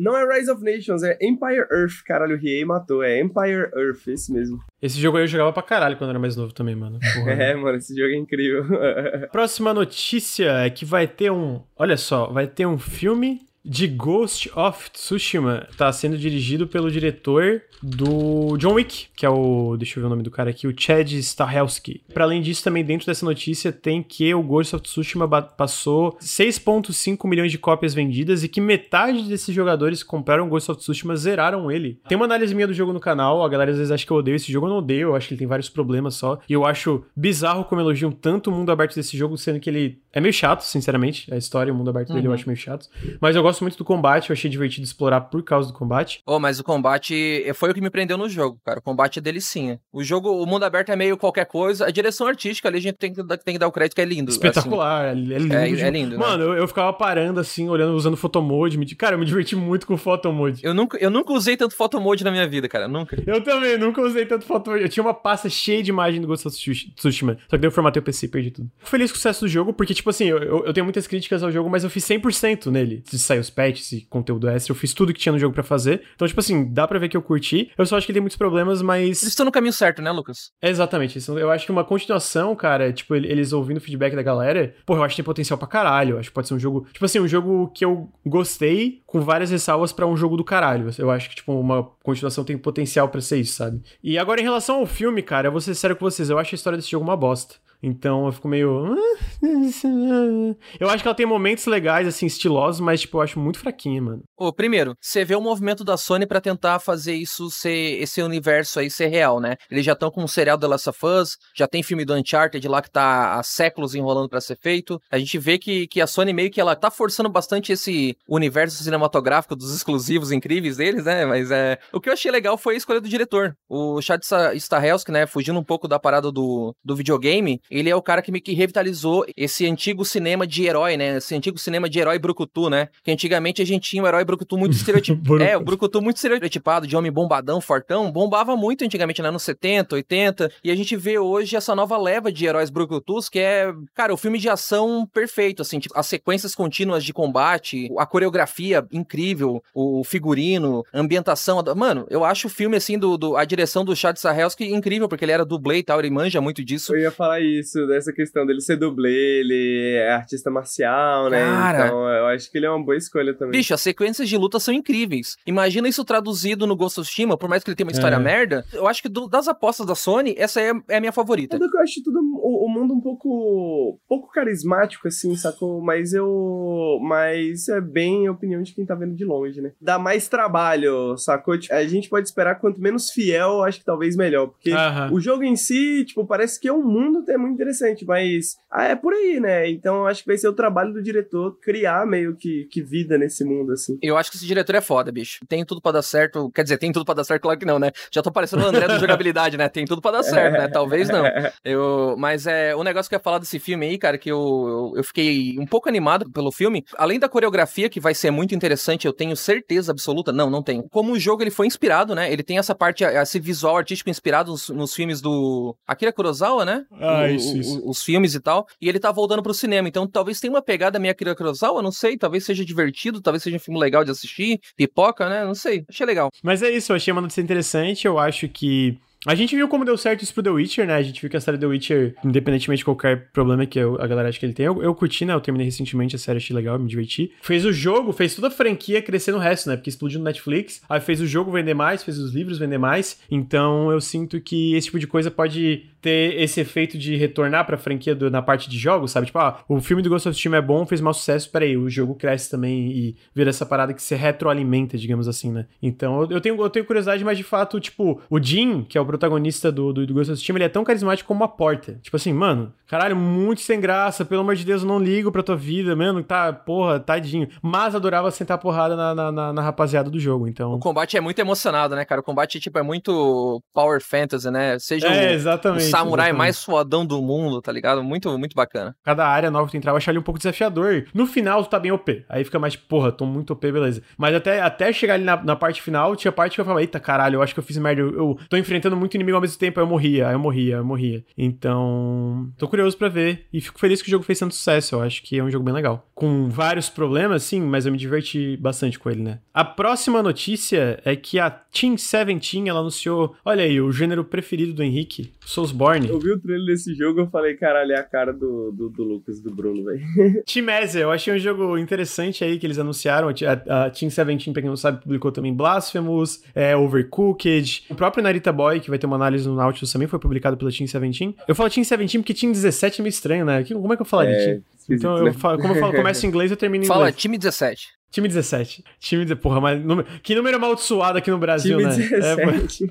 [0.01, 2.03] Não é Rise of Nations, é Empire Earth.
[2.07, 3.03] Caralho, o Riei matou.
[3.03, 4.59] É Empire Earth, esse mesmo.
[4.81, 6.99] Esse jogo aí eu jogava pra caralho quando era mais novo também, mano.
[7.15, 7.33] Porra.
[7.33, 8.65] É, mano, esse jogo é incrível.
[9.31, 11.61] Próxima notícia é que vai ter um.
[11.77, 17.63] Olha só, vai ter um filme de Ghost of Tsushima tá sendo dirigido pelo diretor
[17.83, 19.77] do John Wick, que é o.
[19.77, 22.03] Deixa eu ver o nome do cara aqui, o Chad Stahelski.
[22.13, 27.29] Para além disso, também dentro dessa notícia tem que o Ghost of Tsushima passou 6,5
[27.29, 31.71] milhões de cópias vendidas e que metade desses jogadores que compraram Ghost of Tsushima zeraram
[31.71, 31.99] ele.
[32.09, 34.17] Tem uma análise minha do jogo no canal, a galera às vezes acha que eu
[34.17, 36.39] odeio esse jogo, eu não odeio, eu acho que ele tem vários problemas só.
[36.49, 40.01] E eu acho bizarro como elogiam tanto o mundo aberto desse jogo, sendo que ele
[40.13, 41.33] é meio chato, sinceramente.
[41.33, 42.33] A história, o mundo aberto dele uhum.
[42.33, 42.89] eu acho meio chato.
[43.21, 46.23] Mas eu gosto muito do combate, eu achei divertido explorar por causa do combate.
[46.27, 48.79] Oh, mas o combate foi o que me prendeu no jogo, cara.
[48.79, 49.81] O combate é delicinha.
[49.93, 51.87] O jogo, o mundo aberto é meio qualquer coisa.
[51.87, 54.05] A direção artística ali a gente tem que, tem que dar o crédito que é
[54.05, 54.31] lindo.
[54.31, 55.33] Espetacular, assim.
[55.33, 55.55] é lindo.
[55.55, 56.17] É, é lindo, né?
[56.17, 58.79] Mano, eu, eu, ficava parando assim, olhando, usando photomode.
[58.79, 60.61] Me, cara, eu me diverti muito com photomode.
[60.65, 62.89] Eu nunca, eu nunca usei tanto photomode na minha vida, cara.
[62.89, 63.23] Nunca.
[63.27, 64.83] Eu também, nunca usei tanto photomode.
[64.83, 67.39] Eu tinha uma pasta cheia de imagem do Ghost of Tsushima.
[67.49, 68.71] Só que daí eu formatei o PC e perdi tudo.
[68.79, 71.43] Feliz com o sucesso do jogo, porque, tipo assim, eu, eu, eu tenho muitas críticas
[71.43, 73.03] ao jogo, mas eu fiz 100% nele.
[73.07, 75.63] Se sair os patches e conteúdo extra, eu fiz tudo que tinha no jogo para
[75.63, 76.03] fazer.
[76.15, 77.71] Então, tipo assim, dá pra ver que eu curti.
[77.77, 79.23] Eu só acho que tem muitos problemas, mas.
[79.23, 80.51] Eles estão no caminho certo, né, Lucas?
[80.63, 81.19] exatamente.
[81.29, 85.03] Eu acho que uma continuação, cara, tipo, eles ouvindo o feedback da galera, pô, eu
[85.03, 86.15] acho que tem potencial pra caralho.
[86.15, 86.87] Eu acho que pode ser um jogo.
[86.93, 90.91] Tipo assim, um jogo que eu gostei, com várias ressalvas para um jogo do caralho.
[90.99, 93.81] Eu acho que, tipo, uma continuação tem potencial para ser isso, sabe?
[94.03, 96.55] E agora, em relação ao filme, cara, eu vou ser sério com vocês, eu acho
[96.55, 97.57] a história desse jogo uma bosta.
[97.83, 98.95] Então eu fico meio.
[100.79, 104.03] Eu acho que ela tem momentos legais, assim, estilosos, mas, tipo, eu acho muito fraquinha,
[104.03, 104.23] mano.
[104.37, 108.01] Ô, primeiro, você vê o movimento da Sony para tentar fazer isso ser.
[108.01, 109.57] esse universo aí ser real, né?
[109.71, 112.67] Eles já estão com o serial The Last of Us, já tem filme do Uncharted
[112.69, 115.01] lá que tá há séculos enrolando para ser feito.
[115.11, 118.83] A gente vê que, que a Sony meio que ela tá forçando bastante esse universo
[118.83, 121.25] cinematográfico dos exclusivos incríveis deles, né?
[121.25, 121.79] Mas é.
[122.01, 123.57] Que eu achei legal foi a escolha do diretor.
[123.69, 124.23] O Chad
[124.57, 125.27] Stahelski, né?
[125.27, 128.53] Fugindo um pouco da parada do, do videogame ele é o cara que me que
[128.53, 131.17] revitalizou esse antigo cinema de herói, né?
[131.17, 132.89] Esse antigo cinema de herói brucutu, né?
[133.03, 135.43] Que antigamente a gente tinha um herói brucutu muito estereotipado.
[135.43, 139.31] é, o brucutu muito estereotipado, de homem bombadão, fortão, bombava muito antigamente, né?
[139.31, 140.53] Nos 70, 80.
[140.65, 144.17] E a gente vê hoje essa nova leva de heróis brucutus, que é, cara, o
[144.17, 150.03] filme de ação perfeito, assim, tipo, as sequências contínuas de combate, a coreografia incrível, o
[150.05, 151.63] figurino, a ambientação.
[151.81, 155.25] Mano, eu acho o filme, assim, do, do a direção do Chad Stahelski incrível, porque
[155.25, 156.95] ele era dublê e tal, ele manja muito disso.
[156.95, 161.41] Eu ia falar isso dessa questão dele ser dublê, ele é artista marcial, né?
[161.41, 163.59] Cara, então eu acho que ele é uma boa escolha também.
[163.59, 165.37] Bicho, as sequências de luta são incríveis.
[165.47, 168.19] Imagina isso traduzido no Ghost of Tsushima, por mais que ele tenha uma história é.
[168.19, 168.63] merda.
[168.75, 171.59] Eu acho que do, das apostas da Sony, essa é, é a minha favorita.
[171.59, 175.81] Tudo que eu acho tudo o, o, mundo um pouco pouco carismático, assim, sacou?
[175.81, 176.99] Mas eu.
[177.01, 179.73] Mas é bem a opinião de quem tá vendo de longe, né?
[179.81, 181.59] Dá mais trabalho, sacou?
[181.59, 184.49] Tipo, a gente pode esperar quanto menos fiel, acho que talvez melhor.
[184.49, 185.13] Porque uh -huh.
[185.13, 188.85] o jogo em si, tipo, parece que é um mundo é muito interessante, mas ah,
[188.85, 189.69] é por aí, né?
[189.71, 193.45] Então acho que vai ser o trabalho do diretor criar meio que, que vida nesse
[193.45, 193.99] mundo, assim.
[194.03, 195.41] Eu acho que esse diretor é foda, bicho.
[195.49, 196.51] Tem tudo para dar certo.
[196.51, 197.91] Quer dizer, tem tudo para dar certo, claro que não, né?
[198.11, 199.69] Já tô parecendo o André da jogabilidade, né?
[199.69, 200.69] Tem tudo para dar certo, né?
[200.69, 201.25] Talvez não.
[201.65, 204.93] Eu, mas é o negócio que eu ia falar desse filme aí, cara, que eu,
[204.97, 206.85] eu fiquei um pouco animado pelo filme.
[206.97, 210.33] Além da coreografia, que vai ser muito interessante, eu tenho certeza absoluta.
[210.33, 210.85] Não, não tenho.
[210.91, 212.33] Como o jogo ele foi inspirado, né?
[212.33, 216.85] Ele tem essa parte, esse visual artístico inspirado nos, nos filmes do Akira Kurosawa, né?
[216.93, 217.81] Ah, o, isso, isso.
[217.81, 218.67] O, os filmes e tal.
[218.81, 219.89] E ele tá voltando pro cinema.
[219.89, 222.17] Então talvez tenha uma pegada meio Akira Kurosawa, não sei.
[222.17, 224.61] Talvez seja divertido, talvez seja um filme legal de assistir.
[224.77, 225.45] Pipoca, né?
[225.45, 225.85] Não sei.
[225.89, 226.31] Achei legal.
[226.43, 228.07] Mas é isso, eu achei uma notícia interessante.
[228.07, 230.95] Eu acho que a gente viu como deu certo isso pro The Witcher, né?
[230.95, 234.29] A gente viu que a série The Witcher, independentemente de qualquer problema que a galera
[234.29, 235.35] acha que ele tem, eu, eu curti, né?
[235.35, 237.33] Eu terminei recentemente a série, achei legal, me diverti.
[237.43, 239.77] Fez o jogo, fez toda a franquia crescer no resto, né?
[239.77, 240.81] Porque explodiu no Netflix.
[240.89, 243.21] Aí fez o jogo vender mais, fez os livros vender mais.
[243.31, 247.77] Então eu sinto que esse tipo de coisa pode ter esse efeito de retornar pra
[247.77, 249.27] franquia do, na parte de jogos, sabe?
[249.27, 251.91] Tipo, ah, o filme do Ghost of Tsushima é bom, fez mau sucesso, peraí, o
[251.91, 255.67] jogo cresce também e vira essa parada que se retroalimenta, digamos assim, né?
[255.83, 259.01] Então eu, eu tenho, eu tenho curiosidade, mas de fato, tipo, o Jim, que é
[259.01, 261.99] o protagonista do, do, do Ghost of Tsushima, ele é tão carismático como uma porta.
[262.03, 265.43] Tipo assim, mano, caralho, muito sem graça, pelo amor de Deus, eu não ligo pra
[265.43, 267.49] tua vida, mano, tá, porra, tadinho.
[267.63, 270.75] Mas adorava sentar porrada na, na, na, na rapaziada do jogo, então...
[270.75, 272.21] O combate é muito emocionado, né, cara?
[272.21, 274.79] O combate, tipo, é muito power fantasy, né?
[274.79, 276.39] Seja é, o, exatamente, o samurai exatamente.
[276.39, 278.03] mais fodão do mundo, tá ligado?
[278.03, 278.95] Muito, muito bacana.
[279.05, 281.07] Cada área nova que tu entrava, eu achava ele um pouco desafiador.
[281.13, 282.25] No final, tu tá bem OP.
[282.29, 284.03] Aí fica mais, porra, tô muito OP, beleza.
[284.17, 287.01] Mas até, até chegar ali na, na parte final, tinha parte que eu falava, eita,
[287.01, 288.03] caralho, eu acho que eu fiz merda.
[288.03, 290.77] Eu, eu tô enfrentando muito inimigo ao mesmo tempo, aí eu morria, aí eu morria,
[290.77, 291.25] eu morria.
[291.37, 294.95] Então, tô curioso para ver e fico feliz que o jogo fez tanto sucesso.
[294.95, 296.09] Eu acho que é um jogo bem legal.
[296.15, 299.39] Com vários problemas, sim, mas eu me diverti bastante com ele, né?
[299.53, 304.73] A próxima notícia é que a Team 17 ela anunciou, olha aí, o gênero preferido
[304.73, 306.09] do Henrique, Soulsborne.
[306.09, 309.03] Eu vi o trailer desse jogo, eu falei, caralho, é a cara do, do, do
[309.03, 310.01] Lucas do Bruno, velho.
[310.45, 313.29] Team Eze, eu achei um jogo interessante aí que eles anunciaram.
[313.29, 317.85] A, a Team 17, pra quem não sabe, publicou também Blasphemous, é, Overcooked.
[317.89, 320.71] O próprio Narita Boy, que vai ter uma análise no Nautilus também, foi publicado pela
[320.71, 321.37] Team 17.
[321.49, 323.65] Eu falo Team 17 porque Team 17 é meio estranho, né?
[323.65, 324.63] Como é que eu falaria é, Team?
[324.91, 327.15] Então, eu falo, como eu falo, começo em inglês, eu termino em Fala, inglês.
[327.15, 327.89] Fala, time 17.
[328.11, 328.85] Time 17.
[328.99, 329.37] Time de...
[329.37, 330.07] Porra, mas número...
[330.21, 331.97] que número amaldiçoado aqui no Brasil, Time né?
[331.97, 332.91] 17.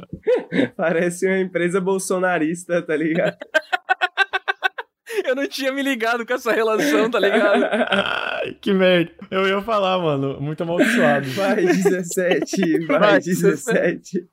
[0.51, 0.67] É...
[0.77, 3.35] Parece uma empresa bolsonarista, tá ligado?
[5.25, 7.63] Eu não tinha me ligado com essa relação, tá ligado?
[7.71, 9.11] Ai, que merda.
[9.29, 10.39] Eu ia falar, mano.
[10.39, 11.29] Muito amaldiçoado.
[11.31, 14.27] Vai 17, vai, vai 17.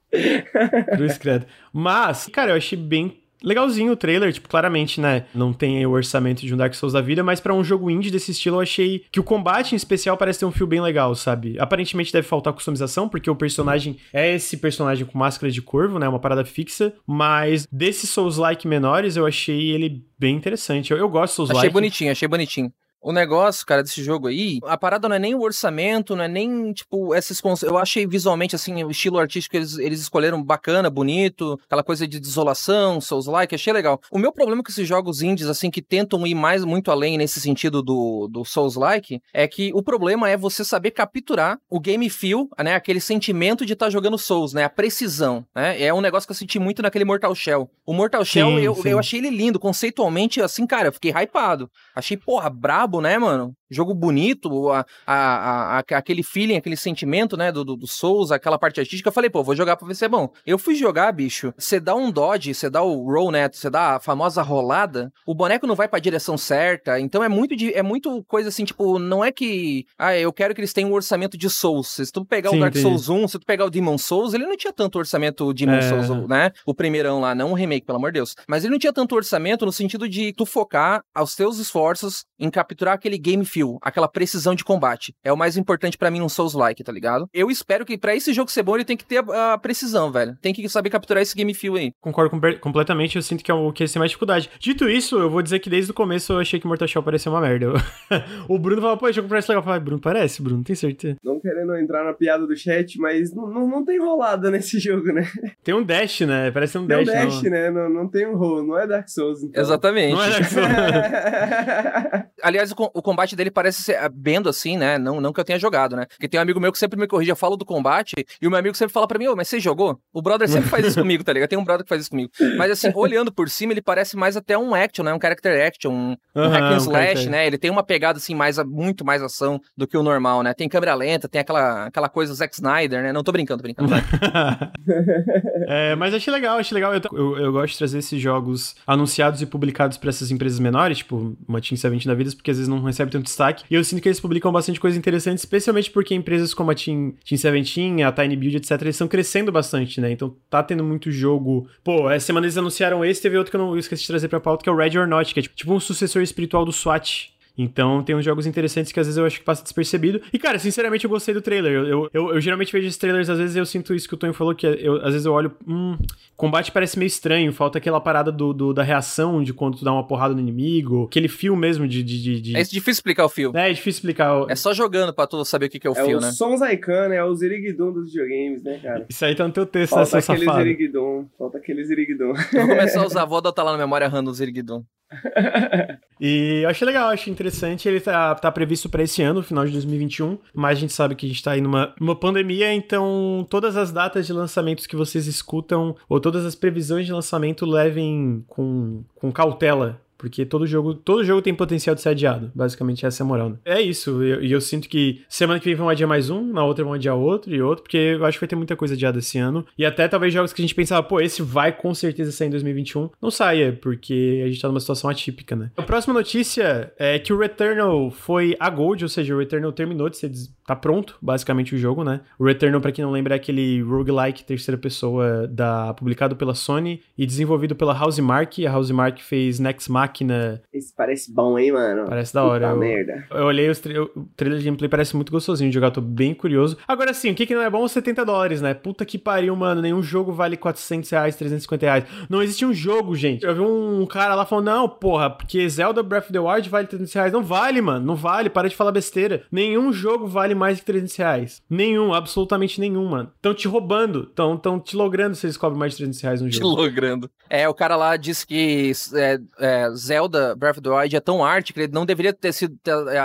[0.96, 1.46] Cruz credo.
[1.72, 5.26] Mas, cara, eu achei bem legalzinho o trailer, tipo, claramente, né?
[5.34, 8.10] Não tem o orçamento de um Dark Souls da vida, mas para um jogo indie
[8.10, 11.14] desse estilo eu achei que o combate em especial parece ter um fio bem legal,
[11.14, 11.58] sabe?
[11.58, 16.08] Aparentemente deve faltar customização, porque o personagem é esse personagem com máscara de corvo, né?
[16.08, 20.90] Uma parada fixa, mas desses Souls-like menores eu achei ele bem interessante.
[20.90, 21.58] Eu, eu gosto de Souls-like.
[21.58, 22.72] Achei bonitinho, achei bonitinho.
[23.06, 26.28] O negócio, cara, desse jogo aí, a parada não é nem o orçamento, não é
[26.28, 30.90] nem, tipo, esses Eu achei visualmente, assim, o estilo artístico que eles, eles escolheram bacana,
[30.90, 34.00] bonito, aquela coisa de desolação, Souls-like, achei legal.
[34.10, 37.40] O meu problema com esses jogos indies, assim, que tentam ir mais, muito além nesse
[37.40, 42.48] sentido do, do Souls-like, é que o problema é você saber capturar o game feel,
[42.58, 46.26] né, aquele sentimento de estar tá jogando Souls, né, a precisão, né, é um negócio
[46.26, 47.70] que eu senti muito naquele Mortal Shell.
[47.86, 48.88] O Mortal Shell, sim, eu, sim.
[48.88, 51.70] eu achei ele lindo, conceitualmente, assim, cara, eu fiquei hypado.
[51.94, 53.54] Achei, porra, brabo, né, mano?
[53.68, 58.78] Jogo bonito, a, a, a, aquele feeling, aquele sentimento, né, do, do, Souls, aquela parte
[58.78, 59.08] artística.
[59.08, 60.30] Eu falei, pô, vou jogar pra ver se é bom.
[60.46, 61.52] Eu fui jogar, bicho.
[61.58, 63.48] Você dá um dodge, você dá o roll, né?
[63.52, 67.00] Você dá a famosa rolada, o boneco não vai pra direção certa.
[67.00, 69.84] Então é muito, de, é muito coisa assim, tipo, não é que.
[69.98, 71.88] Ah, eu quero que eles tenham um orçamento de Souls.
[71.88, 72.82] Se tu pegar Sim, o Dark entendi.
[72.82, 75.82] Souls 1, se tu pegar o Demon Souls, ele não tinha tanto orçamento Demon é...
[75.82, 76.52] Souls, né?
[76.64, 78.36] O primeirão lá, não o remake, pelo amor de Deus.
[78.48, 82.50] Mas ele não tinha tanto orçamento no sentido de tu focar aos teus esforços em
[82.76, 85.14] capturar aquele game feel, aquela precisão de combate.
[85.24, 87.26] É o mais importante para mim num Souls-like, tá ligado?
[87.32, 90.12] Eu espero que para esse jogo ser bom, ele tem que ter a, a, precisão,
[90.12, 90.36] velho.
[90.42, 91.92] Tem que saber capturar esse game feel aí.
[92.00, 94.50] Concordo com, completamente, eu sinto que é o que eles têm mais dificuldade.
[94.58, 97.32] Dito isso, eu vou dizer que desde o começo eu achei que Mortal Shell parecia
[97.32, 97.72] uma merda.
[98.48, 99.62] o Bruno falou, pô, esse jogo parece legal.
[99.62, 101.16] Eu falei, Bruno, parece, Bruno, tem certeza.
[101.24, 105.12] Não querendo entrar na piada do chat, mas não, não, não tem rolada nesse jogo,
[105.12, 105.26] né?
[105.64, 106.50] Tem um dash, né?
[106.50, 107.06] Parece um tem dash.
[107.06, 107.50] Tem um dash, não.
[107.50, 107.70] né?
[107.70, 109.42] Não, não tem um roll, não é Dark Souls.
[109.42, 109.62] Então.
[109.62, 110.12] Exatamente.
[110.14, 110.66] Não é Dark Souls.
[112.42, 114.98] Aliás, o, o combate dele parece ser bendo assim, né?
[114.98, 116.06] Não, não que eu tenha jogado, né?
[116.06, 118.50] Porque tem um amigo meu que sempre me corrige, eu falo do combate, e o
[118.50, 119.98] meu amigo sempre fala para mim, ô, mas você jogou?
[120.12, 121.48] O brother sempre faz isso comigo, tá ligado?
[121.48, 122.30] Tem um brother que faz isso comigo.
[122.56, 125.12] Mas assim, olhando por cima, ele parece mais até um action, né?
[125.12, 127.46] Um character action, um, um hack and slash, né?
[127.46, 130.54] Ele tem uma pegada assim, mais, muito mais ação do que o normal, né?
[130.54, 133.12] Tem câmera lenta, tem aquela, aquela coisa Zack Snyder, né?
[133.12, 133.92] Não tô brincando, tô brincando.
[135.68, 136.94] é, mas achei legal, achei legal.
[136.94, 140.98] Eu, eu, eu, gosto de trazer esses jogos anunciados e publicados para essas empresas menores,
[140.98, 143.64] tipo uma Team 70 da vida, porque às vezes não recebe tanto destaque.
[143.70, 147.14] E eu sinto que eles publicam bastante coisa interessante, especialmente porque empresas como a Team,
[147.24, 150.10] Team 17, a Tiny Build, etc., eles estão crescendo bastante, né?
[150.10, 151.68] Então tá tendo muito jogo.
[151.84, 154.28] Pô, essa semana eles anunciaram esse, teve outro que eu não eu esqueci de trazer
[154.28, 156.64] pra pauta, que é o Red or Not, que é tipo, tipo um sucessor espiritual
[156.64, 157.35] do SWAT.
[157.56, 160.20] Então tem uns jogos interessantes que às vezes eu acho que passa despercebido.
[160.32, 161.72] E, cara, sinceramente, eu gostei do trailer.
[161.72, 164.16] Eu, eu, eu, eu geralmente vejo esses trailers, às vezes eu sinto isso que o
[164.16, 165.96] Tony falou, que eu, às vezes eu olho, hum,
[166.36, 169.92] combate parece meio estranho, falta aquela parada do, do, da reação de quando tu dá
[169.92, 172.02] uma porrada no inimigo, aquele fio mesmo de.
[172.02, 172.56] de, de, de...
[172.56, 173.52] É difícil explicar o fio.
[173.54, 174.42] É, é difícil explicar.
[174.42, 174.50] O...
[174.50, 176.30] É só jogando pra tu saber o que, que é o é fio, o né?
[176.32, 179.06] Sons Icon, é o Ziriguidum dos videogames, né, cara?
[179.08, 180.64] Isso aí tá no teu texto, falta né, seu aquele safado.
[180.64, 182.32] Ziriguidum, falta aquele Ziriguidum.
[182.52, 184.84] Vou começar a usar da tá lá na memória RAM do Ziriguidum.
[186.20, 187.88] e eu achei legal, achei interessante.
[187.88, 191.26] Ele tá, tá previsto para esse ano, final de 2021, mas a gente sabe que
[191.26, 195.26] a gente tá aí numa, numa pandemia, então todas as datas de lançamentos que vocês
[195.26, 201.24] escutam, ou todas as previsões de lançamento, levem com, com cautela porque todo jogo, todo
[201.24, 202.50] jogo tem potencial de ser adiado.
[202.54, 203.50] Basicamente, essa é a moral.
[203.50, 203.56] Né?
[203.64, 204.22] É isso.
[204.22, 206.94] E eu, eu, sinto que semana que vem vão adiar mais um, na outra vão
[206.94, 209.66] adiar outro e outro, porque eu acho que vai ter muita coisa adiada esse ano.
[209.76, 212.50] E até talvez jogos que a gente pensava, pô, esse vai com certeza sair em
[212.50, 215.70] 2021, não saia, porque a gente tá numa situação atípica, né?
[215.76, 220.08] A próxima notícia é que o Returnal foi a Gold, ou seja, o Returnal terminou
[220.08, 220.32] de ser.
[220.66, 222.20] tá pronto, basicamente, o jogo, né?
[222.38, 227.02] O Returnal, pra quem não lembra, é aquele roguelike terceira pessoa da, publicado pela Sony
[227.16, 228.66] e desenvolvido pela Housemark.
[228.66, 230.62] A Housemark fez Next Machina máquina.
[230.72, 232.04] Esse parece bom, hein, mano?
[232.06, 232.68] Parece da hora.
[232.68, 233.26] Puta eu, merda.
[233.30, 236.34] eu olhei os tra o trailer de gameplay, parece muito gostosinho de jogar, tô bem
[236.34, 236.76] curioso.
[236.86, 237.86] Agora sim, o que, que não é bom?
[237.86, 238.74] 70 dólares, né?
[238.74, 239.82] Puta que pariu, mano.
[239.82, 242.04] Nenhum jogo vale 400 reais, 350 reais.
[242.28, 243.44] Não existe um jogo, gente.
[243.44, 246.86] Eu vi um cara lá falando, não, porra, porque Zelda Breath of the Wild vale
[246.86, 247.32] 300 reais.
[247.32, 248.06] Não vale, mano.
[248.06, 248.50] Não vale.
[248.50, 249.42] Para de falar besteira.
[249.50, 251.62] Nenhum jogo vale mais que 300 reais.
[251.68, 253.30] Nenhum, absolutamente nenhum, mano.
[253.36, 254.28] Estão te roubando.
[254.28, 256.76] Estão te logrando se eles cobram mais de 300 reais no Te jogo.
[256.76, 257.30] logrando.
[257.48, 261.44] É, o cara lá disse que é, é, Zelda Breath of the Wild é tão
[261.44, 262.76] arte que ele não deveria ter sido.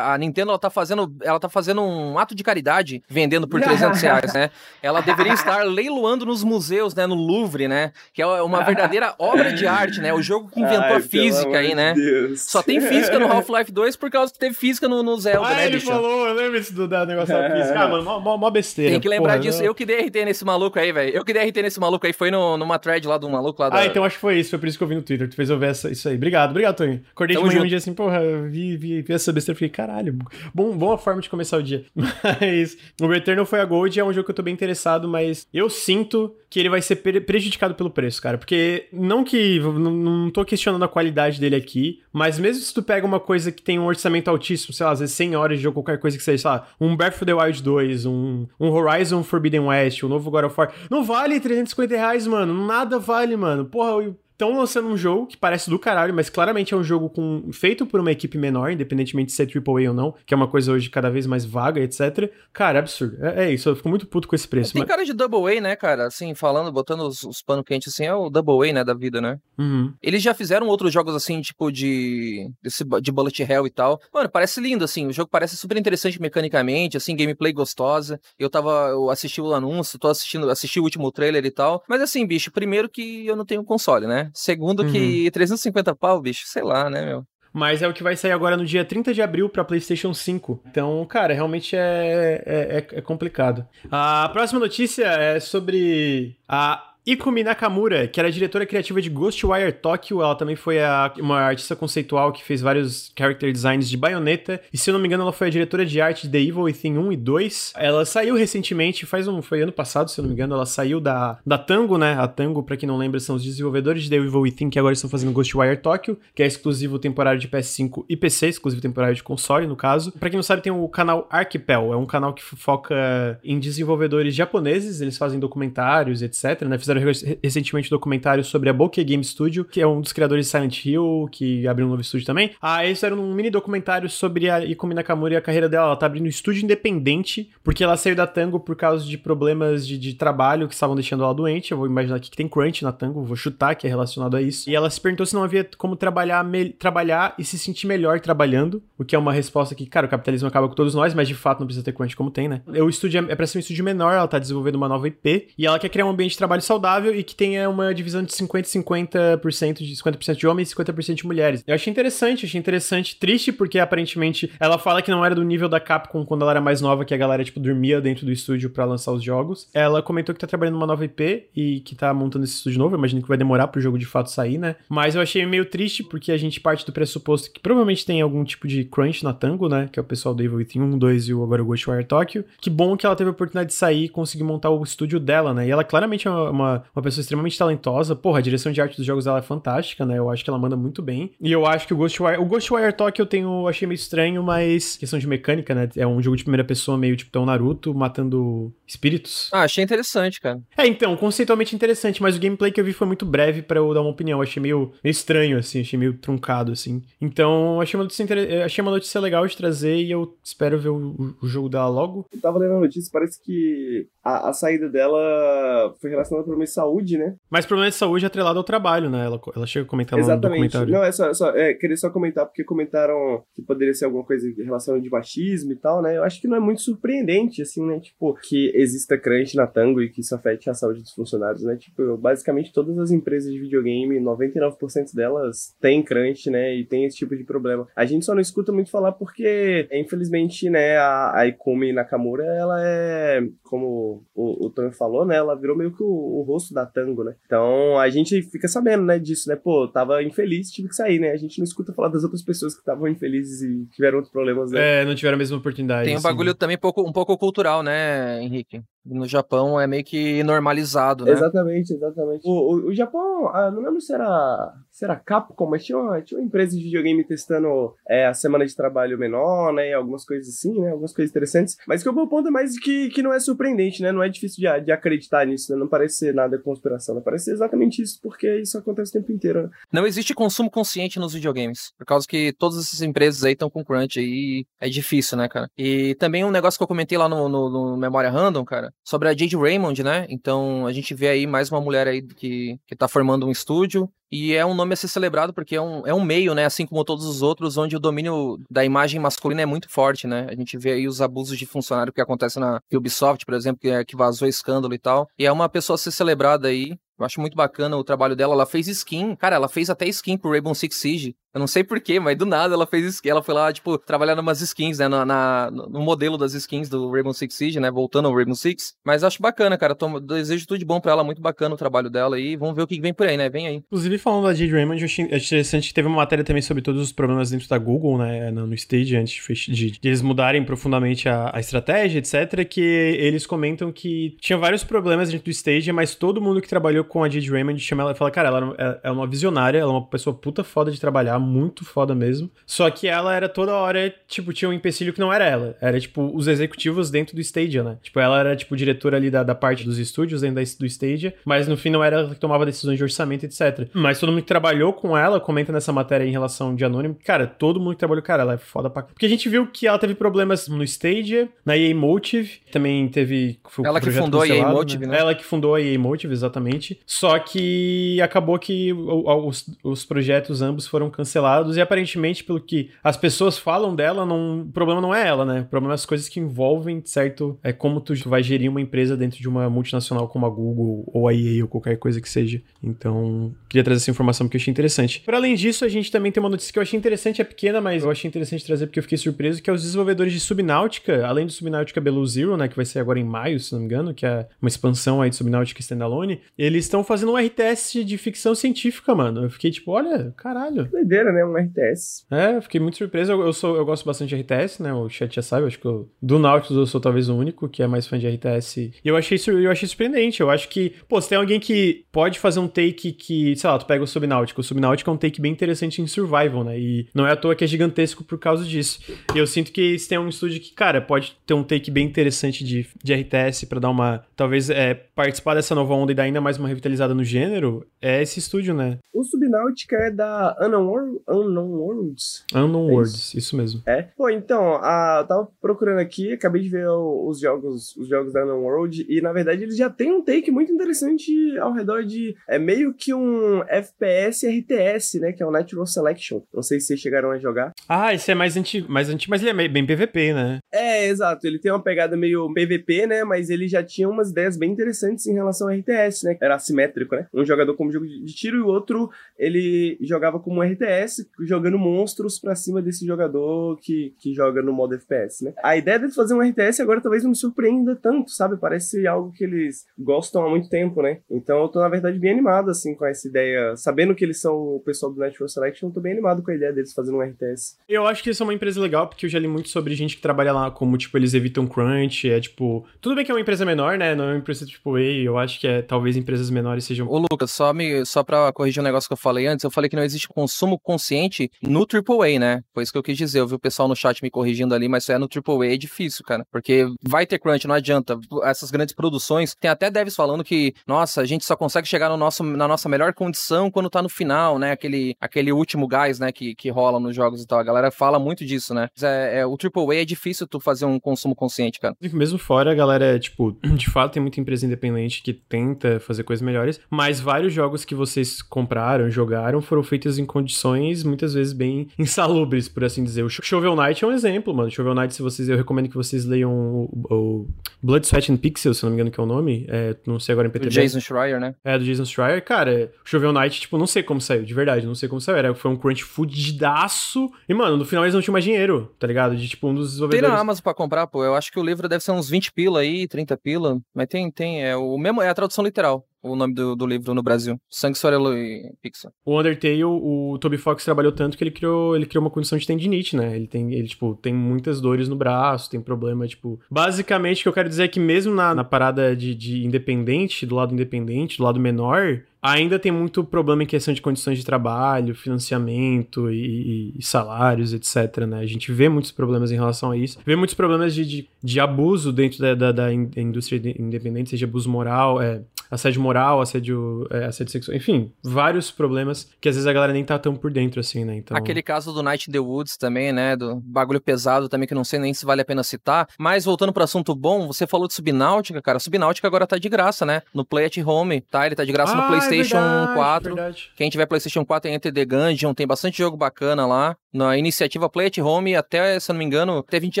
[0.04, 4.00] A Nintendo ela tá fazendo, ela tá fazendo um ato de caridade vendendo por 300
[4.00, 4.50] reais, né?
[4.82, 7.06] Ela deveria estar leiloando nos museus, né?
[7.06, 7.92] No Louvre, né?
[8.12, 10.12] Que é uma verdadeira obra de arte, né?
[10.14, 11.92] O jogo que inventou Ai, a física aí, né?
[11.94, 12.42] de Deus.
[12.42, 15.54] Só tem física no Half-Life 2 por causa que teve física no, no Zelda, Ah,
[15.54, 15.86] né, ele bicho?
[15.86, 17.78] falou, eu lembro desse do negócio da física.
[17.80, 18.90] Ah, mano, mó, mó, besteira.
[18.92, 19.58] Tem que lembrar porra, disso.
[19.58, 21.10] não- Eu que dei RT nesse maluco aí, velho.
[21.14, 22.12] Eu que dei RT nesse maluco aí.
[22.12, 23.78] Foi no, numa thread lá do maluco lá da.
[23.78, 25.28] Ah, então acho que foi isso, foi por isso que eu vi no Twitter.
[25.28, 26.16] Tu fez eu ver essa, isso aí.
[26.16, 27.02] Obrigado, obrigado, Tony.
[27.10, 29.68] Acordei Tamo de manhã um dia assim, porra, vi, vi, vi essa besteira e fiquei,
[29.68, 30.16] caralho,
[30.54, 31.84] bom, boa forma de começar o dia.
[31.96, 35.46] Mas o Returnal foi a Gold, é um jogo que eu tô bem interessado, mas
[35.52, 38.36] eu sinto que ele vai ser pre- prejudicado pelo preço, cara.
[38.36, 39.60] Porque não que.
[39.60, 43.52] Não, não tô questionando a qualidade dele aqui, mas mesmo se tu pega uma coisa
[43.52, 46.16] que tem um orçamento altíssimo, sei lá, às vezes 100 horas de jogo, qualquer coisa
[46.16, 50.02] que seja, sei lá, um Breath of the Wild 2, um, um Horizon Forbidden West,
[50.02, 52.66] um novo God of War, não vale 350 reais, mano.
[52.66, 53.64] Nada vale, mano.
[53.64, 54.16] Porra, eu.
[54.40, 57.84] Estão lançando um jogo que parece do caralho, mas claramente é um jogo com, feito
[57.84, 60.88] por uma equipe menor, independentemente de ser AAA ou não, que é uma coisa hoje
[60.88, 62.32] cada vez mais vaga, etc.
[62.50, 63.22] Cara, é absurdo.
[63.22, 64.72] É, é isso, eu fico muito puto com esse preço.
[64.72, 66.06] Tem mas- cara de Double A, né, cara?
[66.06, 69.20] Assim, falando, botando os, os panos quentes assim, é o Double A, né, da vida,
[69.20, 69.38] né?
[69.58, 69.92] Uhum.
[70.02, 72.50] Eles já fizeram outros jogos assim, tipo de.
[72.62, 74.00] Desse, de Bullet Hell e tal.
[74.10, 75.06] Mano, parece lindo, assim.
[75.06, 78.18] O jogo parece super interessante mecanicamente, assim, gameplay gostosa.
[78.38, 78.88] Eu tava.
[78.88, 81.84] Eu assisti o anúncio, tô assistindo, assisti o último trailer e tal.
[81.86, 84.29] Mas assim, bicho, primeiro que eu não tenho console, né?
[84.34, 87.24] Segundo que 350 pau, bicho, sei lá, né, meu?
[87.52, 90.62] Mas é o que vai sair agora no dia 30 de abril pra PlayStation 5.
[90.70, 93.66] Então, cara, realmente é, é, é- é complicado.
[93.90, 100.20] A próxima notícia é sobre a Ikumi Nakamura, que era diretora criativa de Ghostwire Tokyo,
[100.22, 104.76] ela também foi a- uma artista conceitual que fez vários character designs de Bayonetta, e
[104.78, 106.98] se eu não me engano ela foi a diretora de arte de The Evil Within
[106.98, 107.72] 1 e 2.
[107.76, 111.00] Ela saiu recentemente, faz um, foi ano passado, se eu não me engano, ela saiu
[111.00, 112.14] da, da Tango, né?
[112.18, 114.92] A Tango, pra quem não lembra, são os desenvolvedores de The Evil Within que agora
[114.92, 119.22] estão fazendo Ghostwire Tokyo, que é exclusivo temporário de PS5 e PC, exclusivo temporário de
[119.22, 120.12] console, no caso.
[120.12, 124.34] Pra quem não sabe, tem o canal Archipel, é um canal que foca em desenvolvedores
[124.34, 126.78] japoneses, eles fazem documentários, etc, né?
[126.90, 130.46] Fizeram re- recentemente um documentário sobre a Bokeh Game Studio, que é um dos criadores
[130.46, 132.50] de Silent Hill, que abriu um novo estúdio também.
[132.60, 135.86] Ah, eles fizeram um mini documentário sobre a Ikumi Nakamura e a carreira dela.
[135.86, 139.86] Ela tá abrindo um estúdio independente, porque ela saiu da Tango por causa de problemas
[139.86, 141.70] de, de trabalho que estavam deixando ela doente.
[141.72, 144.42] Eu vou imaginar aqui que tem crunch na Tango, vou chutar que é relacionado a
[144.42, 144.68] isso.
[144.68, 146.44] E ela se perguntou se não havia como trabalhar,
[146.78, 150.48] trabalhar e se sentir melhor trabalhando, o que é uma resposta que, cara, o capitalismo
[150.48, 152.62] acaba com todos nós, mas de fato não precisa ter crunch como tem, né?
[152.66, 155.48] O estúdio é, é pra ser um estúdio menor, ela tá desenvolvendo uma nova IP,
[155.56, 156.79] e ela quer criar um ambiente de trabalho saudável
[157.14, 161.26] e que tenha uma divisão de 50 50% de 50% de homens e 50% de
[161.26, 161.62] mulheres.
[161.66, 165.68] Eu achei interessante, achei interessante, triste porque aparentemente ela fala que não era do nível
[165.68, 168.70] da Capcom quando ela era mais nova, que a galera tipo dormia dentro do estúdio
[168.70, 169.68] pra lançar os jogos.
[169.74, 172.94] Ela comentou que tá trabalhando numa nova IP e que tá montando esse estúdio novo,
[172.94, 174.76] eu imagino que vai demorar pro jogo de fato sair, né?
[174.88, 178.44] Mas eu achei meio triste porque a gente parte do pressuposto que provavelmente tem algum
[178.44, 179.88] tipo de crunch na Tango, né?
[179.90, 182.44] Que é o pessoal do Evil Within 1, 2 e o agora o Ghostwire Tokyo.
[182.60, 185.52] Que bom que ela teve a oportunidade de sair e conseguir montar o estúdio dela,
[185.54, 185.66] né?
[185.66, 188.16] E ela claramente é uma, uma, uma pessoa extremamente talentosa.
[188.16, 190.18] Porra, a direção de arte dos jogos dela é fantástica, né?
[190.18, 191.32] Eu acho que ela manda muito bem.
[191.40, 192.38] E eu acho que o Ghostwire...
[192.38, 193.68] O Ghostwire Tokyo eu tenho...
[193.68, 194.96] Achei meio estranho, mas...
[194.96, 195.88] Questão de mecânica, né?
[195.96, 199.48] É um jogo de primeira pessoa meio tipo tão Naruto, matando espíritos.
[199.52, 200.60] Ah, achei interessante, cara.
[200.76, 203.94] É, então, conceitualmente interessante, mas o gameplay que eu vi foi muito breve pra eu
[203.94, 204.38] dar uma opinião.
[204.38, 207.02] Eu achei meio, meio estranho, assim, achei meio truncado, assim.
[207.20, 210.90] Então, achei uma, notícia inter- achei uma notícia legal de trazer e eu espero ver
[210.90, 212.26] o, o jogo dela logo.
[212.32, 216.68] Eu tava lendo a notícia, parece que a, a saída dela foi relacionada a problemas
[216.68, 217.34] de saúde, né?
[217.50, 219.24] Mas problema de saúde é atrelado ao trabalho, né?
[219.24, 220.72] Ela, ela chega a comentar no Exatamente.
[220.72, 220.92] documentário.
[220.92, 224.48] Não, é só, só é, queria só comentar, porque comentaram que poderia ser alguma coisa
[224.48, 226.16] em relação de machismo e tal, né?
[226.16, 227.98] Eu acho que não é muito surpreendente, assim, né?
[228.00, 231.76] Tipo, que exista crunch na Tango e que isso afete a saúde dos funcionários, né?
[231.76, 236.74] Tipo, basicamente todas as empresas de videogame, 99% delas têm crunch, né?
[236.74, 237.86] E tem esse tipo de problema.
[237.96, 242.76] A gente só não escuta muito falar porque, infelizmente, né, a, a Ikumi Nakamura, ela
[242.84, 245.36] é, como o, o falou, né?
[245.36, 247.34] Ela virou meio que o, o rosto da Tango, né?
[247.46, 249.56] Então a gente fica sabendo, né, disso, né?
[249.56, 251.30] Pô, tava infeliz, tive que sair, né?
[251.30, 254.70] A gente não escuta falar das outras pessoas que estavam infelizes e tiveram outros problemas,
[254.70, 255.02] né?
[255.02, 256.04] É, não tiveram a mesma oportunidade.
[256.04, 256.28] Tem um assim.
[256.28, 258.82] bagulho também pouco, um pouco cultural, né, Henrique?
[259.04, 261.32] No Japão é meio que normalizado, né?
[261.32, 262.42] Exatamente, exatamente.
[262.44, 266.38] O, o, o Japão, ah, não lembro se era, será Capcom, mas tinha uma, tinha
[266.38, 269.94] uma empresa de videogame testando é, a semana de trabalho menor, né?
[269.94, 270.90] Algumas coisas assim, né?
[270.90, 271.78] Algumas coisas interessantes.
[271.88, 274.12] Mas que o meu ponto é mais que, que não é surpreendente, né?
[274.12, 275.78] Não é difícil de, de acreditar nisso, né?
[275.78, 277.22] Não parece ser nada conspiração, né?
[277.24, 279.70] Parece ser exatamente isso, porque isso acontece o tempo inteiro, né?
[279.90, 281.92] Não existe consumo consciente nos videogames.
[281.96, 284.66] Por causa que todas essas empresas aí estão com crunch aí.
[284.78, 285.70] É difícil, né, cara?
[285.78, 289.28] E também um negócio que eu comentei lá no, no, no Memória Random, cara, sobre
[289.28, 290.26] a Jade Raymond, né?
[290.28, 294.10] Então a gente vê aí mais uma mulher aí que, que tá formando um estúdio.
[294.32, 296.64] E é um nome a ser celebrado porque é um, é um meio, né?
[296.64, 300.46] Assim como todos os outros, onde o domínio da imagem masculina é muito forte, né?
[300.48, 303.88] A gente vê aí os abusos de funcionário que acontecem na Ubisoft, por exemplo, que,
[303.88, 305.28] é, que vazou escândalo e tal.
[305.38, 306.96] E é uma pessoa a ser celebrada aí.
[307.18, 308.54] Eu acho muito bacana o trabalho dela.
[308.54, 309.36] Ela fez skin.
[309.36, 311.36] Cara, ela fez até skin pro Rainbow Six Siege.
[311.52, 313.20] Eu não sei porquê, mas do nada ela fez.
[313.24, 315.08] Ela foi lá, tipo, trabalhar umas skins, né?
[315.08, 317.90] Na, na, no modelo das skins do Rainbow Six Siege, né?
[317.90, 318.94] Voltando ao Rainbow Six.
[319.04, 319.94] Mas acho bacana, cara.
[319.94, 321.24] Tô, desejo tudo de bom pra ela.
[321.24, 322.56] Muito bacana o trabalho dela aí.
[322.56, 323.48] Vamos ver o que vem por aí, né?
[323.48, 323.76] Vem aí.
[323.76, 327.02] Inclusive, falando da Jade Raymond, eu achei interessante que teve uma matéria também sobre todos
[327.02, 328.50] os problemas dentro da Google, né?
[328.50, 332.64] No, stage, antes de, de, eles mudarem profundamente a, a, estratégia, etc.
[332.64, 337.02] Que eles comentam que tinha vários problemas dentro do stage, mas todo mundo que trabalhou
[337.02, 339.94] com a Jade Raymond chama ela e fala, cara, ela é uma visionária, ela é
[339.94, 342.50] uma pessoa puta foda de trabalhar, muito foda mesmo.
[342.66, 345.76] Só que ela era toda hora, tipo, tinha um empecilho que não era ela.
[345.80, 347.98] Era, tipo, os executivos dentro do Stadia, né?
[348.02, 351.34] Tipo, ela era, tipo, diretora ali da, da parte dos estúdios dentro da, do Stadia,
[351.44, 353.88] mas no fim não era ela que tomava decisões de orçamento, etc.
[353.92, 357.46] Mas todo mundo que trabalhou com ela, comenta nessa matéria em relação de Anônimo, cara,
[357.46, 359.98] todo mundo que trabalhou, cara, ela é foda pra Porque a gente viu que ela
[359.98, 363.58] teve problemas no Stadia, na EA Motive, também teve...
[363.84, 365.12] ela que fundou a EA Motive, né?
[365.12, 365.18] né?
[365.18, 367.00] Ela que fundou a EA Motive, exatamente.
[367.06, 371.29] Só que acabou que os, os projetos ambos foram cancelados
[371.76, 375.60] e aparentemente pelo que as pessoas falam dela, não, o problema não é ela, né?
[375.60, 377.58] O problema é as coisas que envolvem, certo?
[377.62, 381.28] É como tu vai gerir uma empresa dentro de uma multinacional como a Google ou
[381.28, 382.62] a EA ou qualquer coisa que seja.
[382.82, 385.20] Então, queria trazer essa informação porque eu achei interessante.
[385.20, 387.80] Para além disso, a gente também tem uma notícia que eu achei interessante, é pequena,
[387.80, 391.26] mas eu achei interessante trazer porque eu fiquei surpreso, que é os desenvolvedores de Subnáutica,
[391.26, 393.86] além do Subnáutica Below Zero, né, que vai ser agora em maio, se não me
[393.86, 398.18] engano, que é uma expansão aí de Subnáutica Standalone, eles estão fazendo um RTS de
[398.18, 399.44] ficção científica, mano.
[399.44, 400.84] Eu fiquei tipo, olha, caralho.
[400.86, 401.44] Doideira, né?
[401.44, 402.26] Um RTS.
[402.30, 403.32] É, fiquei muito surpreso.
[403.32, 404.92] Eu, eu, sou, eu gosto bastante de RTS, né?
[404.92, 407.82] O chat já sabe, acho que eu, do Nautilus eu sou talvez o único que
[407.82, 408.92] é mais fã de RTS.
[409.04, 410.40] E eu achei, eu achei surpreendente.
[410.40, 413.78] Eu acho que, pô, se tem alguém que pode fazer um take que, sei lá,
[413.78, 414.60] tu pega o Subnáutico.
[414.60, 416.78] O Subnáutico é um take bem interessante em survival, né?
[416.78, 419.00] E não é à toa que é gigantesco por causa disso.
[419.34, 422.06] E eu sinto que se tem um estúdio que, cara, pode ter um take bem
[422.06, 426.24] interessante de, de RTS para dar uma, talvez, é, participar dessa nova onda e dar
[426.24, 428.98] ainda mais uma revitalizada no gênero, é esse estúdio, né?
[429.12, 432.44] O Subnáutica é da Unknown, Unknown Worlds.
[432.54, 433.38] Unknown é Worlds, isso.
[433.38, 433.56] isso.
[433.56, 433.82] mesmo.
[433.86, 434.02] É?
[434.16, 438.44] Pô, então, a, eu tava procurando aqui, acabei de ver os jogos, os jogos da
[438.44, 442.34] Unknown World, e na verdade eles já têm um take muito interessante ao redor de.
[442.48, 445.32] É meio que um FPS RTS, né?
[445.32, 446.42] Que é o Natural Selection.
[446.52, 447.72] Não sei se vocês chegaram a jogar.
[447.88, 450.58] Ah, esse é mais antigo, mais antigo, mas ele é bem PVP, né?
[450.72, 451.46] É, exato.
[451.46, 453.24] Ele tem uma pegada meio PVP, né?
[453.24, 456.36] Mas ele já tinha umas ideias bem interessantes em relação ao RTS, né?
[456.40, 457.26] Era assimétrico, né?
[457.34, 460.99] Um jogador como jogo de tiro e o outro ele jogava como RTS,
[461.40, 465.52] jogando monstros pra cima desse jogador que, que joga no modo FPS, né?
[465.62, 468.56] A ideia de fazer um RTS agora talvez não me surpreenda tanto, sabe?
[468.56, 471.20] Parece algo que eles gostam há muito tempo, né?
[471.30, 473.76] Então eu tô, na verdade, bem animado, assim, com essa ideia.
[473.76, 476.54] Sabendo que eles são o pessoal do Natural Selection, eu tô bem animado com a
[476.54, 477.76] ideia deles fazendo um RTS.
[477.88, 480.16] Eu acho que eles são uma empresa legal, porque eu já li muito sobre gente
[480.16, 482.84] que trabalha lá, como, tipo, eles evitam crunch, é tipo...
[483.00, 484.14] Tudo bem que é uma empresa menor, né?
[484.14, 487.08] Não é uma empresa tipo A, eu acho que é, talvez empresas menores sejam...
[487.08, 489.88] Ô, Lucas, só, me, só pra corrigir um negócio que eu falei antes, eu falei
[489.88, 492.62] que não existe consumo consciente no AAA, né?
[492.74, 493.38] Foi isso que eu quis dizer.
[493.38, 495.76] Eu vi o pessoal no chat me corrigindo ali, mas isso é no AAA é
[495.76, 496.44] difícil, cara.
[496.50, 498.18] Porque vai ter crunch, não adianta.
[498.42, 502.16] Essas grandes produções, tem até devs falando que, nossa, a gente só consegue chegar no
[502.16, 504.72] nosso, na nossa melhor condição quando tá no final, né?
[504.72, 507.60] Aquele, aquele último gás, né, que, que rola nos jogos e tal.
[507.60, 508.88] A galera fala muito disso, né?
[509.00, 511.94] É, é, o AAA é difícil tu fazer um consumo consciente, cara.
[512.00, 516.42] Mesmo fora, a galera, tipo, de fato tem muita empresa independente que tenta fazer coisas
[516.42, 521.88] melhores, mas vários jogos que vocês compraram, jogaram, foram feitos em condições muitas vezes bem
[521.98, 523.22] insalubres, por assim dizer.
[523.22, 524.70] O Shovel Knight é um exemplo, mano.
[524.70, 527.48] Shovel Knight, se vocês, eu recomendo que vocês leiam o, o
[527.82, 529.66] Blood, Sweat and Pixels, se não me engano que é o nome.
[529.68, 530.70] É, não sei agora em PTB.
[530.70, 531.54] Do Jason Schreier, né?
[531.64, 532.44] É, do Jason Schreier.
[532.44, 535.36] Cara, o Shovel Knight, tipo, não sei como saiu, de verdade, não sei como saiu.
[535.36, 537.30] Era, foi um crunch fudidaço.
[537.48, 539.36] E, mano, no final eles não tinham mais dinheiro, tá ligado?
[539.36, 540.28] De, tipo, um dos desenvolvedores...
[540.28, 541.24] Tem na Amazon pra comprar, pô.
[541.24, 543.80] Eu acho que o livro deve ser uns 20 pila aí, 30 pila.
[543.94, 547.14] Mas tem, tem, é o mesmo, é a tradução literal o nome do, do livro
[547.14, 547.60] no Brasil.
[547.68, 549.12] Sangue, Sorelo e Pixar.
[549.24, 552.66] O Undertale, o Toby Fox trabalhou tanto que ele criou, ele criou uma condição de
[552.66, 553.36] tendinite, né?
[553.36, 556.60] Ele tem, ele, tipo, tem muitas dores no braço, tem problema, tipo...
[556.70, 560.46] Basicamente, o que eu quero dizer é que mesmo na, na parada de, de independente,
[560.46, 564.44] do lado independente, do lado menor, ainda tem muito problema em questão de condições de
[564.44, 568.40] trabalho, financiamento e, e salários, etc, né?
[568.40, 570.18] A gente vê muitos problemas em relação a isso.
[570.24, 574.68] Vê muitos problemas de, de, de abuso dentro da, da, da indústria independente, seja abuso
[574.70, 579.72] moral, é, assédio moral, assédio, é, assédio sexual, enfim, vários problemas que às vezes a
[579.72, 581.16] galera nem tá tão por dentro assim, né?
[581.16, 581.36] Então...
[581.36, 583.36] Aquele caso do Night in the Woods também, né?
[583.36, 586.08] Do bagulho pesado também, que não sei nem se vale a pena citar.
[586.18, 588.78] Mas voltando pro assunto bom, você falou de Subnáutica, cara.
[588.78, 590.22] Subnáutica agora tá de graça, né?
[590.34, 591.46] No Play at Home, tá?
[591.46, 593.34] Ele tá de graça ah, no é PlayStation é verdade, 4.
[593.34, 593.70] Verdade.
[593.76, 596.96] Quem tiver PlayStation 4 Enter the Gungeon, tem bastante jogo bacana lá.
[597.12, 600.00] Na iniciativa Play at Home até, se eu não me engano, até 20 de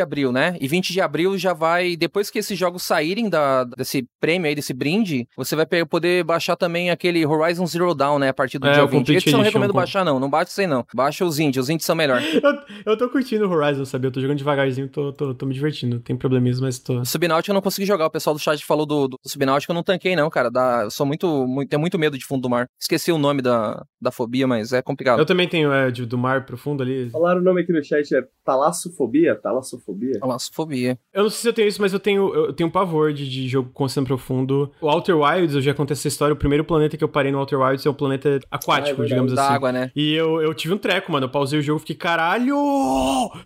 [0.00, 0.56] abril, né?
[0.60, 4.54] E 20 de abril já vai, depois que esses jogos saírem da, desse prêmio aí,
[4.54, 8.28] desse brinde, você vai poder baixar também aquele Horizon Zero Dawn, né?
[8.28, 9.12] A partir do é, dia 20.
[9.12, 10.20] Esse eu não recomendo baixar, não.
[10.20, 10.86] Não baixa isso aí, não.
[10.94, 12.22] Baixa os indies, os indies são melhor.
[12.22, 14.06] eu, eu tô curtindo o Horizon, sabe?
[14.06, 15.98] Eu tô jogando devagarzinho, tô, tô, tô me divertindo.
[15.98, 17.04] Tem probleminha, mas tô.
[17.04, 18.06] Subnáutica eu não consegui jogar.
[18.06, 20.48] O pessoal do chat falou do, do Subnáutica, eu não tanquei, não, cara.
[20.48, 21.68] Dá, eu sou muito, muito.
[21.68, 22.66] Tenho muito medo de fundo do mar.
[22.80, 25.18] Esqueci o nome da, da fobia, mas é complicado.
[25.18, 27.10] Eu também tenho é, de, do mar profundo ali.
[27.10, 29.34] Falaram o nome aqui no chat, é talassofobia?
[29.34, 30.20] Talassofobia?
[30.20, 30.98] Talassofobia.
[31.12, 33.48] Eu não sei se eu tenho isso, mas eu tenho, eu tenho pavor de, de
[33.48, 34.70] jogo com oceano profundo.
[34.80, 36.32] O Outer Wilds, eu já contei essa história.
[36.34, 39.08] O primeiro planeta que eu parei no Outer Wilds é um planeta aquático, ah, é
[39.08, 39.54] digamos assim.
[39.54, 39.90] água, né?
[39.96, 41.26] E eu, eu tive um treco, mano.
[41.26, 42.56] Eu pausei o jogo e fiquei, caralho!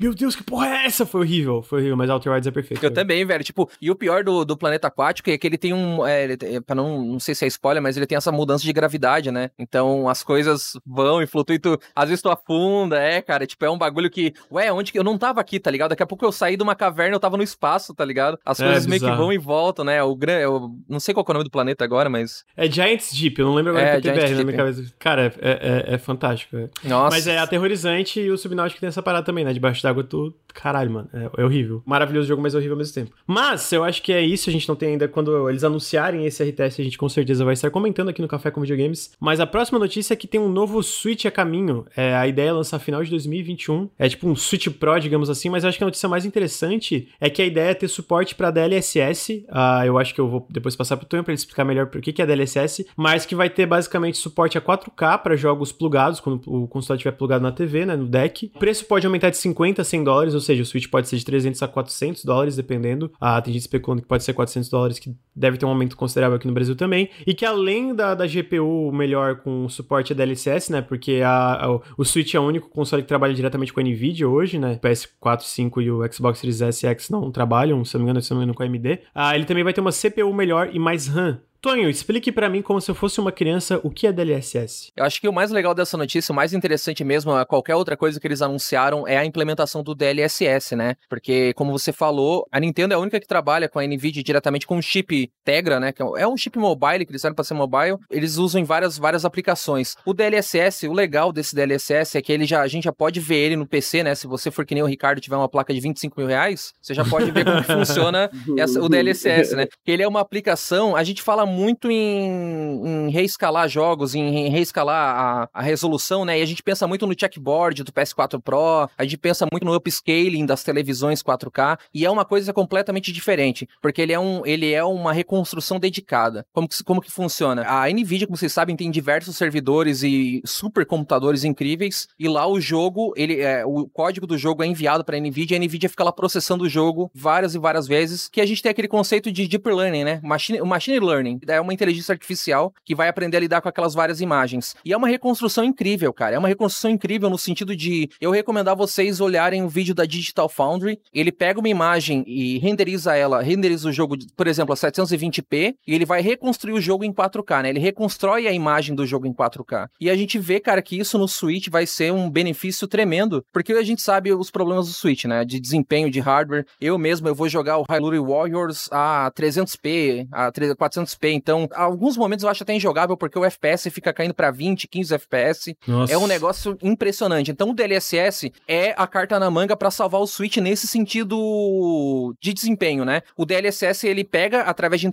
[0.00, 1.06] Meu Deus, que porra é essa?
[1.06, 2.84] Foi horrível, foi horrível, mas Outer Wilds é perfeito.
[2.84, 3.44] Eu também, velho.
[3.44, 6.04] Tipo, e o pior do, do planeta aquático é que ele tem um.
[6.06, 8.72] É, ele, pra não, não sei se é spoiler, mas ele tem essa mudança de
[8.72, 9.50] gravidade, né?
[9.58, 11.78] Então as coisas vão e flutuam e tu.
[11.94, 13.46] Às vezes tu afunda, é, cara.
[13.46, 14.32] Tipo, é um bagulho que.
[14.50, 14.98] Ué, onde que.
[14.98, 15.90] Eu não tava aqui, tá ligado?
[15.90, 18.38] Daqui a pouco eu saí de uma caverna, eu tava no espaço, tá ligado?
[18.44, 20.02] As é, coisas meio que vão e voltam, né?
[20.02, 20.42] O grande.
[20.42, 22.44] Eu não sei qual é o nome do planeta agora, mas.
[22.56, 24.94] É Giants Deep, eu não lembro agora é, que TBR na minha cabeça.
[24.98, 26.56] Cara, é, é, é fantástico.
[26.56, 26.68] É.
[26.84, 27.14] Nossa.
[27.14, 29.52] Mas é aterrorizante e o Subnáutico tem essa parada também, né?
[29.52, 30.34] Debaixo d'água tu.
[30.54, 31.08] Caralho, mano.
[31.12, 31.82] É, é, horrível.
[31.84, 33.10] Maravilhoso jogo, mas é horrível ao mesmo tempo.
[33.26, 34.48] Mas eu acho que é isso.
[34.48, 35.08] A gente não tem ainda.
[35.08, 38.50] Quando eles anunciarem esse RTS, a gente com certeza vai estar comentando aqui no Café
[38.50, 39.12] com Videogames.
[39.20, 41.84] Mas a próxima notícia é que tem um novo Switch a caminho.
[41.96, 43.90] É, a ideia é lançar final de 2021.
[43.98, 45.50] É tipo um Switch Pro, digamos assim.
[45.50, 48.34] Mas eu acho que a notícia mais interessante é que a ideia é ter suporte
[48.34, 49.44] para DLSS.
[49.48, 52.00] Uh, eu acho que eu vou depois passar pro Tonho para ele explicar melhor por
[52.00, 52.86] que, que é DLSS.
[52.96, 57.16] Mas que vai ter basicamente suporte a 4K para jogos plugados, quando o console estiver
[57.16, 58.50] plugado na TV, né, no deck.
[58.54, 61.16] O preço pode aumentar de 50 a 100 dólares, ou seja, o Switch pode ser
[61.16, 63.10] de 300 a 400 dólares, dependendo.
[63.20, 66.36] Ah, tem gente especulando que pode ser 400 dólares, que deve ter um aumento considerável
[66.36, 67.10] aqui no Brasil também.
[67.26, 71.80] E que além da, da GPU melhor com suporte a DLSS, né, porque a, a,
[71.96, 74.86] o Switch é o único console que trabalha diretamente com a NVIDIA hoje, né, o
[74.86, 78.22] PS4, 5 e o Xbox Series S e X não trabalham, se não me engano,
[78.22, 79.00] se não me engano com a AMD.
[79.14, 81.40] Ah, ele também vai ter uma CPU melhor e mais RAM.
[81.64, 84.92] Tonho, explique para mim como se eu fosse uma criança o que é DLSS.
[84.94, 87.96] Eu acho que o mais legal dessa notícia, o mais interessante mesmo, a qualquer outra
[87.96, 90.94] coisa que eles anunciaram é a implementação do DLSS, né?
[91.08, 94.66] Porque como você falou, a Nintendo é a única que trabalha com a Nvidia diretamente
[94.66, 95.90] com o chip Tegra, né?
[95.90, 97.96] Que é um chip mobile que eles fizeram para ser mobile.
[98.10, 99.96] Eles usam em várias várias aplicações.
[100.04, 103.36] O DLSS, o legal desse DLSS é que ele já a gente já pode ver
[103.36, 104.14] ele no PC, né?
[104.14, 106.92] Se você for que nem o Ricardo tiver uma placa de 25 mil reais, você
[106.92, 109.66] já pode ver como funciona essa, o DLSS, né?
[109.86, 110.94] Ele é uma aplicação.
[110.94, 111.53] A gente fala muito
[111.90, 116.38] em, em reescalar jogos, em, em reescalar a, a, resolução, né?
[116.38, 119.74] E a gente pensa muito no checkboard do PS4 Pro, a gente pensa muito no
[119.74, 124.72] upscaling das televisões 4K, e é uma coisa completamente diferente, porque ele é, um, ele
[124.72, 126.46] é uma reconstrução dedicada.
[126.52, 127.64] Como que, como que funciona?
[127.66, 133.12] A NVIDIA, como vocês sabem, tem diversos servidores e supercomputadores incríveis, e lá o jogo,
[133.16, 136.04] ele é, o código do jogo é enviado para a NVIDIA, e a NVIDIA fica
[136.04, 139.46] lá processando o jogo várias e várias vezes, que a gente tem aquele conceito de
[139.46, 140.20] deep learning, né?
[140.22, 141.40] Machine, machine learning.
[141.48, 144.74] É uma inteligência artificial que vai aprender a lidar com aquelas várias imagens.
[144.84, 146.36] E é uma reconstrução incrível, cara.
[146.36, 150.48] É uma reconstrução incrível no sentido de eu recomendar vocês olharem o vídeo da Digital
[150.48, 150.98] Foundry.
[151.12, 155.94] Ele pega uma imagem e renderiza ela, renderiza o jogo, por exemplo, a 720p, e
[155.94, 157.68] ele vai reconstruir o jogo em 4K, né?
[157.70, 159.88] Ele reconstrói a imagem do jogo em 4K.
[160.00, 163.72] E a gente vê, cara, que isso no Switch vai ser um benefício tremendo, porque
[163.72, 165.44] a gente sabe os problemas do Switch, né?
[165.44, 166.66] De desempenho de hardware.
[166.80, 172.44] Eu mesmo, eu vou jogar o Hyrule Warriors a 300p, a 400p, então alguns momentos
[172.44, 175.76] eu acho até injogável porque o FPS fica caindo para 20, 15 FPS.
[175.86, 176.12] Nossa.
[176.12, 177.50] É um negócio impressionante.
[177.50, 182.52] Então o DLSS é a carta na manga para salvar o Switch nesse sentido de
[182.52, 183.22] desempenho, né?
[183.36, 185.06] O DLSS ele pega através de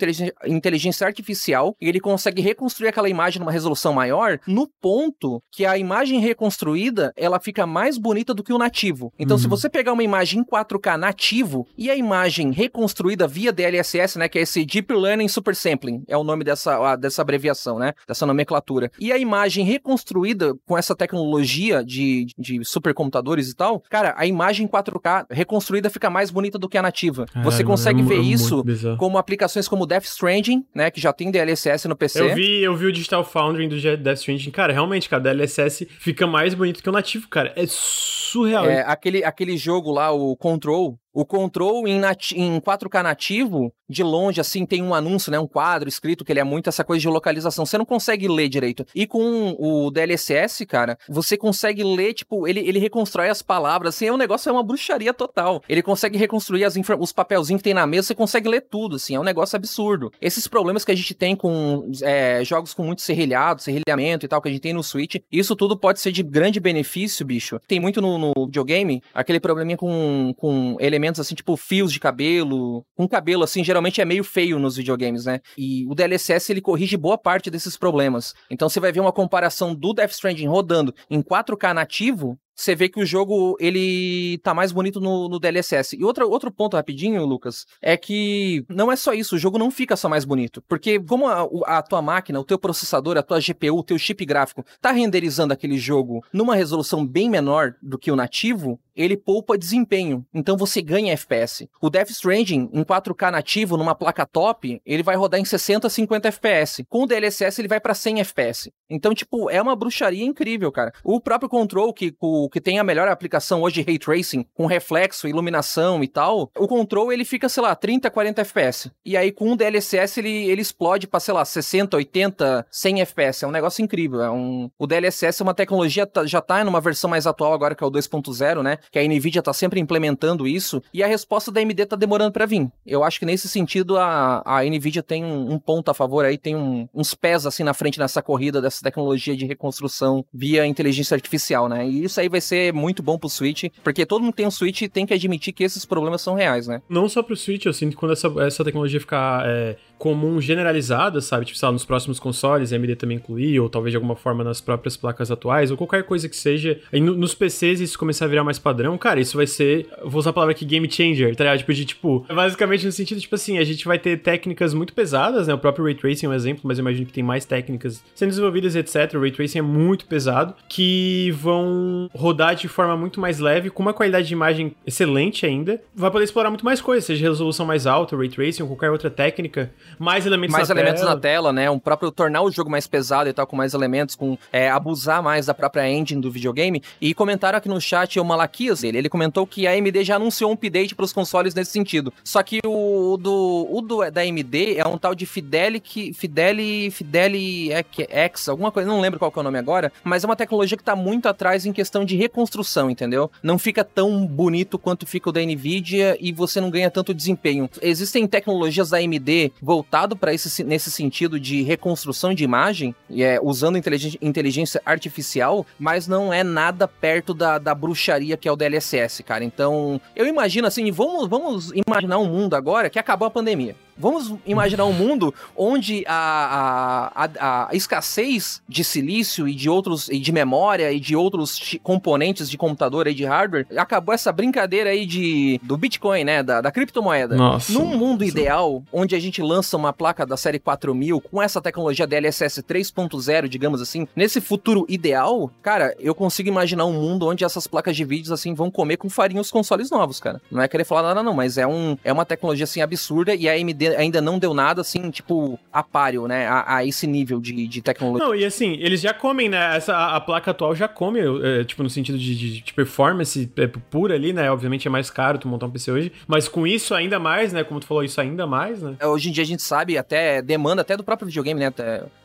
[0.47, 5.77] inteligência artificial e ele consegue reconstruir aquela imagem numa resolução maior no ponto que a
[5.77, 9.13] imagem reconstruída ela fica mais bonita do que o nativo.
[9.17, 9.41] Então uhum.
[9.41, 14.27] se você pegar uma imagem em 4K nativo e a imagem reconstruída via DLSS, né,
[14.27, 17.93] que é esse Deep Learning Super Sampling, É o nome dessa, dessa abreviação, né?
[18.07, 18.91] Dessa nomenclatura.
[18.99, 24.67] E a imagem reconstruída com essa tecnologia de, de supercomputadores e tal, cara, a imagem
[24.67, 27.25] 4K reconstruída fica mais bonita do que a nativa.
[27.43, 28.63] Você consegue é, ver é isso
[28.97, 30.91] como aplicações como Death Stranding, né?
[30.91, 32.21] Que já tem DLSS no PC.
[32.21, 34.51] Eu vi, eu vi o Digital Foundry do Death Stranding.
[34.51, 37.53] Cara, realmente, cara, DLSS fica mais bonito que o nativo, cara.
[37.55, 38.65] É surreal.
[38.65, 42.01] É, aquele, aquele jogo lá, o Control, o Control em,
[42.35, 45.37] em 4K nativo, de longe, assim, tem um anúncio, né?
[45.37, 47.65] Um quadro escrito que ele é muito essa coisa de localização.
[47.65, 48.85] Você não consegue ler direito.
[48.95, 54.07] E com o DLSS, cara, você consegue ler, tipo, ele, ele reconstrói as palavras, assim,
[54.07, 55.61] é um negócio, é uma bruxaria total.
[55.67, 59.15] Ele consegue reconstruir as os papelzinhos que tem na mesa, você consegue ler tudo, assim,
[59.15, 60.11] é um negócio absurdo.
[60.21, 64.41] Esses problemas que a gente tem com é, jogos com muito serrilhado, serrilhamento e tal,
[64.41, 67.59] que a gente tem no Switch, isso tudo pode ser de grande benefício, bicho.
[67.67, 72.85] Tem muito no, no videogame, aquele probleminha com, com elementos, assim, tipo fios de cabelo,
[72.97, 75.39] um cabelo, assim, geralmente é meio feio nos videogames, né?
[75.57, 78.33] E o DLSS ele corrige boa parte desses problemas.
[78.49, 82.89] Então você vai ver uma comparação do Death Stranding rodando em 4K nativo você vê
[82.89, 85.95] que o jogo ele tá mais bonito no, no DLSS.
[85.97, 89.71] E outro, outro ponto rapidinho, Lucas, é que não é só isso, o jogo não
[89.71, 90.61] fica só mais bonito.
[90.67, 94.25] Porque como a, a tua máquina, o teu processador, a tua GPU, o teu chip
[94.25, 99.57] gráfico tá renderizando aquele jogo numa resolução bem menor do que o nativo, ele poupa
[99.57, 100.25] desempenho.
[100.33, 101.69] Então você ganha FPS.
[101.81, 106.27] O Death Stranding em 4K nativo numa placa top, ele vai rodar em 60 50
[106.27, 106.85] FPS.
[106.89, 108.71] Com o DLSS ele vai para 100 FPS.
[108.89, 110.91] Então, tipo, é uma bruxaria incrível, cara.
[111.03, 114.65] O próprio Control que o que tem a melhor aplicação hoje de Ray Tracing, com
[114.65, 118.91] reflexo, iluminação e tal, o Control ele fica, sei lá, 30, 40 FPS.
[119.05, 123.45] E aí com o DLSS ele, ele explode pra, sei lá, 60, 80, 100 FPS.
[123.45, 124.21] É um negócio incrível.
[124.21, 124.69] É um...
[124.77, 127.91] O DLSS é uma tecnologia, já tá numa versão mais atual agora, que é o
[127.91, 128.77] 2.0, né?
[128.91, 130.81] Que a NVIDIA tá sempre implementando isso.
[130.93, 132.69] E a resposta da AMD tá demorando para vir.
[132.85, 136.37] Eu acho que nesse sentido a, a NVIDIA tem um, um ponto a favor aí,
[136.37, 141.15] tem um, uns pés assim na frente nessa corrida dessa tecnologia de reconstrução via inteligência
[141.15, 141.87] artificial, né?
[141.87, 144.51] E isso aí vai ser muito bom pro Switch, porque todo mundo que tem um
[144.51, 146.81] Switch tem que admitir que esses problemas são reais, né?
[146.89, 151.21] Não só pro Switch, eu sinto que quando essa, essa tecnologia ficar é, comum generalizada,
[151.21, 151.45] sabe?
[151.45, 154.43] Tipo, sei lá, nos próximos consoles, a AMD também incluir, ou talvez de alguma forma
[154.43, 156.79] nas próprias placas atuais, ou qualquer coisa que seja.
[156.91, 160.17] Aí no, nos PCs isso começar a virar mais padrão, cara, isso vai ser, vou
[160.17, 161.59] usar a palavra aqui, game changer, tá ligado?
[161.59, 165.47] Tipo, de tipo, basicamente no sentido, tipo assim, a gente vai ter técnicas muito pesadas,
[165.47, 165.53] né?
[165.53, 168.29] O próprio Ray Tracing é um exemplo, mas eu imagino que tem mais técnicas sendo
[168.29, 169.13] desenvolvidas, etc.
[169.13, 173.83] O Ray Tracing é muito pesado, que vão rodar de forma muito mais leve, com
[173.83, 175.79] uma qualidade de imagem excelente ainda.
[175.93, 179.11] Vai poder explorar muito mais coisas, seja resolução mais alta, Ray Tracing ou qualquer outra
[179.11, 181.15] técnica mais elementos mais na elementos tela.
[181.15, 181.69] na tela, né?
[181.69, 185.21] Um próprio tornar o jogo mais pesado e tal, com mais elementos, com é, abusar
[185.21, 186.81] mais da própria engine do videogame.
[186.99, 190.51] E comentaram aqui no chat o Malaquias, ele, ele comentou que a AMD já anunciou
[190.51, 192.13] um update para os consoles nesse sentido.
[192.23, 196.91] Só que o, o do, o do da AMD é um tal de Fidelic, Fideli,
[196.91, 197.69] Fideli
[198.09, 200.81] X, alguma coisa, não lembro qual é o nome agora, mas é uma tecnologia que
[200.81, 203.31] está muito atrás em questão de reconstrução, entendeu?
[203.41, 207.69] Não fica tão bonito quanto fica o da Nvidia e você não ganha tanto desempenho.
[207.81, 209.51] Existem tecnologias da AMD
[209.81, 213.77] voltado para esse nesse sentido de reconstrução de imagem, é, usando
[214.21, 219.43] inteligência artificial, mas não é nada perto da, da bruxaria que é o DLSS, cara.
[219.43, 223.75] Então, eu imagino assim, vamos, vamos imaginar um mundo agora que acabou a pandemia.
[224.01, 230.09] Vamos imaginar um mundo onde a, a, a, a, escassez de silício e de outros
[230.09, 234.89] e de memória e de outros componentes de computador e de hardware acabou essa brincadeira
[234.89, 237.35] aí de do Bitcoin, né, da, da criptomoeda.
[237.35, 237.71] Nossa.
[237.71, 242.07] Num mundo ideal onde a gente lança uma placa da série 4000 com essa tecnologia
[242.07, 247.67] DLSS 3.0, digamos assim, nesse futuro ideal, cara, eu consigo imaginar um mundo onde essas
[247.67, 250.41] placas de vídeos assim vão comer com farinha os consoles novos, cara.
[250.49, 253.47] Não é querer falar nada não, mas é um é uma tecnologia assim absurda e
[253.47, 256.47] a AMD ainda não deu nada, assim, tipo, a páreo, né?
[256.47, 258.27] A, a, esse nível de, de tecnologia.
[258.27, 259.75] Não, e assim, eles já comem, né?
[259.75, 263.49] Essa, a, a placa atual já come, é, tipo, no sentido de, de, de performance
[263.57, 264.51] é, pura ali, né?
[264.51, 267.63] Obviamente é mais caro tu montar um PC hoje, mas com isso ainda mais, né?
[267.63, 268.95] Como tu falou, isso ainda mais, né?
[268.99, 271.71] É, hoje em dia a gente sabe, até demanda até do próprio videogame, né?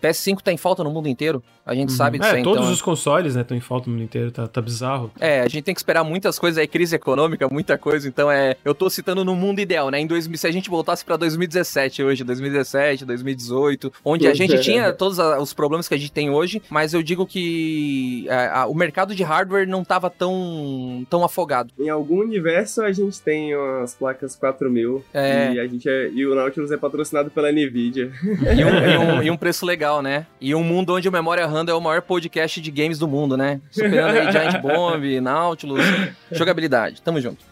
[0.02, 1.43] PS5 tá em falta no mundo inteiro.
[1.66, 1.97] A gente uhum.
[1.97, 2.30] sabe disso.
[2.30, 2.72] É, todos então...
[2.72, 5.10] os consoles, né, estão em falta no mundo inteiro, tá, tá bizarro.
[5.18, 8.06] É, a gente tem que esperar muitas coisas aí, crise econômica, muita coisa.
[8.06, 8.56] Então é.
[8.64, 9.98] Eu tô citando no mundo ideal, né?
[9.98, 11.16] Em 2000, se a gente voltasse pra
[11.47, 14.59] 2017 hoje, 2017, 2018, onde a gente é.
[14.59, 18.66] tinha todos os problemas que a gente tem hoje, mas eu digo que é, a,
[18.66, 21.73] o mercado de hardware não tava tão, tão afogado.
[21.78, 25.52] Em algum universo a gente tem as placas 4000 é.
[25.52, 28.10] e a gente é, e o Nautilus é patrocinado pela Nvidia.
[28.23, 30.27] E um, e, um, e um preço legal, né?
[30.40, 33.36] E um mundo onde o memória Rando é o maior podcast de games do mundo,
[33.36, 33.60] né?
[33.70, 35.85] Superando aí Giant Bomb, Nautilus,
[36.32, 37.01] jogabilidade.
[37.02, 37.44] Tamo junto.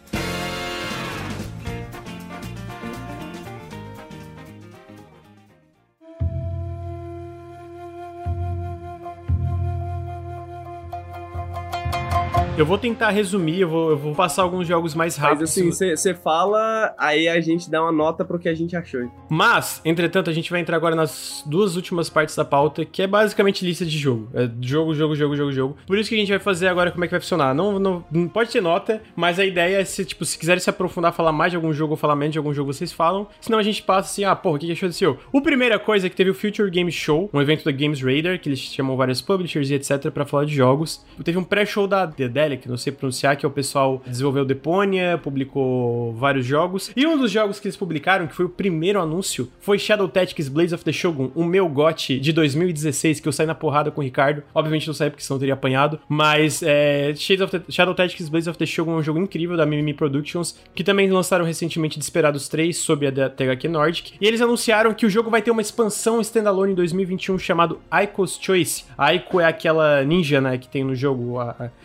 [12.57, 15.57] Eu vou tentar resumir, eu vou, eu vou passar alguns jogos mais rápidos.
[15.57, 19.11] Mas assim, você fala, aí a gente dá uma nota pro que a gente achou.
[19.27, 23.07] Mas, entretanto, a gente vai entrar agora nas duas últimas partes da pauta, que é
[23.07, 24.29] basicamente lista de jogo.
[24.33, 25.77] É jogo, jogo, jogo, jogo, jogo.
[25.85, 27.53] Por isso que a gente vai fazer agora como é que vai funcionar.
[27.53, 30.69] Não, não, não pode ter nota, mas a ideia é se, tipo, se quiserem se
[30.69, 33.27] aprofundar, falar mais de algum jogo ou falar menos de algum jogo, vocês falam.
[33.41, 35.19] Senão a gente passa assim, ah, porra, o que achou desse jogo?
[35.33, 38.39] O primeira coisa é que teve o Future Game Show, um evento da Games Radar,
[38.39, 41.05] que eles chamam vários publishers e etc para falar de jogos.
[41.21, 42.05] Teve um pré-show da
[42.45, 46.91] Dedelic, não sei pronunciar que é o pessoal desenvolveu Deponia, publicou vários jogos.
[46.95, 50.47] E um dos jogos que eles publicaram, que foi o primeiro anúncio, foi Shadow Tactics
[50.47, 54.01] Blades of the Shogun, o meu GOT de 2016, que eu saí na porrada com
[54.01, 54.43] o Ricardo.
[54.53, 58.65] Obviamente não saí porque senão teria apanhado, mas é, the, Shadow Tactics Blades of the
[58.65, 63.07] Shogun é um jogo incrível da Mimimi Productions, que também lançaram recentemente Desperados 3 sob
[63.07, 64.13] a THQ Nordic.
[64.19, 68.37] E eles anunciaram que o jogo vai ter uma expansão standalone em 2021 chamado Aiko's
[68.39, 68.85] Choice.
[68.97, 71.37] A Aiko é aquela ninja, né, que tem no jogo.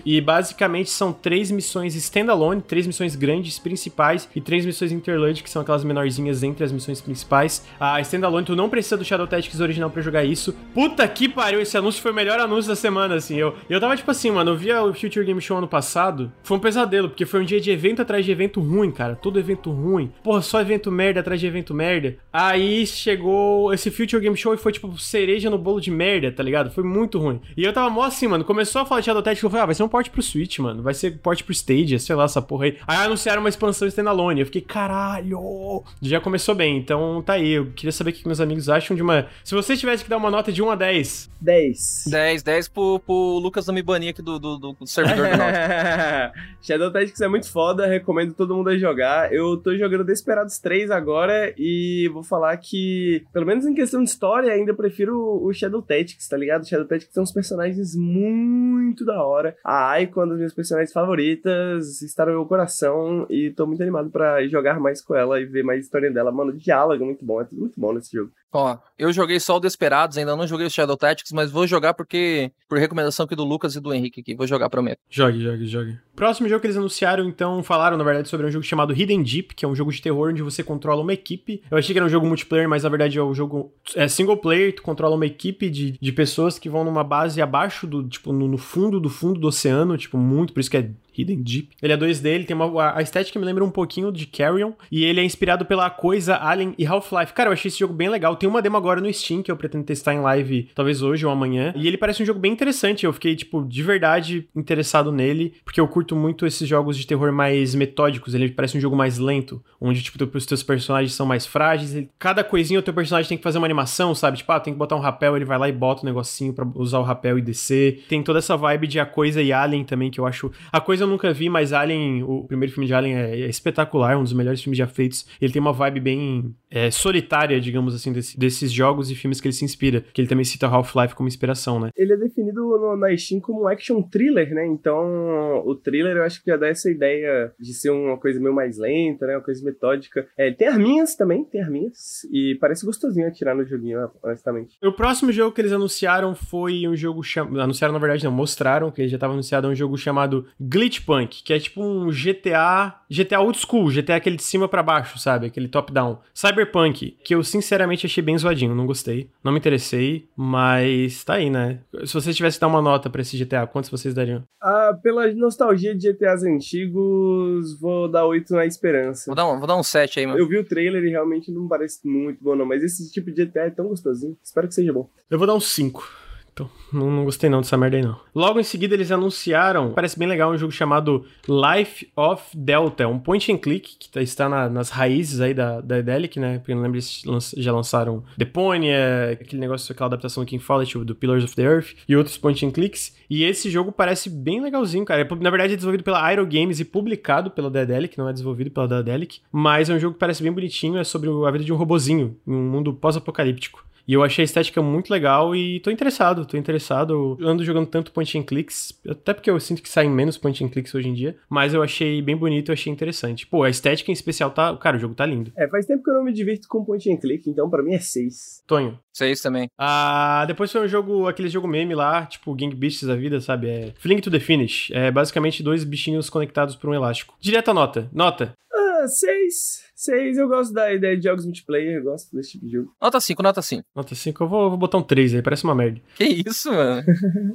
[0.05, 0.49] E basicamente
[0.86, 5.62] são três três missões standalone, três missões grandes principais e três missões interlude, que são
[5.62, 7.64] aquelas menorzinhas entre as missões principais.
[7.78, 10.55] A standalone, tu não precisa do Shadow Tactics original para jogar isso.
[10.74, 13.36] Puta que pariu, esse anúncio foi o melhor anúncio da semana, assim.
[13.36, 16.56] Eu, eu tava tipo assim, mano, eu via o Future Game Show ano passado, foi
[16.56, 19.16] um pesadelo, porque foi um dia de evento atrás de evento ruim, cara.
[19.16, 20.12] Todo evento ruim.
[20.22, 22.16] Porra, só evento merda atrás de evento merda.
[22.32, 26.43] Aí chegou esse Future Game Show e foi tipo cereja no bolo de merda, tá
[26.43, 26.70] ligado?
[26.70, 27.40] Foi muito ruim.
[27.56, 28.44] E eu tava mó assim, mano.
[28.44, 30.39] Começou a falar de Shadow Tactics, eu falei, ah, vai ser um porte pro Switch,
[30.60, 30.82] mano.
[30.82, 32.78] Vai ser porte pro Stadia, sei lá, essa porra aí.
[32.86, 34.40] Aí anunciaram uma expansão standalone.
[34.40, 35.82] Eu fiquei, caralho!
[36.00, 37.50] Já começou bem, então tá aí.
[37.50, 39.26] Eu queria saber o que meus amigos acham de uma.
[39.44, 41.30] Se você tivesse que dar uma nota de 1 a 10.
[41.40, 42.04] 10.
[42.06, 46.40] 10, 10 pro, pro Lucas não me banir aqui do, do, do servidor do norte.
[46.62, 49.32] Shadow Tactics é muito foda, recomendo todo mundo a jogar.
[49.32, 54.10] Eu tô jogando Desperados 3 agora e vou falar que, pelo menos em questão de
[54.10, 56.68] história, ainda prefiro o Shadow Tactics, tá ligado?
[56.68, 59.56] Shadow Tactics tem uns personagens muito da hora.
[59.64, 64.11] A é uma das minhas personagens favoritas, está no meu coração e tô muito animado
[64.11, 66.32] para jogar mais com ela e ver mais história dela.
[66.32, 68.32] Mano, diálogo é muito bom, é tudo muito bom nesse jogo.
[68.52, 71.94] Ó, eu joguei só o Desperados, ainda não joguei o Shadow Tactics, mas vou jogar
[71.94, 74.98] porque por recomendação aqui do Lucas e do Henrique aqui, vou jogar, prometo.
[75.09, 75.98] Jogue, jogue, jogue.
[76.16, 79.55] Próximo jogo que eles anunciaram, então, falaram na verdade sobre um jogo chamado Hidden Deep,
[79.55, 81.62] que é um jogo de terror onde você controla uma equipe.
[81.70, 84.36] Eu achei que era um jogo multiplayer, mas na verdade é um jogo é single
[84.36, 88.32] player, tu controla uma equipe de, de pessoas que vão numa base abaixo do, tipo,
[88.32, 90.90] no, no fundo do fundo do oceano, tipo, muito, por isso que é
[91.20, 91.68] Hidden Deep.
[91.82, 92.94] Ele é 2D, ele tem uma.
[92.97, 94.72] A estética me lembra um pouquinho de Carrion.
[94.90, 97.32] E ele é inspirado pela coisa Alien e Half-Life.
[97.32, 98.36] Cara, eu achei esse jogo bem legal.
[98.36, 101.32] Tem uma demo agora no Steam que eu pretendo testar em live, talvez hoje ou
[101.32, 101.72] amanhã.
[101.76, 103.05] E ele parece um jogo bem interessante.
[103.05, 105.55] Eu fiquei, tipo, de verdade interessado nele.
[105.64, 108.34] Porque eu curto muito esses jogos de terror mais metódicos.
[108.34, 109.62] Ele parece um jogo mais lento.
[109.80, 112.06] Onde, tipo, os teus personagens são mais frágeis.
[112.18, 114.38] Cada coisinha o teu personagem tem que fazer uma animação, sabe?
[114.38, 116.66] Tipo, ah, tem que botar um rapel, ele vai lá e bota um negocinho pra
[116.74, 118.05] usar o rapel e descer.
[118.09, 120.51] Tem toda essa vibe de A Coisa e Alien também, que eu acho.
[120.72, 124.16] A Coisa eu nunca vi, mas Alien, o primeiro filme de Alien é, é espetacular,
[124.16, 125.27] um dos melhores filmes já feitos.
[125.41, 129.48] Ele tem uma vibe bem é, solitária, digamos assim, desse, desses jogos e filmes que
[129.48, 130.05] ele se inspira.
[130.12, 131.90] Que ele também cita Half-Life como inspiração, né?
[131.97, 134.66] Ele é definido no, na Steam como um action thriller, né?
[134.66, 138.55] Então, o thriller eu acho que já dá essa ideia de ser uma coisa meio
[138.55, 139.36] mais lenta, né?
[139.36, 140.26] Uma coisa metódica.
[140.36, 142.24] É, tem arminhas também, tem arminhas.
[142.32, 144.76] E parece gostosinho atirar no joguinho, honestamente.
[144.82, 147.60] O próximo jogo que eles anunciaram foi um jogo chamado.
[147.60, 151.52] Anunciaram, na verdade, não, mostraram, que já estava anunciado um jogo chamado Glitch Punk, que
[151.52, 153.01] é tipo um GTA.
[153.10, 155.47] GTA old school, GTA aquele de cima para baixo, sabe?
[155.47, 156.18] Aquele top-down.
[156.61, 159.31] Cyberpunk, que eu sinceramente achei bem zoadinho, não gostei.
[159.43, 161.81] Não me interessei, mas tá aí, né?
[162.05, 164.45] Se você tivesse que dar uma nota para esse GTA, quantos vocês dariam?
[164.61, 169.24] Ah, pela nostalgia de GTAs antigos, vou dar 8 na esperança.
[169.27, 170.39] Vou dar um, vou dar um 7 aí, mano.
[170.39, 172.66] Eu vi o trailer e realmente não parece muito bom, não.
[172.66, 174.37] Mas esse tipo de GTA é tão gostosinho.
[174.43, 175.09] Espero que seja bom.
[175.31, 176.19] Eu vou dar um 5.
[176.61, 178.16] Então, não, não, gostei não dessa merda aí não.
[178.35, 183.19] Logo em seguida eles anunciaram, parece bem legal, um jogo chamado Life of Delta, um
[183.19, 186.59] point and click que tá, está na, nas raízes aí da, da Edelic, né?
[186.59, 187.23] Porque eu não lembro se
[187.57, 191.95] já lançaram Deponia, aquele negócio, aquela adaptação do King Follett, do Pillars of the Earth
[192.09, 193.16] e outros point and clicks.
[193.28, 195.23] E esse jogo parece bem legalzinho, cara.
[195.23, 198.70] É, na verdade é desenvolvido pela Aero Games e publicado pela Daedalic, não é desenvolvido
[198.70, 201.73] pela Daedalic, mas é um jogo que parece bem bonitinho, é sobre a vida de
[201.73, 203.85] um robozinho em um mundo pós-apocalíptico.
[204.11, 207.39] E eu achei a estética muito legal e tô interessado, tô interessado.
[207.39, 210.65] Eu ando jogando tanto point and clicks, até porque eu sinto que saem menos point
[210.65, 213.47] and clicks hoje em dia, mas eu achei bem bonito, eu achei interessante.
[213.47, 215.53] Pô, a estética em especial tá, cara, o jogo tá lindo.
[215.57, 217.95] É, faz tempo que eu não me divirto com point and click, então para mim
[217.95, 218.65] é 6.
[218.66, 218.99] Tonho.
[219.12, 219.69] 6 também.
[219.78, 223.69] Ah, depois foi um jogo, aquele jogo meme lá, tipo Gang Beasts da vida, sabe?
[223.69, 224.91] É Fling to the Finish.
[224.91, 227.37] É basicamente dois bichinhos conectados por um elástico.
[227.41, 228.11] Direta nota.
[228.12, 228.55] Nota.
[229.01, 229.90] Ah, 6.
[229.94, 232.94] 6, eu gosto da ideia de jogos multiplayer, eu gosto desse tipo de jogo.
[233.01, 233.85] Nota 5, nota 5.
[233.94, 236.01] Nota 5, eu vou, vou botar um 3 aí, parece uma merda.
[236.16, 237.02] Que isso, mano?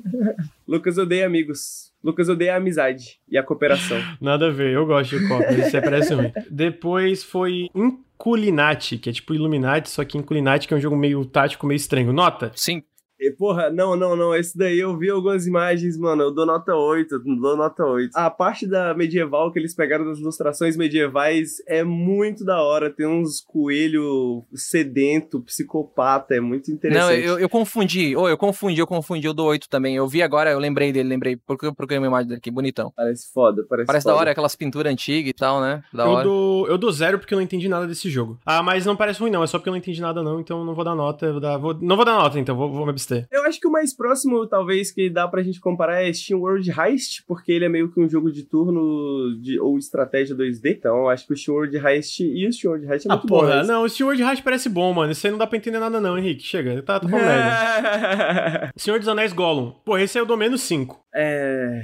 [0.67, 1.91] Lucas odeia amigos.
[2.03, 3.97] Lucas odeia a amizade e a cooperação.
[4.21, 6.31] Nada a ver, eu gosto de Copa, isso aí parece ruim.
[6.49, 11.25] Depois foi Inculinati, que é tipo Illuminati, só que Inculinati que é um jogo meio
[11.25, 12.13] tático, meio estranho.
[12.13, 12.51] Nota?
[12.55, 12.83] Sim.
[13.19, 14.35] E, porra, não, não, não.
[14.35, 16.23] Esse daí eu vi algumas imagens, mano.
[16.23, 18.11] Eu dou nota 8, eu dou nota 8.
[18.15, 22.89] A parte da medieval que eles pegaram das ilustrações medievais é muito da hora.
[22.89, 27.03] Tem uns coelho sedento, psicopata, é muito interessante.
[27.05, 28.15] Não, eu, eu confundi.
[28.15, 29.25] Oh, eu confundi, eu confundi.
[29.27, 29.95] Eu dou 8 também.
[29.95, 31.35] Eu vi agora, eu lembrei dele, lembrei.
[31.37, 32.91] Porque eu procurei uma imagem dele aqui, bonitão.
[32.95, 34.15] Parece foda, parece Parece foda.
[34.15, 35.83] da hora, aquelas pinturas antigas e tal, né?
[35.93, 36.23] Da eu hora.
[36.23, 38.39] dou, eu dou zero porque eu não entendi nada desse jogo.
[38.45, 40.63] Ah, mas não parece ruim não, é só porque eu não entendi nada não, então
[40.65, 41.31] não vou dar nota.
[41.31, 43.04] Vou dar, vou- não vou dar nota, então vou, vou me abster.
[43.31, 46.69] Eu acho que o mais próximo, talvez, que dá pra gente comparar é Steam World
[46.71, 50.75] Heist, porque ele é meio que um jogo de turno de, ou estratégia 2D.
[50.77, 53.15] Então, eu acho que o Steam World Heist e o Steam World Heist é Ah,
[53.15, 53.39] muito bom.
[53.39, 55.11] porra, mas- não, o Steward Heart parece bom, mano.
[55.11, 56.43] Isso aí não dá pra entender nada não, Henrique.
[56.43, 58.71] Chega, tá, tá falando merda.
[58.75, 59.71] Senhor dos Anéis Gollum.
[59.85, 61.03] Porra, esse aí eu dou menos 5.
[61.13, 61.81] é.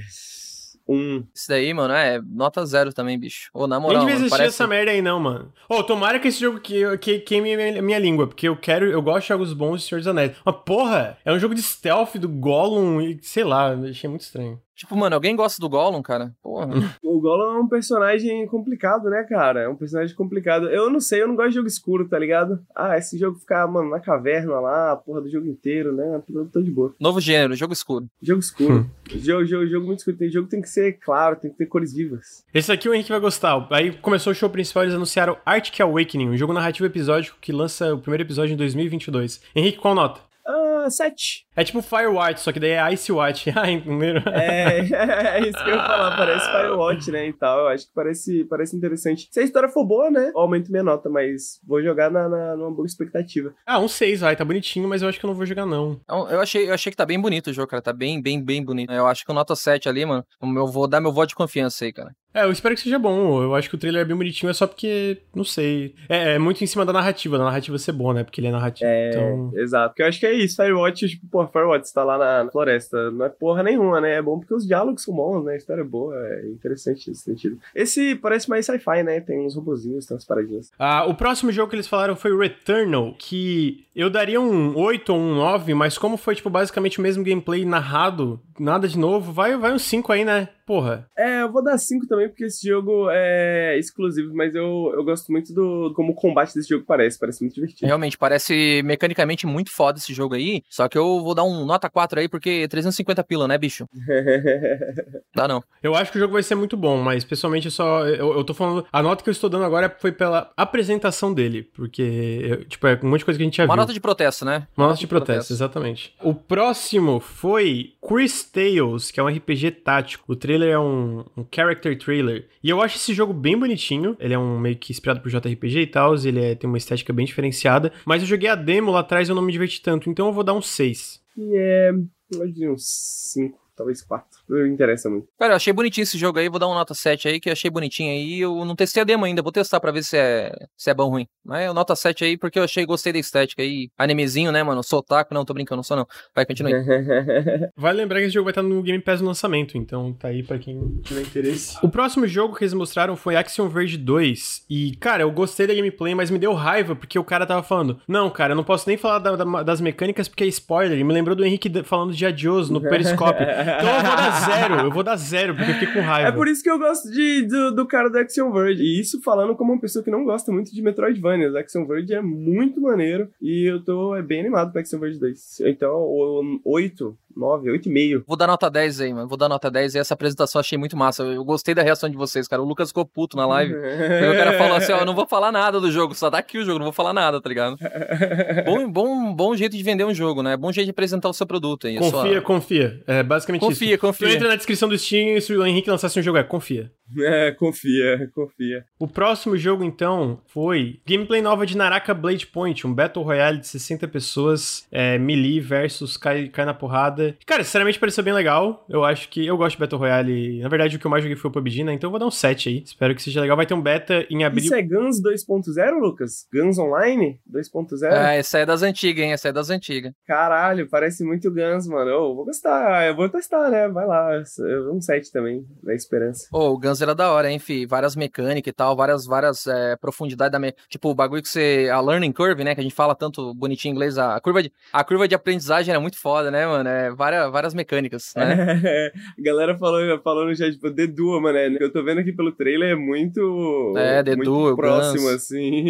[0.87, 1.23] Um.
[1.33, 3.49] Isso daí, mano, é nota zero também, bicho.
[3.53, 4.55] Ô, na Nem moral, devia mano, existir parece...
[4.55, 5.53] essa merda aí não, mano.
[5.69, 9.01] Ô, tomara que esse jogo que, que queime minha, minha língua, porque eu quero, eu
[9.01, 10.35] gosto de jogos bons de Senhor dos Anéis.
[10.43, 14.59] Mas porra, é um jogo de stealth do Gollum e sei lá, achei muito estranho.
[14.81, 16.33] Tipo, mano, alguém gosta do Gollum, cara?
[16.41, 16.67] Porra.
[17.03, 19.61] O Gollum é um personagem complicado, né, cara?
[19.61, 20.67] É um personagem complicado.
[20.69, 22.59] Eu não sei, eu não gosto de jogo escuro, tá ligado?
[22.75, 26.23] Ah, esse jogo ficar, mano, na caverna lá, a porra do jogo inteiro, né?
[26.33, 26.95] Eu tô de boa.
[26.99, 28.07] Novo gênero, jogo escuro.
[28.19, 28.89] Jogo escuro.
[29.07, 30.17] jogo, jogo, jogo muito escuro.
[30.17, 32.43] Tem jogo que tem que ser claro, tem que ter cores vivas.
[32.51, 33.67] Esse aqui o Henrique vai gostar.
[33.69, 37.93] Aí começou o show principal, eles anunciaram Arctic Awakening, um jogo narrativo episódico que lança
[37.93, 39.41] o primeiro episódio em 2022.
[39.55, 40.21] Henrique, qual nota?
[40.43, 41.45] Ah, sete.
[41.55, 43.51] É tipo Firewatch, só que daí é Ice Watch.
[43.61, 44.23] Ah, entenderam?
[44.33, 44.79] É,
[45.37, 47.59] é isso que eu ia falar, parece Firewatch, né, e tal.
[47.59, 49.27] Eu acho que parece, parece interessante.
[49.29, 52.55] Se a história for boa, né, eu aumento minha nota, mas vou jogar na, na,
[52.55, 53.53] numa boa expectativa.
[53.65, 55.99] Ah, um 6, vai, tá bonitinho, mas eu acho que eu não vou jogar não.
[56.09, 57.81] Eu achei, eu achei que tá bem bonito o jogo, cara.
[57.81, 58.91] Tá bem, bem, bem bonito.
[58.91, 61.83] Eu acho que o nota 7 ali, mano, eu vou dar meu voto de confiança
[61.85, 62.11] aí, cara.
[62.33, 63.43] É, eu espero que seja bom.
[63.43, 65.93] Eu acho que o trailer é bem bonitinho, é só porque, não sei.
[66.07, 68.23] É, é muito em cima da narrativa, da narrativa ser boa, né?
[68.23, 68.89] Porque ele é narrativo.
[68.89, 69.51] É, Então.
[69.55, 69.89] exato.
[69.89, 73.11] Porque eu acho que é isso, Firewatch, tipo, porra, Firewatch, você tá lá na floresta,
[73.11, 74.15] não é porra nenhuma, né?
[74.15, 75.53] É bom porque os diálogos são bons, né?
[75.53, 77.57] A história é boa, é interessante nesse sentido.
[77.75, 79.19] Esse parece mais sci-fi, né?
[79.19, 80.71] Tem uns robozinhos, tem umas paradinhas.
[80.77, 85.19] Ah, o próximo jogo que eles falaram foi Returnal, que eu daria um 8 ou
[85.19, 89.57] um 9, mas como foi, tipo, basicamente o mesmo gameplay narrado, nada de novo, vai,
[89.57, 90.49] vai um 5 aí, né?
[90.65, 91.05] Porra.
[91.17, 95.29] É, eu vou dar 5 também, porque esse jogo é exclusivo, mas eu, eu gosto
[95.29, 97.85] muito do como o combate desse jogo parece, parece muito divertido.
[97.85, 100.63] Realmente, parece mecanicamente muito foda esse jogo aí.
[100.69, 103.85] Só que eu vou dar um nota 4 aí, porque 350 pila, né, bicho?
[105.35, 105.63] Dá não.
[105.81, 108.05] Eu acho que o jogo vai ser muito bom, mas pessoalmente eu só.
[108.07, 108.85] Eu, eu tô falando.
[108.91, 113.09] A nota que eu estou dando agora foi pela apresentação dele, porque, tipo, é um
[113.09, 113.81] monte de coisa que a gente já Uma viu.
[113.81, 114.67] nota de protesto, né?
[114.75, 116.13] Uma nota de protesto, exatamente.
[116.21, 120.25] O próximo foi Chris Tales, que é um RPG tático.
[120.31, 122.47] O trailer é um, um character trailer.
[122.63, 124.15] E eu acho esse jogo bem bonitinho.
[124.19, 126.15] Ele é um meio que inspirado por JRPG e tal.
[126.15, 127.91] Ele é- tem uma estética bem diferenciada.
[128.05, 130.09] Mas eu joguei a demo lá atrás e eu não me diverti tanto.
[130.09, 131.20] Então eu vou dar um 6.
[131.37, 131.91] E é.
[132.33, 132.85] Eu diria uns
[133.33, 134.25] 5, talvez 4.
[134.49, 135.27] Não me interessa muito.
[135.39, 137.53] Cara, eu achei bonitinho esse jogo aí, vou dar um nota 7 aí, que eu
[137.53, 138.39] achei bonitinho aí.
[138.41, 141.03] Eu não testei a demo ainda, vou testar pra ver se é, se é bom
[141.05, 141.27] ou ruim.
[141.43, 143.89] Mas eu nota 7 aí, porque eu achei, gostei da estética aí.
[143.97, 144.83] Animezinho, né, mano?
[144.83, 146.07] Sou otaku, não, tô brincando, não sou não.
[146.35, 146.71] Vai, continue.
[147.75, 150.43] Vale lembrar que esse jogo vai estar no Game Pass no lançamento, então tá aí
[150.43, 151.77] pra quem tiver interesse.
[151.83, 154.65] O próximo jogo que eles mostraram foi Action Verge 2.
[154.69, 157.99] E, cara, eu gostei da gameplay, mas me deu raiva porque o cara tava falando:
[158.07, 160.97] Não, cara, eu não posso nem falar da- da- das mecânicas porque é spoiler.
[160.97, 163.43] E me lembrou do Henrique falando de Adios no Periscope.
[163.61, 166.29] Então eu vou dar zero, eu vou dar zero, porque eu fiquei com raiva.
[166.29, 168.81] É por isso que eu gosto de, do, do cara do Action Verge.
[168.81, 171.57] E isso falando como uma pessoa que não gosta muito de Metroidvania.
[171.57, 173.29] Action Verge é muito maneiro.
[173.41, 175.61] E eu tô é, bem animado pro Action Verge 2.
[175.61, 178.23] Então, o 8, 9, 8,5.
[178.27, 179.27] Vou dar nota 10 aí, mano.
[179.27, 181.23] Vou dar nota 10 e essa apresentação eu achei muito massa.
[181.23, 182.61] Eu gostei da reação de vocês, cara.
[182.61, 183.73] O Lucas ficou puto na live.
[183.75, 186.37] Aí o cara falou assim, ó, eu não vou falar nada do jogo, só dá
[186.39, 187.77] aqui o jogo, não vou falar nada, tá ligado?
[188.65, 190.55] Bom, bom, bom jeito de vender um jogo, né?
[190.57, 191.97] Bom jeito de apresentar o seu produto aí.
[191.97, 193.03] sua- Confia, confia.
[193.07, 193.71] É basicamente isso.
[193.71, 194.27] Confia, confia.
[194.27, 196.91] Tu entra na descrição do Steam e se o Henrique lançasse um jogo, é confia.
[197.19, 198.85] É, confia, confia.
[198.97, 203.67] O próximo jogo, então, foi gameplay nova de Naraka Blade Point, um Battle Royale de
[203.67, 207.20] 60 pessoas, é, melee versus cai, cai na porrada.
[207.45, 208.85] Cara, sinceramente pareceu bem legal.
[208.89, 210.59] Eu acho que eu gosto de Battle Royale.
[210.61, 211.93] Na verdade, o que eu mais joguei foi o PUBG, né?
[211.93, 212.83] Então eu vou dar um 7 aí.
[212.85, 213.55] Espero que seja legal.
[213.57, 214.63] Vai ter um beta em abril.
[214.65, 216.47] Isso é Guns 2.0, Lucas?
[216.53, 218.11] Guns Online 2.0?
[218.11, 219.33] É, essa é das antigas, hein?
[219.33, 220.13] Essa é das antigas.
[220.25, 222.09] Caralho, parece muito Guns, mano.
[222.09, 223.87] Eu vou gostar, eu vou testar, né?
[223.87, 224.31] Vai lá.
[224.59, 226.47] Eu- Um 7 também, na esperança.
[226.51, 227.85] Ô, o Guns era da hora, hein, fi?
[227.85, 230.59] Várias mecânicas e tal, várias, várias é, profundidades da.
[230.59, 230.73] Me...
[230.89, 231.89] Tipo, o bagulho que você.
[231.91, 232.73] A learning curve, né?
[232.75, 234.17] Que a gente fala tanto bonitinho em inglês.
[234.17, 236.89] A curva de, a curva de aprendizagem era muito foda, né, mano?
[236.89, 238.79] É, várias, várias mecânicas, né?
[238.83, 241.57] É, a galera falou, falando já, tipo, Dedua, mano.
[241.57, 243.93] É, eu tô vendo aqui pelo trailer, é muito.
[243.97, 245.35] É, Dedu, próximo, Guns.
[245.35, 245.85] assim.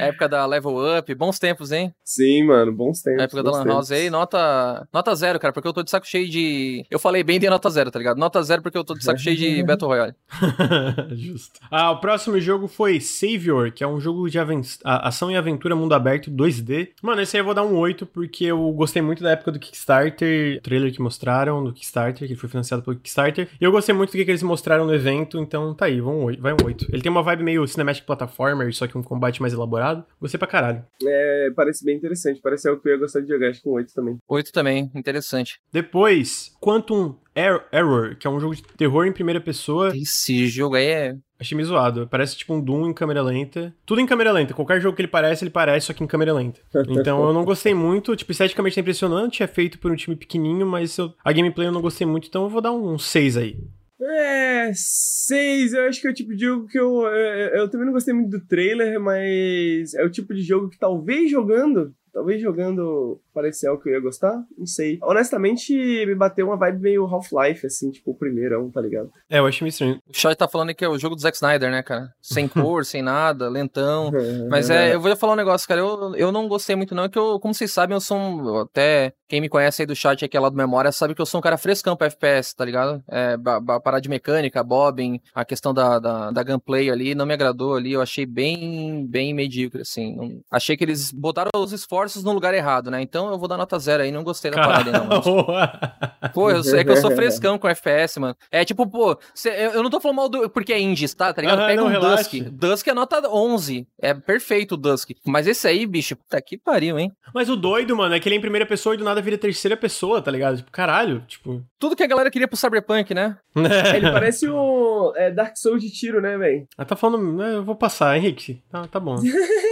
[0.00, 1.94] Época da Level Up, bons tempos, hein?
[2.04, 3.22] Sim, mano, bons tempos.
[3.22, 6.28] Época da Lan House aí, nota, nota zero, cara, porque eu tô de saco cheio
[6.28, 6.84] de.
[6.90, 8.18] Eu falei bem de nota zero, tá ligado?
[8.18, 10.14] Nota zero porque eu tô de saco cheio de Battle Royale.
[11.12, 11.60] Justo.
[11.70, 14.38] Ah, o próximo jogo foi Savior, que é um jogo de
[14.84, 16.90] ação e aventura mundo aberto 2D.
[17.02, 19.58] Mano, esse aí eu vou dar um 8 porque eu gostei muito da época do
[19.58, 20.21] Kickstarter,
[20.62, 23.48] trailer que mostraram do Kickstarter, que foi financiado pelo Kickstarter.
[23.60, 26.14] E eu gostei muito do que, que eles mostraram no evento, então tá aí, vai
[26.14, 26.42] um 8.
[26.42, 26.86] Vai um 8.
[26.92, 30.04] Ele tem uma vibe meio cinematic platformer, só que um combate mais elaborado.
[30.20, 30.84] Gostei pra caralho.
[31.04, 32.40] É, parece bem interessante.
[32.42, 34.18] Parece algo que eu ia gostar de jogar, acho que um 8 também.
[34.28, 35.60] 8 também, interessante.
[35.72, 39.96] Depois, Quantum Error, que é um jogo de terror em primeira pessoa.
[39.96, 41.16] Esse jogo aí é.
[41.40, 42.06] Achei meio zoado.
[42.08, 43.74] Parece tipo um Doom em câmera lenta.
[43.84, 44.54] Tudo em câmera lenta.
[44.54, 46.60] Qualquer jogo que ele parece, ele parece, só que em câmera lenta.
[46.88, 48.14] Então eu não gostei muito.
[48.14, 49.42] Tipo, esteticamente é impressionante.
[49.42, 51.12] É feito por um time pequenininho, mas eu...
[51.24, 52.28] a gameplay eu não gostei muito.
[52.28, 53.56] Então eu vou dar um 6 aí.
[54.00, 55.72] É, 6.
[55.72, 57.60] Eu acho que é o tipo de jogo que eu, eu.
[57.60, 61.30] Eu também não gostei muito do trailer, mas é o tipo de jogo que talvez
[61.30, 64.98] jogando Talvez jogando parecer algo que eu ia gostar, não sei.
[65.02, 69.10] Honestamente, me bateu uma vibe meio Half-Life, assim, tipo o primeiro, tá ligado?
[69.28, 69.98] É, eu acho meio estranho.
[70.08, 72.12] O Shot tá falando que é o jogo do Zack Snyder, né, cara?
[72.20, 74.10] Sem cor, sem nada, lentão.
[74.48, 77.08] Mas é, eu vou falar um negócio, cara, eu, eu não gostei muito não, é
[77.08, 80.24] que eu, como vocês sabem, eu sou um, até quem me conhece aí do chat
[80.24, 83.02] aqui lá do Memória sabe que eu sou um cara frescão pra FPS, tá ligado?
[83.08, 83.36] É,
[83.82, 87.92] parar de mecânica, bobbing, a questão da, da, da gunplay ali, não me agradou ali,
[87.92, 90.42] eu achei bem, bem medíocre, assim.
[90.50, 93.00] Achei que eles botaram os esforços no lugar errado, né?
[93.00, 95.06] Então eu vou dar nota zero aí, não gostei da parada não.
[95.06, 96.32] Mas...
[96.32, 98.36] pô, eu, é que eu sou frescão com FPS, mano.
[98.50, 101.32] É tipo, pô, cê, eu, não tô falando mal do, porque é indie, tá?
[101.32, 101.60] Tá ligado?
[101.60, 102.22] Ah, Pega não, um relaxa.
[102.22, 102.50] Dusk.
[102.50, 103.86] Dusk é nota 11.
[104.00, 105.10] É perfeito o Dusk.
[105.26, 107.12] Mas esse aí, bicho, puta que pariu, hein?
[107.34, 109.38] Mas o doido, mano, é que ele é em primeira pessoa e do nada vira
[109.38, 110.58] terceira pessoa, tá ligado?
[110.58, 111.62] Tipo, caralho, tipo...
[111.78, 113.36] Tudo que a galera queria pro Cyberpunk, né?
[113.94, 116.66] ele parece o é, Dark Souls de tiro, né, velho?
[116.76, 117.32] Ah, tá falando...
[117.32, 118.62] Né, eu vou passar, Henrique.
[118.70, 119.16] Tá, tá bom.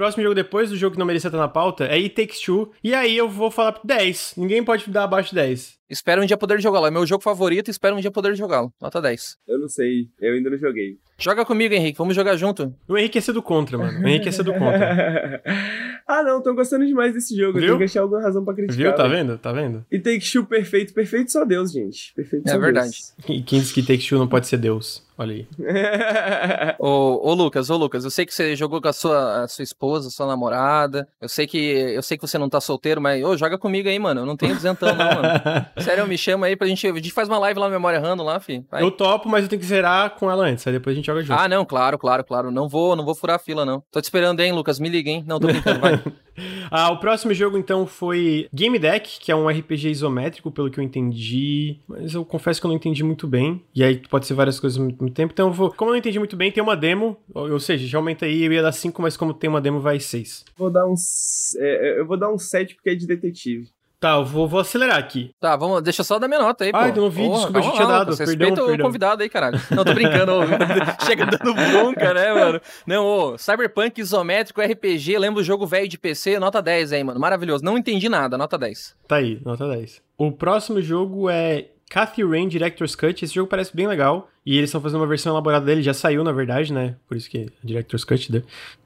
[0.00, 2.72] Próximo jogo depois do jogo que não merecia estar na pauta é It Takes Two.
[2.82, 4.32] E aí eu vou falar 10.
[4.38, 5.78] Ninguém pode dar abaixo de 10.
[5.90, 6.86] Espero um dia poder jogá-lo.
[6.86, 8.72] É meu jogo favorito e espero um dia poder jogá-lo.
[8.80, 9.36] Nota 10.
[9.46, 10.08] Eu não sei.
[10.18, 10.96] Eu ainda não joguei.
[11.18, 11.98] Joga comigo, Henrique.
[11.98, 12.74] Vamos jogar junto.
[12.88, 14.00] O Henrique é ser do contra, mano.
[14.00, 15.42] O Henrique é ser do contra.
[16.08, 16.40] ah, não.
[16.42, 17.58] Tô gostando demais desse jogo.
[17.58, 17.62] Viu?
[17.62, 18.78] Eu tenho que achar alguma razão pra criticar.
[18.78, 18.94] Viu?
[18.94, 19.36] Tá vendo?
[19.36, 19.84] Tá vendo?
[19.90, 20.94] E Take Two perfeito.
[20.94, 22.14] Perfeito só Deus, gente.
[22.14, 22.88] Perfeito é só verdade.
[22.88, 23.14] Deus.
[23.28, 25.06] E quem diz que Take Two não pode ser Deus?
[25.20, 25.46] Olha aí.
[26.80, 29.62] ô, ô, Lucas, ô Lucas, eu sei que você jogou com a sua, a sua
[29.62, 31.06] esposa, sua namorada.
[31.20, 33.98] Eu sei que eu sei que você não tá solteiro, mas ô, joga comigo aí,
[33.98, 34.22] mano.
[34.22, 35.66] Eu não tenho duzentão, não, mano.
[35.76, 36.86] Sério, me chama aí pra gente.
[36.86, 38.64] A gente faz uma live lá no Memória Random lá, fi.
[38.70, 38.82] Vai.
[38.82, 40.66] Eu topo, mas eu tenho que zerar com ela antes.
[40.66, 41.38] Aí depois a gente joga junto.
[41.38, 42.50] Ah, não, claro, claro, claro.
[42.50, 43.82] Não vou, não vou furar a fila, não.
[43.92, 44.80] Tô te esperando, hein, Lucas?
[44.80, 45.22] Me liga, hein?
[45.26, 46.02] Não, tô brincando, vai.
[46.70, 50.78] ah, o próximo jogo, então, foi Game Deck, que é um RPG isométrico, pelo que
[50.78, 51.78] eu entendi.
[51.88, 53.62] Mas eu confesso que eu não entendi muito bem.
[53.74, 55.32] E aí pode ser várias coisas ao mesmo tempo.
[55.32, 55.72] Então vou.
[55.72, 57.16] Como eu não entendi muito bem, tem uma demo.
[57.32, 60.44] Ou, seja, já aí, eu ia dar 5, mas como tem uma demo, vai 6.
[60.56, 61.54] Vou dar uns.
[61.56, 63.68] É, eu vou dar um 7 porque é de detetive.
[64.00, 65.30] Tá, eu vou, vou acelerar aqui.
[65.38, 66.78] Tá, vamos, deixa só dar minha nota aí, pô.
[66.78, 68.16] Ah, eu não vi, Porra, desculpa, a gente tinha dado.
[68.16, 68.86] Você perdão, respeita perdão.
[68.86, 69.60] o convidado aí, caralho.
[69.70, 70.32] Não, tô brincando.
[71.04, 72.60] Chega dando bronca, né, mano?
[72.86, 77.20] Não, ô, Cyberpunk isométrico, RPG, lembra o jogo velho de PC, nota 10 aí, mano.
[77.20, 77.62] Maravilhoso.
[77.62, 78.96] Não entendi nada, nota 10.
[79.06, 80.00] Tá aí, nota 10.
[80.16, 83.22] O próximo jogo é Cathy Rain Director's Cut.
[83.22, 84.30] Esse jogo parece bem legal.
[84.46, 86.96] E eles estão fazendo uma versão elaborada dele, já saiu, na verdade, né?
[87.06, 88.32] Por isso que é Director's Cut.
[88.32, 88.42] Né?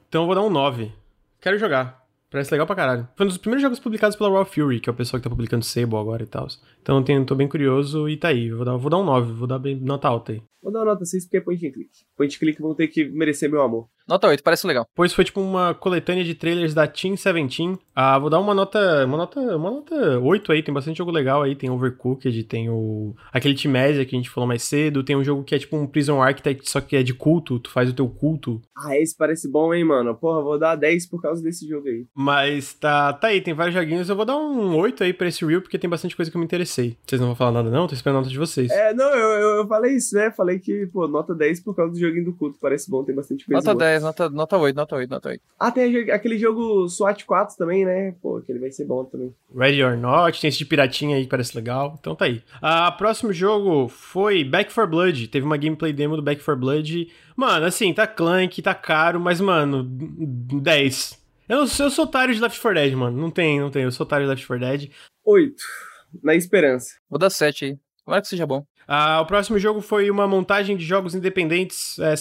[0.09, 0.91] Então eu vou dar um 9.
[1.39, 2.04] Quero jogar.
[2.35, 3.07] Parece legal pra caralho.
[3.15, 5.29] Foi um dos primeiros jogos publicados pela Raw Fury, que é o pessoal que tá
[5.29, 6.47] publicando Sable agora e tal.
[6.81, 8.51] Então eu tô bem curioso e tá aí.
[8.51, 10.41] Vou dar, vou dar um 9, vou dar bem, nota alta aí.
[10.61, 11.89] Vou dar uma nota 6 porque é point and click.
[12.17, 13.87] Point and click vão ter que merecer meu amor.
[14.07, 14.87] Nota 8, parece legal.
[14.93, 17.77] Pois foi tipo uma coletânea de trailers da Team 17.
[17.95, 21.41] Ah, vou dar uma nota, uma nota, uma nota 8 aí, tem bastante jogo legal
[21.41, 25.23] aí, tem Overcooked, tem o aquele Teamezia que a gente falou mais cedo, tem um
[25.23, 27.93] jogo que é tipo um Prison Architect, só que é de culto, tu faz o
[27.93, 28.61] teu culto.
[28.77, 30.13] Ah, esse parece bom, hein, mano.
[30.13, 32.05] Porra, vou dar 10 por causa desse jogo aí.
[32.13, 35.43] Mas tá, tá aí, tem vários joguinhos, eu vou dar um 8 aí pra esse
[35.43, 36.95] reel porque tem bastante coisa que eu me interessei.
[37.07, 37.87] Vocês não vão falar nada não?
[37.87, 38.69] Tô esperando a nota de vocês.
[38.71, 40.29] É, não, eu, eu, eu falei isso, né?
[40.31, 43.45] Falei que, pô, nota 10 por causa do joguinho do culto, parece bom, tem bastante
[43.45, 43.85] coisa Nota boa.
[43.89, 45.41] 10, nota, nota 8 nota 8, nota 8.
[45.59, 48.13] Ah, tem aquele jogo SWAT 4 também, né?
[48.21, 49.33] Pô, aquele vai ser bom também.
[49.55, 51.95] Ready or Not, tem esse de piratinha aí que parece legal.
[51.99, 52.43] Então tá aí.
[52.61, 55.27] Ah, próximo jogo foi Back 4 Blood.
[55.27, 57.07] Teve uma gameplay demo do Back 4 Blood.
[57.35, 61.25] Mano, assim, tá clank, tá caro, mas, mano, 10.
[61.47, 63.17] Eu, eu sou otário de Left 4 Dead, mano.
[63.17, 63.83] Não tem, não tem.
[63.83, 64.91] Eu sou otário de Left 4 Dead.
[65.23, 65.55] 8.
[66.23, 66.95] Na esperança.
[67.09, 67.77] Vou dar 7 aí.
[68.03, 68.65] Tomara que seja bom.
[68.87, 71.97] Ah, o próximo jogo foi uma montagem de jogos independentes.
[71.99, 72.13] É,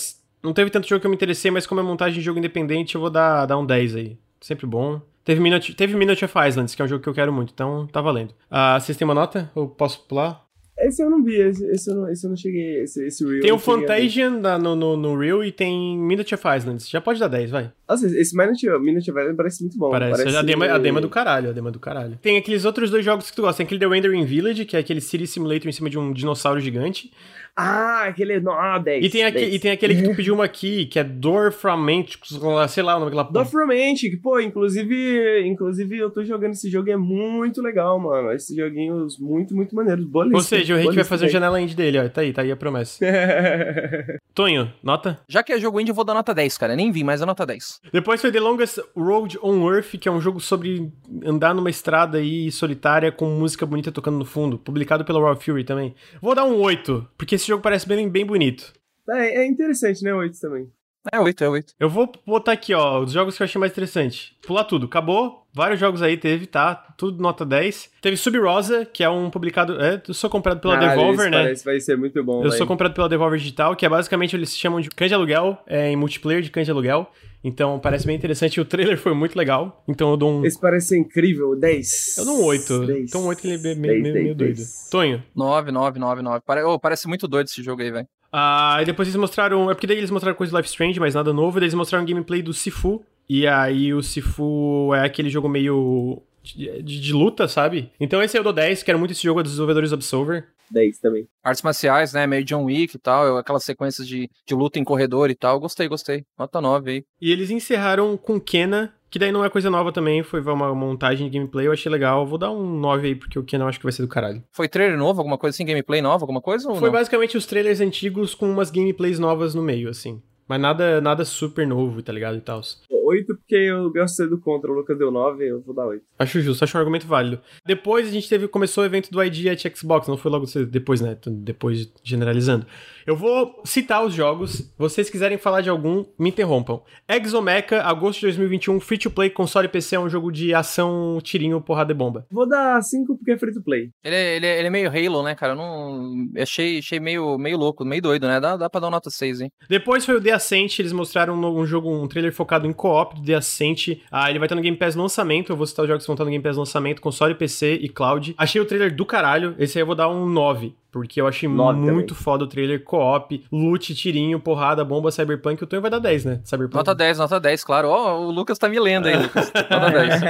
[0.44, 2.94] não teve tanto jogo que eu me interessei, mas como é montagem de jogo independente,
[2.94, 4.16] eu vou dar, dar um 10 aí.
[4.40, 5.00] Sempre bom.
[5.24, 7.86] Teve Minute, teve Minute of Islands, que é um jogo que eu quero muito, então
[7.86, 8.34] tá valendo.
[8.50, 9.50] Ah, vocês têm uma nota?
[9.54, 10.44] Ou posso pular?
[10.76, 12.82] Esse eu não vi, esse, esse, eu, não, esse eu não cheguei.
[12.82, 13.86] Esse, esse Real Tem eu o não cheguei a ver.
[14.02, 16.90] Fantasian na- no, no, no Reel e tem Minute of Islands.
[16.90, 17.70] Já pode dar 10, vai.
[17.88, 19.88] Nossa, esse Minute, Minute of Island parece muito bom.
[19.90, 22.18] Parece, A, dema, a dema do caralho, a dema do caralho.
[22.20, 23.58] Tem aqueles outros dois jogos que tu gosta.
[23.58, 26.58] Tem aquele The Wandering Village, que é aquele City Simulator em cima de um dinossauro
[26.60, 27.12] gigante.
[27.56, 28.40] Ah, aquele.
[28.40, 29.04] não, Ah, 10.
[29.04, 29.54] E tem, aque- 10.
[29.54, 33.10] e tem aquele que tu pediu uma aqui, que é Dorfromanticus, sei lá o nome
[33.10, 33.44] daquela porra.
[33.44, 38.32] Dwarf Romantic, pô, inclusive, inclusive eu tô jogando esse jogo e é muito legal, mano.
[38.32, 40.04] Esses joguinhos muito, muito maneiros.
[40.04, 41.32] Boa Ou lista, seja, o Rick vai fazer o aí.
[41.32, 42.08] janela indie dele, ó.
[42.08, 43.04] Tá aí, tá aí a promessa.
[44.34, 45.20] Tonho, nota?
[45.28, 46.74] Já que é jogo indie, eu vou dar nota 10, cara.
[46.74, 47.80] Nem vi, mas é nota 10.
[47.92, 50.90] Depois foi The Longest Road on Earth, que é um jogo sobre
[51.24, 55.62] andar numa estrada aí solitária com música bonita tocando no fundo, publicado pela Raw Fury
[55.64, 55.94] também.
[56.20, 58.72] Vou dar um 8, porque esse jogo parece bem, bem bonito.
[59.10, 60.14] É, é interessante, né?
[60.14, 60.70] Oito também.
[61.12, 61.74] É 8, é 8.
[61.78, 64.36] Eu vou botar aqui, ó, os jogos que eu achei mais interessante.
[64.46, 64.86] Pular tudo.
[64.86, 65.44] Acabou.
[65.54, 66.74] Vários jogos aí teve, tá?
[66.96, 67.90] Tudo nota 10.
[68.02, 69.80] Teve Sub Rosa, que é um publicado.
[69.80, 71.42] É, eu sou comprado pela Caralho, Devolver, né?
[71.42, 72.44] Parece vai ser muito bom.
[72.44, 75.58] Eu sou comprado pela Devolver Digital, que é basicamente eles chamam de cães de aluguel,
[75.66, 77.08] é, em multiplayer de cães de aluguel.
[77.44, 78.58] Então parece bem interessante.
[78.58, 79.84] O trailer foi muito legal.
[79.86, 80.46] Então eu dou um.
[80.46, 81.54] Esse parece ser incrível.
[81.54, 82.16] 10.
[82.18, 82.84] Eu dou um 8.
[83.06, 84.62] Então um 8 ele é meio, meio, meio doido.
[84.90, 85.22] Tonho.
[85.36, 86.40] 9, 9, 9, 9.
[86.40, 86.62] Pare...
[86.62, 88.08] oh, parece muito doido esse jogo aí, velho.
[88.36, 89.70] Ah, e depois eles mostraram.
[89.70, 91.60] É porque daí eles mostraram coisa de Life Strange, mas nada novo.
[91.60, 93.04] Daí eles mostraram gameplay do Sifu.
[93.28, 96.20] E aí o Sifu é aquele jogo meio.
[96.42, 97.90] De, de- de luta, sabe?
[97.98, 100.46] Então esse eu dou 10, quero muito esse jogo é dos desenvolvedores do Absolver.
[100.70, 101.26] 10 também.
[101.42, 102.26] Artes marciais, né?
[102.26, 103.38] Meio John Wick e tal.
[103.38, 105.58] Aquelas sequências de, de luta em corredor e tal.
[105.58, 106.22] Gostei, gostei.
[106.38, 107.04] Nota 9 aí.
[107.18, 111.30] E eles encerraram com Kena, que daí não é coisa nova também, foi uma montagem
[111.30, 112.26] de gameplay, eu achei legal.
[112.26, 114.42] Vou dar um 9 aí, porque o Kena eu acho que vai ser do caralho.
[114.50, 115.64] Foi trailer novo, alguma coisa assim?
[115.64, 116.68] Gameplay nova, alguma coisa?
[116.68, 116.92] Ou Foi não?
[116.92, 120.20] basicamente os trailers antigos com umas gameplays novas no meio, assim.
[120.48, 122.38] Mas nada, nada super novo, tá ligado?
[122.38, 122.60] E tal.
[123.04, 124.70] 8 porque eu gosto de ser do contra.
[124.70, 126.02] O Lucas deu 9, eu vou dar 8.
[126.18, 127.40] Acho justo, acho um argumento válido.
[127.66, 131.00] Depois a gente teve, começou o evento do ID at Xbox, não foi logo depois,
[131.00, 131.16] né?
[131.26, 132.66] Depois generalizando.
[133.06, 134.72] Eu vou citar os jogos.
[134.78, 136.80] Vocês quiserem falar de algum, me interrompam.
[137.08, 141.18] Exomecha, agosto de 2021, free to play, console e PC, é um jogo de ação,
[141.22, 142.26] tirinho, porrada e bomba.
[142.30, 143.90] Vou dar 5 porque é free to play.
[144.02, 145.52] Ele, é- ele, é- ele é meio Halo, né, cara?
[145.52, 146.26] Eu não.
[146.38, 148.40] Achei, achei meio, meio louco, meio doido, né?
[148.40, 149.50] Dá, dá pra dar uma nota 6, hein?
[149.68, 153.16] Depois foi o The Ascent, eles mostraram um, um jogo, um trailer focado em co-op
[153.16, 154.00] do The Ascent.
[154.10, 156.14] Ah, ele vai estar no Game Pass lançamento, eu vou citar os jogos que vão
[156.14, 158.34] estar no Game Pass lançamento, console, PC e cloud.
[158.38, 160.74] Achei o trailer do caralho, esse aí eu vou dar um 9.
[160.94, 165.60] Porque eu achei Nove muito foda o trailer, co-op, loot, tirinho, porrada, bomba, cyberpunk.
[165.60, 166.40] O Tonho vai dar 10, né?
[166.44, 166.76] Cyberpunk.
[166.76, 167.88] Nota 10, nota 10, claro.
[167.88, 169.52] Ó, o Lucas tá me lendo aí, Lucas.
[169.68, 170.20] Nota 10.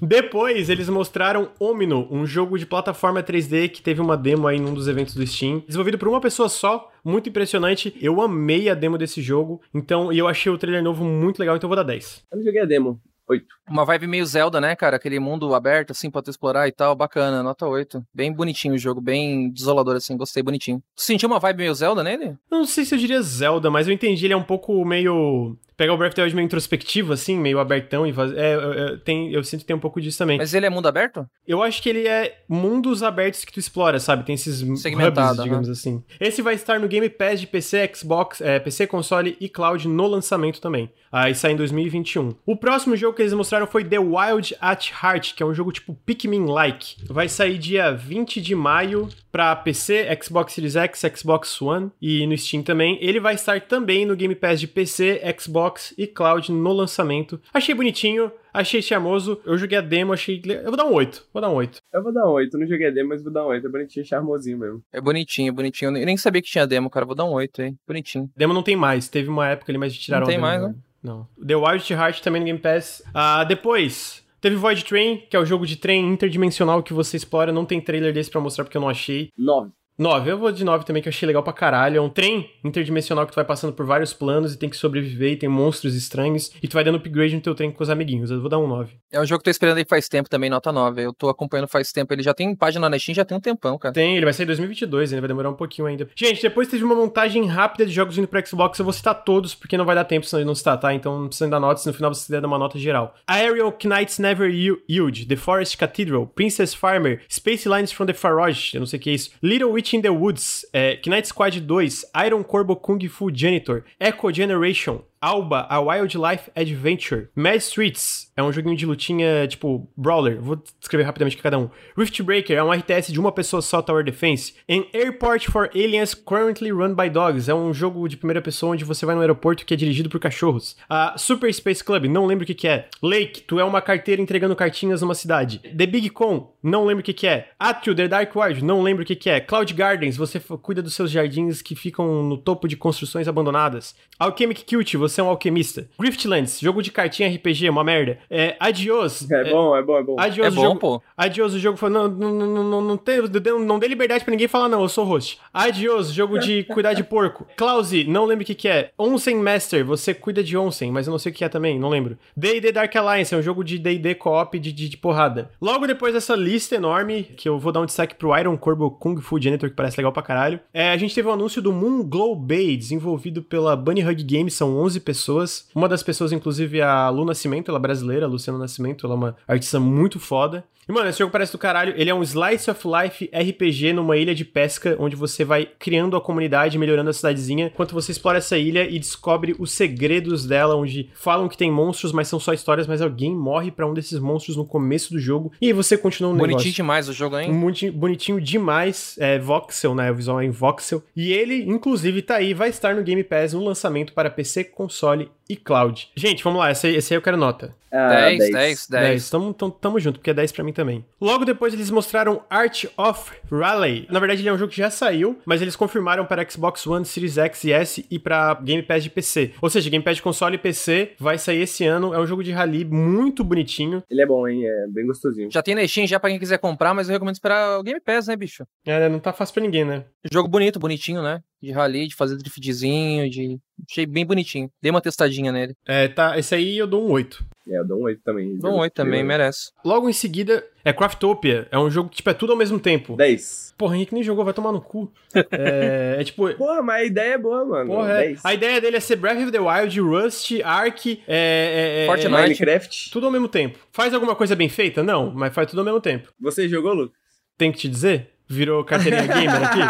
[0.00, 4.72] Depois, eles mostraram Omino, um jogo de plataforma 3D que teve uma demo aí num
[4.72, 5.62] dos eventos do Steam.
[5.66, 7.94] Desenvolvido por uma pessoa só, muito impressionante.
[8.00, 11.54] Eu amei a demo desse jogo, então, e eu achei o trailer novo muito legal,
[11.54, 12.24] então eu vou dar 10.
[12.32, 12.98] eu não joguei a demo.
[13.28, 13.44] 8.
[13.70, 14.96] Uma vibe meio Zelda, né, cara?
[14.96, 16.94] Aquele mundo aberto, assim, pra tu explorar e tal.
[16.94, 18.02] Bacana, nota 8.
[18.14, 20.16] Bem bonitinho o jogo, bem desolador, assim.
[20.16, 20.82] Gostei, bonitinho.
[20.96, 22.36] Tu sentiu uma vibe meio Zelda nele?
[22.50, 25.56] Eu não sei se eu diria Zelda, mas eu entendi, ele é um pouco meio...
[25.76, 28.96] Pegar o Breath of the Wild meio introspectivo, assim, meio abertão e é, é, é,
[28.96, 30.36] tem, eu sinto que tem um pouco disso também.
[30.36, 31.24] Mas ele é mundo aberto?
[31.46, 34.24] Eu acho que ele é mundos abertos que tu explora, sabe?
[34.24, 36.02] Tem esses Segmentado, hubs, digamos assim.
[36.18, 40.08] Esse vai estar no Game Pass de PC, Xbox, é, PC, console e cloud no
[40.08, 40.90] lançamento também.
[41.12, 42.34] Aí sai em 2021.
[42.44, 45.72] O próximo jogo que eles mostraram foi The Wild at Heart, que é um jogo
[45.72, 46.96] tipo Pikmin-like.
[47.06, 52.36] Vai sair dia 20 de maio pra PC, Xbox Series X, Xbox One e no
[52.36, 52.98] Steam também.
[53.00, 57.40] Ele vai estar também no Game Pass de PC, Xbox e cloud no lançamento.
[57.52, 59.40] Achei bonitinho, achei charmoso.
[59.44, 60.40] Eu joguei a demo, achei.
[60.44, 61.26] Eu vou dar um 8.
[61.32, 61.78] Vou dar um 8.
[61.92, 62.58] Eu vou dar um 8.
[62.58, 63.66] Não joguei a demo, mas vou dar um 8.
[63.66, 64.82] É bonitinho, charmosinho mesmo.
[64.92, 65.88] É bonitinho, bonitinho.
[65.96, 67.06] Eu nem- sabia que tinha demo, cara.
[67.06, 67.74] Vou dar um 8 aí.
[67.86, 68.28] Bonitinho.
[68.36, 69.08] Demo não tem mais.
[69.08, 70.76] Teve uma época ali, mas tiraram Não tem a demo mais, agora.
[71.02, 71.28] Não.
[71.44, 73.02] The Wild Heart também no Game Pass.
[73.14, 74.26] Ah, depois.
[74.40, 77.52] Teve Void Train, que é o jogo de trem interdimensional que você explora.
[77.52, 79.30] Não tem trailer desse pra mostrar porque eu não achei.
[79.36, 79.70] 9.
[79.98, 81.98] 9, eu vou de 9 também, que eu achei legal pra caralho.
[81.98, 85.32] É um trem interdimensional que tu vai passando por vários planos e tem que sobreviver,
[85.32, 88.30] e tem monstros estranhos, e tu vai dando upgrade no teu trem com os amiguinhos.
[88.30, 88.92] Eu vou dar um 9.
[89.10, 91.02] É um jogo que eu tô esperando aí faz tempo também, nota 9.
[91.02, 92.12] Eu tô acompanhando faz tempo.
[92.12, 93.92] Ele já tem página na Steam, já tem um tempão, cara.
[93.92, 96.08] Tem, ele vai sair em 2022, ainda vai demorar um pouquinho ainda.
[96.14, 98.78] Gente, depois teve uma montagem rápida de jogos vindo pro Xbox.
[98.78, 100.94] Eu vou citar todos, porque não vai dar tempo se não citar, tá?
[100.94, 103.14] Então não precisa dar notas, no final você der uma nota geral.
[103.26, 108.80] Aerial Knights Never Yield, The Forest Cathedral, Princess Farmer, Space Lines from the Faroge, eu
[108.80, 112.04] não sei o que é isso, Little Witch in the Woods, é, Knight Squad 2,
[112.26, 117.28] Iron Corbo Kung Fu Janitor, Echo Generation, Alba, a Wildlife Adventure.
[117.34, 120.40] Mad Streets é um joguinho de lutinha, tipo, brawler.
[120.40, 121.68] Vou descrever rapidamente aqui cada um.
[121.96, 124.54] Rift Breaker é um RTS de uma pessoa só, Tower Defense.
[124.70, 128.84] And Airport for Aliens Currently Run by Dogs é um jogo de primeira pessoa onde
[128.84, 130.76] você vai no aeroporto que é dirigido por cachorros.
[130.88, 132.88] A Super Space Club, não lembro o que, que é.
[133.02, 135.58] Lake, tu é uma carteira entregando cartinhas numa cidade.
[135.58, 137.48] The Big Con, não lembro o que, que é.
[137.58, 139.40] Atrio, The Dark Wild, não lembro o que, que é.
[139.40, 143.96] Cloud Gardens, você cuida dos seus jardins que ficam no topo de construções abandonadas.
[144.18, 145.88] Alchemic Cute, você é um alquimista.
[145.98, 148.18] Griftlands, jogo de cartinha RPG, uma merda.
[148.28, 149.30] É, Adios.
[149.30, 150.16] É, bom, é bom, é bom.
[150.18, 151.02] Adios, É o bom, jogo, pô.
[151.16, 153.20] Adios, o jogo falou, não, não, não, não, não, tem,
[153.64, 155.38] não dê liberdade pra ninguém falar não, eu sou host.
[155.52, 157.46] Adios, jogo de cuidar de porco.
[157.56, 158.90] Klause, não lembro o que que é.
[158.98, 161.88] Onsen Master, você cuida de onsen, mas eu não sei o que é também, não
[161.88, 162.18] lembro.
[162.36, 165.50] D&D Dark Alliance, é um jogo de D&D co-op de, de, de porrada.
[165.60, 169.20] Logo depois dessa lista enorme, que eu vou dar um destaque pro Iron Corbo Kung
[169.20, 172.02] Fu Janitor, que parece legal pra caralho, é, a gente teve o anúncio do Moon
[172.02, 175.68] Glow Bay, desenvolvido pela Bunny Hug Games, são 11 pessoas.
[175.74, 179.14] Uma das pessoas, inclusive, é a Lu Nascimento, ela é brasileira, a Luciana Nascimento, ela
[179.14, 180.64] é uma artista muito foda.
[180.88, 181.92] E, mano, esse jogo parece do caralho.
[181.98, 186.16] Ele é um slice of life RPG numa ilha de pesca, onde você vai criando
[186.16, 190.76] a comunidade, melhorando a cidadezinha, enquanto você explora essa ilha e descobre os segredos dela,
[190.76, 194.18] onde falam que tem monstros, mas são só histórias, mas alguém morre pra um desses
[194.18, 195.52] monstros no começo do jogo.
[195.60, 196.72] E aí você continua no Bonitinho negócio.
[196.72, 197.52] demais o jogo, hein?
[197.52, 200.10] Muito bonitinho demais, é voxel, né?
[200.10, 201.02] O visual é em voxel.
[201.14, 205.28] E ele, inclusive, tá aí, vai estar no Game Pass no lançamento para PC, console
[205.48, 206.10] e cloud.
[206.16, 207.74] Gente, vamos lá, esse aí, esse aí eu quero nota.
[207.90, 208.88] Ah, 10, 10, 10.
[208.88, 209.30] 10.
[209.30, 211.04] Tamo, tamo, tamo junto, porque é 10 pra mim também.
[211.20, 214.06] Logo depois eles mostraram Art of Rally.
[214.10, 217.04] Na verdade, ele é um jogo que já saiu, mas eles confirmaram para Xbox One,
[217.04, 219.52] Series X e S e pra Game Pass de PC.
[219.60, 222.12] Ou seja, Game Pass de console e PC vai sair esse ano.
[222.12, 224.02] É um jogo de rally muito bonitinho.
[224.10, 224.66] Ele é bom, hein?
[224.66, 225.50] É bem gostosinho.
[225.50, 228.00] Já tem na Steam já pra quem quiser comprar, mas eu recomendo esperar o Game
[228.00, 228.64] Pass, né, bicho?
[228.86, 230.04] É, não tá fácil pra ninguém, né?
[230.30, 231.40] Jogo bonito, bonitinho, né?
[231.60, 233.58] De rally, de fazer driftzinho, de...
[233.88, 234.70] Achei bem bonitinho.
[234.80, 235.74] Dei uma testadinha nele.
[235.86, 237.44] É, tá, esse aí eu dou um 8.
[237.70, 238.56] É, eu dou um 8 também.
[238.56, 239.70] Dou um 8 também, merece.
[239.84, 241.68] Logo em seguida é Craftopia.
[241.70, 243.14] É um jogo que, tipo, é tudo ao mesmo tempo.
[243.16, 243.74] 10.
[243.76, 245.12] Porra, Henrique nem jogou, vai tomar no cu.
[245.34, 246.52] é, é tipo.
[246.56, 247.90] Porra, mas a ideia é boa, mano.
[247.90, 248.28] Porra, é.
[248.28, 248.44] 10.
[248.44, 252.26] A ideia dele é ser Breath of the Wild, Rust, Ark, é, é, é, Fortnite.
[252.34, 253.10] é, Minecraft.
[253.10, 253.78] tudo ao mesmo tempo.
[253.92, 255.02] Faz alguma coisa bem feita?
[255.02, 256.32] Não, mas faz tudo ao mesmo tempo.
[256.40, 257.18] Você jogou, Lucas?
[257.58, 258.30] Tem que te dizer?
[258.48, 259.80] Virou carteirinha gamer aqui?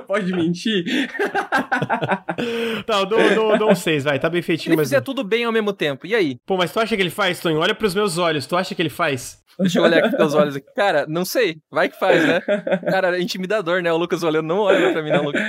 [0.06, 0.84] Pode mentir?
[2.84, 4.88] tá, eu dou, dou, dou um 6, vai, tá bem feitinho, ele mas.
[4.88, 6.38] fizer tudo bem ao mesmo tempo, e aí?
[6.44, 7.58] Pô, mas tu acha que ele faz, Tonho?
[7.58, 9.44] Olha pros meus olhos, tu acha que ele faz?
[9.58, 10.66] Deixa eu olhar aqui teus olhos aqui.
[10.74, 11.56] Cara, não sei.
[11.70, 12.40] Vai que faz, né?
[12.90, 13.90] Cara, é intimidador, né?
[13.90, 15.40] O Lucas olhando, não olha pra mim, não, Lucas.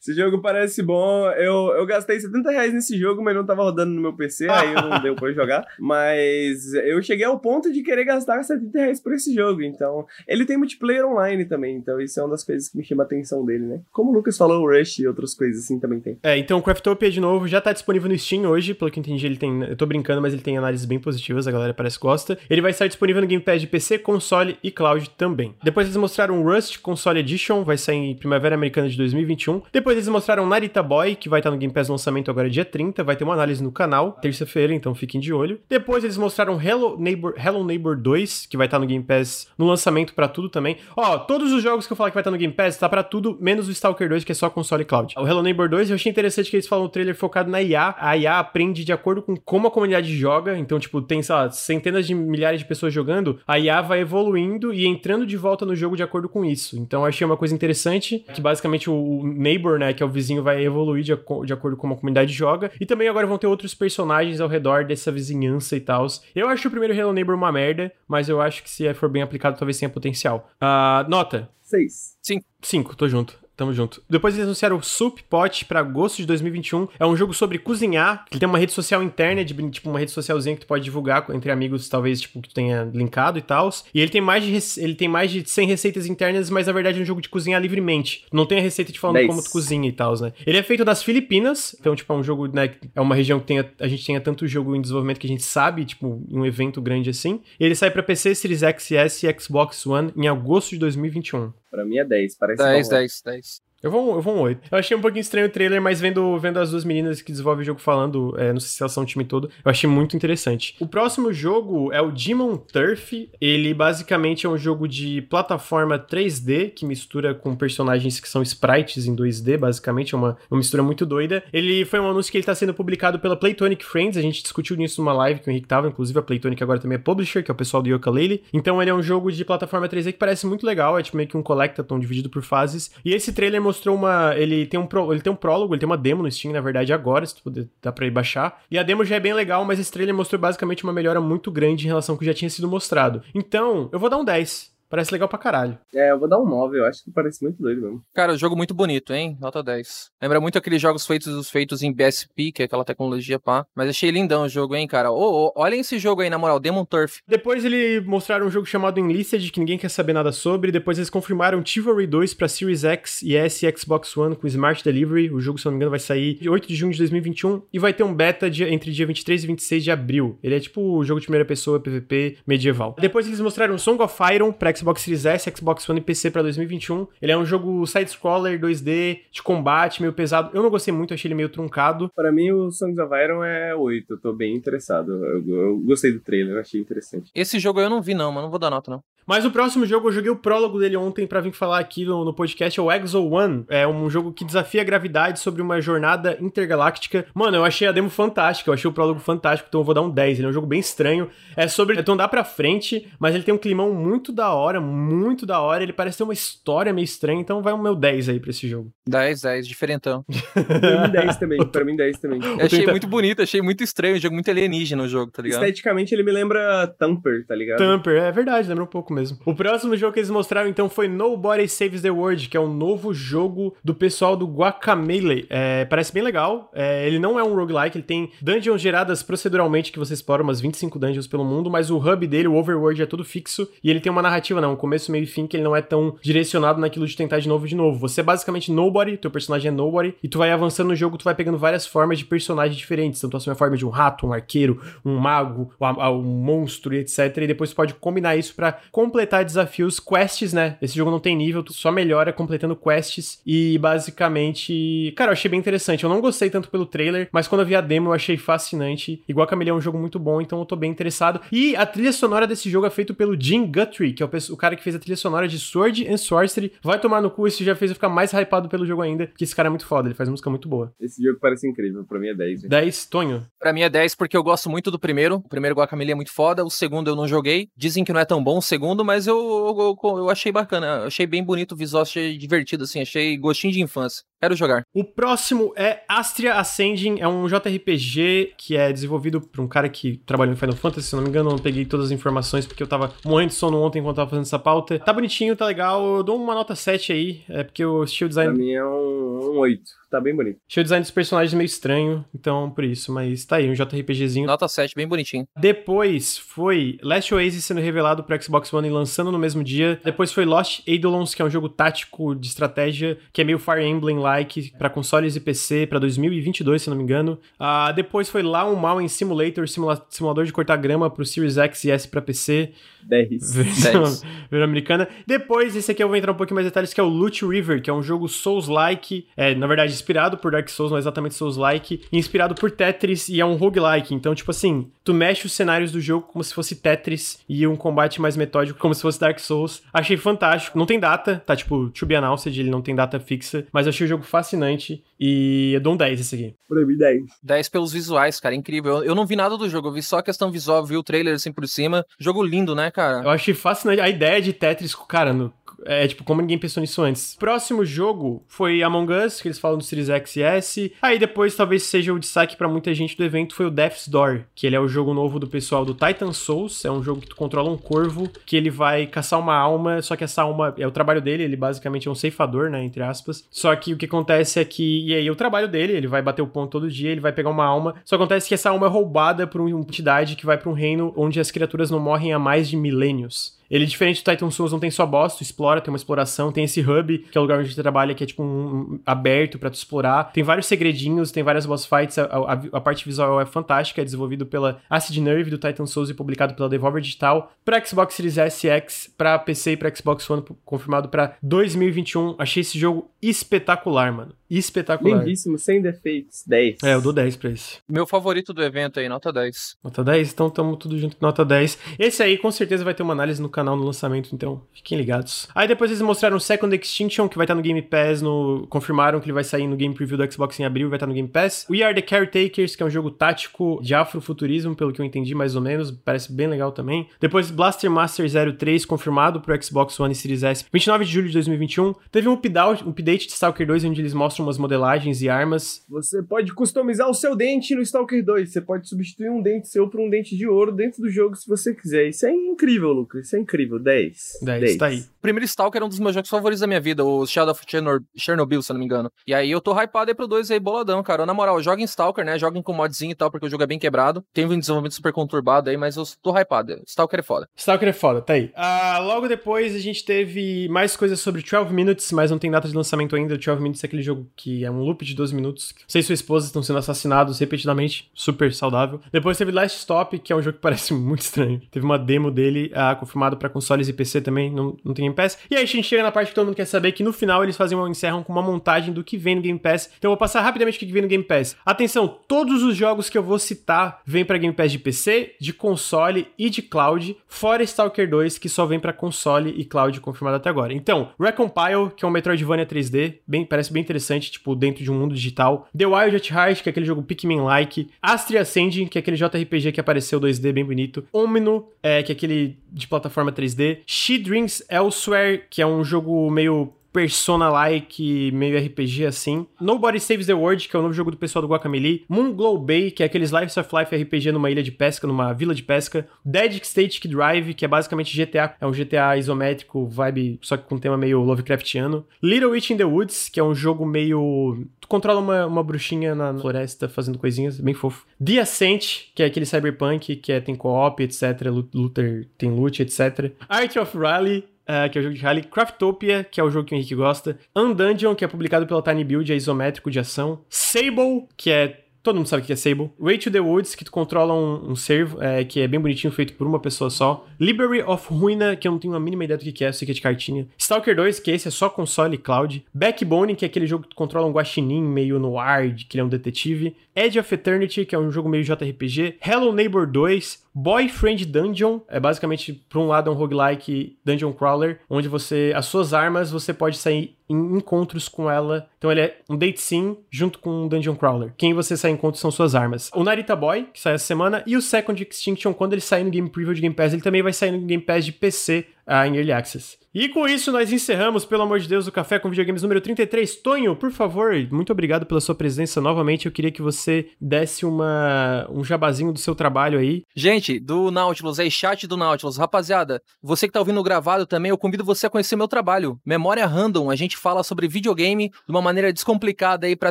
[0.00, 1.28] Esse jogo parece bom.
[1.32, 4.72] Eu, eu gastei 70 reais nesse jogo, mas não tava rodando no meu PC, aí
[4.72, 5.66] não deu pra jogar.
[5.80, 9.62] Mas eu cheguei ao ponto de querer gastar 70 reais por esse jogo.
[9.62, 11.76] Então, ele tem multiplayer online também.
[11.76, 13.80] Então, isso é uma das coisas que me chama a atenção dele, né?
[13.92, 16.18] Como o Lucas falou, o Rush e outras coisas assim também tem.
[16.22, 19.02] É, então o Craftopia, de novo, já tá disponível no Steam hoje, pelo que eu
[19.02, 19.62] entendi, ele tem.
[19.62, 22.38] Eu tô brincando, mas ele tem análises bem positivas, a galera parece que gosta.
[22.50, 25.54] Ele vai estar disponível no Game Pass de PC, console e cloud também.
[25.62, 29.62] Depois eles mostraram Rust Console Edition, vai sair em Primavera Americana de 2021.
[29.72, 33.04] Depois eles mostraram Narita Boy, que vai estar no Game Pass lançamento agora dia 30,
[33.04, 35.60] vai ter uma análise no canal, terça-feira, então fiquem de olho.
[35.68, 39.66] Depois eles mostraram Hello Neighbor, Hello Neighbor 2, que vai estar no Game Pass no
[39.66, 40.76] lançamento pra tudo também.
[40.96, 43.02] Ó, todos os jogos que eu falar que vai estar no Game Pass tá pra
[43.02, 45.14] tudo, menos o Stalker 2, que é só console cloud.
[45.16, 47.94] O Hello Neighbor 2, eu achei interessante que eles falam no trailer focado na IA.
[47.98, 51.50] A IA aprende de acordo com como a comunidade joga, então, tipo, tem, sei lá,
[51.50, 55.74] centenas de milhares de pessoas jogando, a IA vai evoluindo e entrando de volta no
[55.74, 56.78] jogo de acordo com isso.
[56.78, 60.42] Então, eu achei uma coisa interessante, que basicamente o neighbor, né, que é o vizinho,
[60.42, 62.70] vai evoluir de, de acordo com como a comunidade joga.
[62.80, 66.06] E também agora vão ter outros personagens ao redor dessa vizinhança e tal.
[66.34, 69.22] Eu acho o primeiro Hello Neighbor uma merda, mas eu acho que se for bem
[69.22, 70.45] aplicado, talvez tenha potencial.
[70.60, 72.16] Ah, nota, 6.
[72.62, 73.45] 5, tô junto.
[73.56, 74.02] Tamo junto.
[74.08, 76.88] Depois eles anunciaram o Soup Pot pra agosto de 2021.
[76.98, 78.24] É um jogo sobre cozinhar.
[78.30, 81.24] Ele tem uma rede social interna, de, tipo uma rede socialzinha que tu pode divulgar
[81.30, 83.70] entre amigos, talvez, tipo, que tu tenha linkado e tal.
[83.94, 86.98] E ele tem mais de ele tem mais de 100 receitas internas, mas na verdade
[86.98, 88.24] é um jogo de cozinhar livremente.
[88.32, 89.26] Não tem a receita te falando Dez.
[89.26, 90.32] como tu cozinha e tal, né?
[90.46, 92.74] Ele é feito das Filipinas, então, tipo, é um jogo, né?
[92.94, 95.30] É uma região que tem a, a gente tenha tanto jogo em desenvolvimento que a
[95.30, 97.40] gente sabe, tipo, em um evento grande assim.
[97.58, 101.52] E ele sai pra PC, Series X, S e Xbox One em agosto de 2021.
[101.76, 102.38] Pra mim é 10.
[102.38, 102.94] Parece 10, bom.
[102.96, 103.62] 10, 10.
[103.82, 104.68] Eu vou, eu vou um 8.
[104.70, 107.62] Eu achei um pouquinho estranho o trailer, mas vendo, vendo as duas meninas que desenvolvem
[107.62, 110.16] o jogo falando, é, não sei se elas são o time todo, eu achei muito
[110.16, 110.74] interessante.
[110.80, 113.28] O próximo jogo é o Demon Turf.
[113.40, 119.06] Ele basicamente é um jogo de plataforma 3D que mistura com personagens que são sprites
[119.06, 121.44] em 2D, basicamente, é uma, uma mistura muito doida.
[121.52, 124.74] Ele foi um anúncio que ele está sendo publicado pela Playtonic Friends, a gente discutiu
[124.76, 127.50] nisso numa live que o Henrique tava, inclusive a Playtonic agora também é publisher, que
[127.50, 128.42] é o pessoal do Yooka-Laylee.
[128.52, 131.28] Então ele é um jogo de plataforma 3D que parece muito legal, é tipo meio
[131.28, 132.90] que um collectathon dividido por fases.
[133.04, 134.34] E esse trailer mostrou uma.
[134.36, 136.92] Ele tem um, ele tem um prólogo, ele tem uma demo no Steam, na verdade,
[136.92, 138.62] agora, se tu puder, dá pra ir baixar.
[138.70, 141.50] E a demo já é bem legal, mas esse trailer mostrou basicamente uma melhora muito
[141.50, 143.22] grande em relação ao que já tinha sido mostrado.
[143.34, 144.75] Então, eu vou dar um 10.
[144.88, 145.78] Parece legal pra caralho.
[145.94, 148.02] É, eu vou dar um 9, eu acho que parece muito doido mesmo.
[148.14, 149.36] Cara, o jogo muito bonito, hein?
[149.40, 150.10] Nota 10.
[150.22, 153.66] Lembra muito aqueles jogos feitos os feitos em BSP, que é aquela tecnologia pá.
[153.74, 155.10] Mas achei lindão o jogo, hein, cara?
[155.10, 157.18] Ô, ô, olhem esse jogo aí, na moral, Demon Turf.
[157.26, 160.70] Depois eles mostraram um jogo chamado Enlisted, que ninguém quer saber nada sobre.
[160.70, 164.82] Depois eles confirmaram Chivalry 2 pra Series X e S e Xbox One com Smart
[164.84, 165.30] Delivery.
[165.30, 167.62] O jogo, se eu não me engano, vai sair de 8 de junho de 2021
[167.72, 170.38] e vai ter um beta de, entre dia 23 e 26 de abril.
[170.42, 172.96] Ele é tipo o jogo de primeira pessoa, PVP medieval.
[172.98, 176.42] Depois eles mostraram Song of Iron pra Xbox Series S, Xbox One e PC pra
[176.42, 177.06] 2021.
[177.20, 180.50] Ele é um jogo side-scroller 2D de combate, meio pesado.
[180.54, 182.10] Eu não gostei muito, achei ele meio truncado.
[182.14, 184.12] Pra mim, o Songs of Iron é 8.
[184.12, 185.12] Eu tô bem interessado.
[185.24, 187.30] Eu, eu gostei do trailer, achei interessante.
[187.34, 189.02] Esse jogo eu não vi, não, mas não vou dar nota, não.
[189.26, 192.24] Mas o próximo jogo, eu joguei o prólogo dele ontem pra vir falar aqui no,
[192.24, 193.64] no podcast, é o Exo One.
[193.68, 197.26] É um jogo que desafia a gravidade sobre uma jornada intergaláctica.
[197.34, 200.02] Mano, eu achei a demo fantástica, eu achei o prólogo fantástico, então eu vou dar
[200.02, 200.38] um 10.
[200.38, 201.28] Ele é um jogo bem estranho.
[201.56, 205.44] É sobre então dá pra frente, mas ele tem um climão muito da hora, muito
[205.44, 205.82] da hora.
[205.82, 208.68] Ele parece ter uma história meio estranha, então vai o meu 10 aí pra esse
[208.68, 208.92] jogo.
[209.08, 210.24] 10, 10, diferentão.
[210.54, 212.40] pra mim 10 também, pra mim 10 também.
[212.42, 215.62] Eu achei muito bonito, achei muito estranho, um jogo muito alienígena o jogo, tá ligado?
[215.62, 217.78] Esteticamente ele me lembra Tamper, tá ligado?
[217.78, 219.38] Tamper, é verdade, lembra um pouco mesmo.
[219.44, 222.72] O próximo jogo que eles mostraram então foi Nobody Saves the World, que é um
[222.72, 225.46] novo jogo do pessoal do Guacamelee.
[225.48, 226.70] É, parece bem legal.
[226.74, 230.60] É, ele não é um roguelike, ele tem dungeons geradas proceduralmente que você explora umas
[230.60, 234.00] 25 dungeons pelo mundo, mas o hub dele, o overworld, é tudo fixo e ele
[234.00, 236.80] tem uma narrativa, não, um começo, meio e fim, que ele não é tão direcionado
[236.80, 237.98] naquilo de tentar de novo de novo.
[238.00, 241.24] Você é basicamente nobody, teu personagem é nobody, e tu vai avançando no jogo, tu
[241.24, 243.20] vai pegando várias formas de personagens diferentes.
[243.20, 247.36] Então tu assume a forma de um rato, um arqueiro, um mago, um monstro etc.
[247.38, 250.76] E depois tu pode combinar isso para completar desafios, quests, né?
[250.82, 255.48] Esse jogo não tem nível, tu só melhora completando quests e basicamente, cara, eu achei
[255.48, 256.02] bem interessante.
[256.02, 259.22] Eu não gostei tanto pelo trailer, mas quando eu vi a demo eu achei fascinante.
[259.28, 261.40] Igual Camille é um jogo muito bom, então eu tô bem interessado.
[261.52, 264.74] E a trilha sonora desse jogo é feito pelo Jim Guthrie, que é o, cara
[264.74, 266.72] que fez a trilha sonora de Sword and Sorcery.
[266.82, 269.44] Vai tomar no cu, isso já fez eu ficar mais hypado pelo jogo ainda, porque
[269.44, 270.92] esse cara é muito foda, ele faz música muito boa.
[271.00, 272.64] Esse jogo parece incrível, pra mim é 10.
[272.64, 272.70] Hein?
[272.70, 273.46] 10, Tonho?
[273.58, 275.36] Pra mim é 10 porque eu gosto muito do primeiro.
[275.36, 277.68] O primeiro Guacamole é muito foda, o segundo eu não joguei.
[277.76, 281.04] Dizem que não é tão bom o segundo, mas eu, eu, eu, achei bacana.
[281.06, 284.24] Achei bem bonito o visual, achei divertido, assim, achei gostinho de infância.
[284.40, 284.82] Quero jogar.
[284.94, 290.18] O próximo é Astria Ascending, é um JRPG que é desenvolvido por um cara que
[290.26, 292.82] trabalha no Final Fantasy, se não me engano, eu não peguei todas as informações porque
[292.82, 294.98] eu tava morrendo de sono ontem enquanto tava fazendo essa pauta.
[294.98, 298.52] Tá bonitinho, tá legal, eu dou uma nota 7 aí, é porque o estilo design...
[298.52, 299.82] Pra mim é um, um 8
[300.16, 300.58] tá bem bonito.
[300.68, 304.46] Achei o design dos personagens meio estranho, então por isso, mas tá aí, um JRPGzinho.
[304.46, 305.46] Nota 7, bem bonitinho.
[305.56, 310.00] Depois foi Last Oasis sendo revelado pro Xbox One e lançando no mesmo dia.
[310.04, 313.84] Depois foi Lost Eidolons, que é um jogo tático de estratégia, que é meio Fire
[314.26, 317.38] Emblem-like, para consoles e PC, para 2022, se não me engano.
[317.60, 321.56] Uh, depois foi lá um Mal em Simulator, simula simulador de cortar grama pro Series
[321.56, 322.72] X e S para PC.
[323.06, 323.54] 10.
[323.54, 325.08] Versão, versão americana.
[325.26, 327.46] Depois, esse aqui eu vou entrar um pouquinho mais em detalhes, que é o Loot
[327.46, 331.34] River, que é um jogo Souls-like, é, na verdade, inspirado por Dark Souls, não exatamente
[331.34, 334.14] Souls-like, inspirado por Tetris e é um roguelike.
[334.14, 337.76] Então, tipo assim, tu mexe os cenários do jogo como se fosse Tetris e um
[337.76, 339.82] combate mais metódico como se fosse Dark Souls.
[339.92, 340.78] Achei fantástico.
[340.78, 344.04] Não tem data, tá tipo to be announced, ele não tem data fixa, mas achei
[344.06, 346.54] o jogo fascinante e eu dou um 10 esse aqui.
[346.68, 347.22] Pra mim, 10.
[347.42, 348.98] 10 pelos visuais, cara, incrível.
[348.98, 351.02] Eu, eu não vi nada do jogo, eu vi só a questão visual, vi o
[351.02, 352.04] trailer assim por cima.
[352.18, 353.22] Jogo lindo, né, cara?
[353.24, 355.52] Eu achei fascinante a ideia de Tetris, cara, no,
[355.86, 357.36] é tipo, como ninguém pensou nisso antes.
[357.36, 360.92] Próximo jogo foi Among Us, que eles falam do Series X e S.
[361.00, 364.44] Aí depois, talvez seja o destaque para muita gente do evento, foi o Death's Door,
[364.54, 366.84] que ele é o jogo novo do pessoal do Titan Souls.
[366.84, 370.16] É um jogo que tu controla um corvo, que ele vai caçar uma alma, só
[370.16, 373.46] que essa alma é o trabalho dele, ele basicamente é um ceifador, né, entre aspas.
[373.50, 376.42] Só que o que acontece é que, e aí o trabalho dele, ele vai bater
[376.42, 377.94] o ponto todo dia, ele vai pegar uma alma.
[378.04, 381.12] Só acontece que essa alma é roubada por uma entidade que vai para um reino
[381.16, 383.55] onde as criaturas não morrem há mais de milênios.
[383.70, 386.64] Ele, diferente do Titan Souls, não tem só boss, tu explora, tem uma exploração, tem
[386.64, 389.58] esse hub, que é o lugar onde tu trabalha, que é tipo um, um aberto
[389.58, 390.32] para tu explorar.
[390.32, 394.04] Tem vários segredinhos, tem várias boss fights, a, a, a, parte visual é fantástica, é
[394.04, 398.38] desenvolvido pela Acid Nerve do Titan Souls e publicado pela Devolver Digital para Xbox Series
[398.38, 402.36] S X, para PC e para Xbox One, confirmado para 2021.
[402.38, 405.18] Achei esse jogo espetacular, mano espetacular.
[405.18, 406.42] Lindíssimo, sem defeitos.
[406.46, 406.82] 10.
[406.82, 407.78] É, eu dou 10 pra esse.
[407.88, 409.76] Meu favorito do evento aí, nota 10.
[409.82, 410.32] Nota 10?
[410.32, 411.78] Então tamo tudo junto nota 10.
[411.98, 415.48] Esse aí com certeza vai ter uma análise no canal no lançamento, então fiquem ligados.
[415.54, 418.66] Aí depois eles mostraram o Second Extinction, que vai estar no Game Pass, no...
[418.68, 421.14] confirmaram que ele vai sair no Game Preview do Xbox em abril, vai estar no
[421.14, 421.66] Game Pass.
[421.70, 425.34] We Are The Caretakers, que é um jogo tático de afrofuturismo, pelo que eu entendi
[425.34, 427.08] mais ou menos, parece bem legal também.
[427.20, 431.34] Depois Blaster Master 03, confirmado pro Xbox One e Series S, 29 de julho de
[431.34, 431.94] 2021.
[432.10, 435.84] Teve um update, um update de Stalker 2, onde eles mostram umas modelagens e armas.
[435.88, 438.52] Você pode customizar o seu dente no Stalker 2.
[438.52, 441.48] Você pode substituir um dente seu por um dente de ouro dentro do jogo se
[441.48, 442.08] você quiser.
[442.08, 443.26] Isso é incrível, Lucas.
[443.26, 443.78] Isso é incrível.
[443.78, 444.38] 10.
[444.42, 445.04] 10, tá aí.
[445.20, 448.02] Primeiro Stalker é um dos meus jogos favoritos da minha vida, o Shadow of Chernor-
[448.16, 449.10] Chernobyl, se eu não me engano.
[449.26, 451.26] E aí eu tô hypado aí pro 2 aí, boladão, cara.
[451.26, 452.38] Na moral, joguem Stalker, né?
[452.38, 454.24] Joguem com modzinho e tal, porque o jogo é bem quebrado.
[454.32, 456.80] Tem um desenvolvimento super conturbado aí, mas eu tô hypado.
[456.86, 457.48] Stalker é foda.
[457.56, 458.50] Stalker é foda, tá aí.
[458.54, 462.68] Ah, logo depois a gente teve mais coisas sobre 12 Minutes, mas não tem data
[462.68, 463.34] de lançamento ainda.
[463.34, 465.74] O 12 Minutes é aquele jogo que é um loop de 12 minutos.
[465.86, 469.00] Você e sua esposa estão sendo assassinados repetidamente, super saudável.
[469.12, 471.60] Depois teve Last Stop, que é um jogo que parece muito estranho.
[471.70, 475.14] Teve uma demo dele ah, confirmado pra consoles e PC também, não, não tem Game
[475.14, 475.38] Pass.
[475.50, 477.42] E aí a gente chega na parte que todo mundo quer saber, que no final
[477.42, 479.90] eles fazem uma, encerram com uma montagem do que vem no Game Pass.
[479.98, 481.56] Então eu vou passar rapidamente o que vem no Game Pass.
[481.64, 485.52] Atenção, todos os jogos que eu vou citar vêm pra Game Pass de PC, de
[485.52, 490.36] console e de cloud, fora Stalker 2, que só vem pra console e cloud confirmado
[490.36, 490.72] até agora.
[490.72, 494.94] Então, Recompile, que é um Metroidvania 3D, bem, parece bem interessante, tipo, dentro de um
[494.98, 495.68] mundo digital.
[495.76, 497.88] The Wild at Heart, que é aquele jogo Pikmin-like.
[498.02, 501.04] Astria Ascending, que é aquele JRPG que apareceu 2D bem bonito.
[501.12, 503.78] Omino, é, que é aquele de plataforma 3D.
[503.86, 509.46] She Drinks Elsewhere, que é um jogo meio Persona-like, meio RPG assim.
[509.60, 512.04] Nobody Saves the World, que é o novo jogo do pessoal do Guacamelee.
[512.08, 515.54] Moonglow Bay, que é aqueles Life of Life RPG numa ilha de pesca, numa vila
[515.54, 516.06] de pesca.
[516.24, 520.78] Dead Static Drive, que é basicamente GTA, é um GTA isométrico, vibe, só que com
[520.78, 522.06] tema meio Lovecraftiano.
[522.22, 524.64] Little Witch in the Woods, que é um jogo meio...
[524.80, 528.06] Tu controla uma, uma bruxinha na floresta fazendo coisinhas, bem fofo.
[528.24, 531.22] The Ascent, que é aquele cyberpunk, que é, tem co-op, etc.
[531.46, 533.32] lu- Looter, tem loot, etc.
[533.48, 536.66] Art of Rally, Uh, que é o jogo de rally, Craftopia, que é o jogo
[536.66, 540.40] que o Henrique gosta, Undungeon, que é publicado pela Tiny Build, é isométrico de ação,
[540.48, 542.92] Sable, que é Todo mundo sabe o que é Sable.
[543.00, 546.12] Way to the Woods, que tu controla um, um servo, é, que é bem bonitinho,
[546.12, 547.26] feito por uma pessoa só.
[547.40, 549.90] Library of Ruina, que eu não tenho a mínima ideia do que é, sei que
[549.90, 550.46] é de cartinha.
[550.56, 552.64] Stalker 2, que esse é só console e cloud.
[552.72, 556.02] Backbone, que é aquele jogo que tu controla um guaxinim meio no ar, que ele
[556.02, 556.76] é um detetive.
[556.94, 559.16] Edge of Eternity, que é um jogo meio JRPG.
[559.20, 560.45] Hello Neighbor 2.
[560.58, 565.66] Boyfriend Dungeon, é basicamente, por um lado, é um roguelike dungeon crawler, onde você, as
[565.66, 568.66] suas armas, você pode sair em encontros com ela.
[568.78, 571.34] Então ele é um date sim junto com um dungeon crawler.
[571.36, 572.90] Quem você sai em encontro são suas armas.
[572.94, 576.10] O Narita Boy, que sai essa semana, e o Second Extinction, quando ele sair no
[576.10, 579.06] Game Preview de Game Pass, ele também vai sair no Game Pass de PC ah,
[579.06, 579.78] em Early Access.
[579.98, 583.36] E com isso nós encerramos, pelo amor de Deus, o Café com Videogames número 33.
[583.36, 586.26] Tonho, por favor, muito obrigado pela sua presença novamente.
[586.26, 590.02] Eu queria que você desse uma, um jabazinho do seu trabalho aí.
[590.14, 592.36] Gente, do Nautilus, aí, chat do Nautilus.
[592.36, 595.98] Rapaziada, você que tá ouvindo gravado também, eu convido você a conhecer meu trabalho.
[596.04, 599.90] Memória Random, a gente fala sobre videogame de uma maneira descomplicada aí para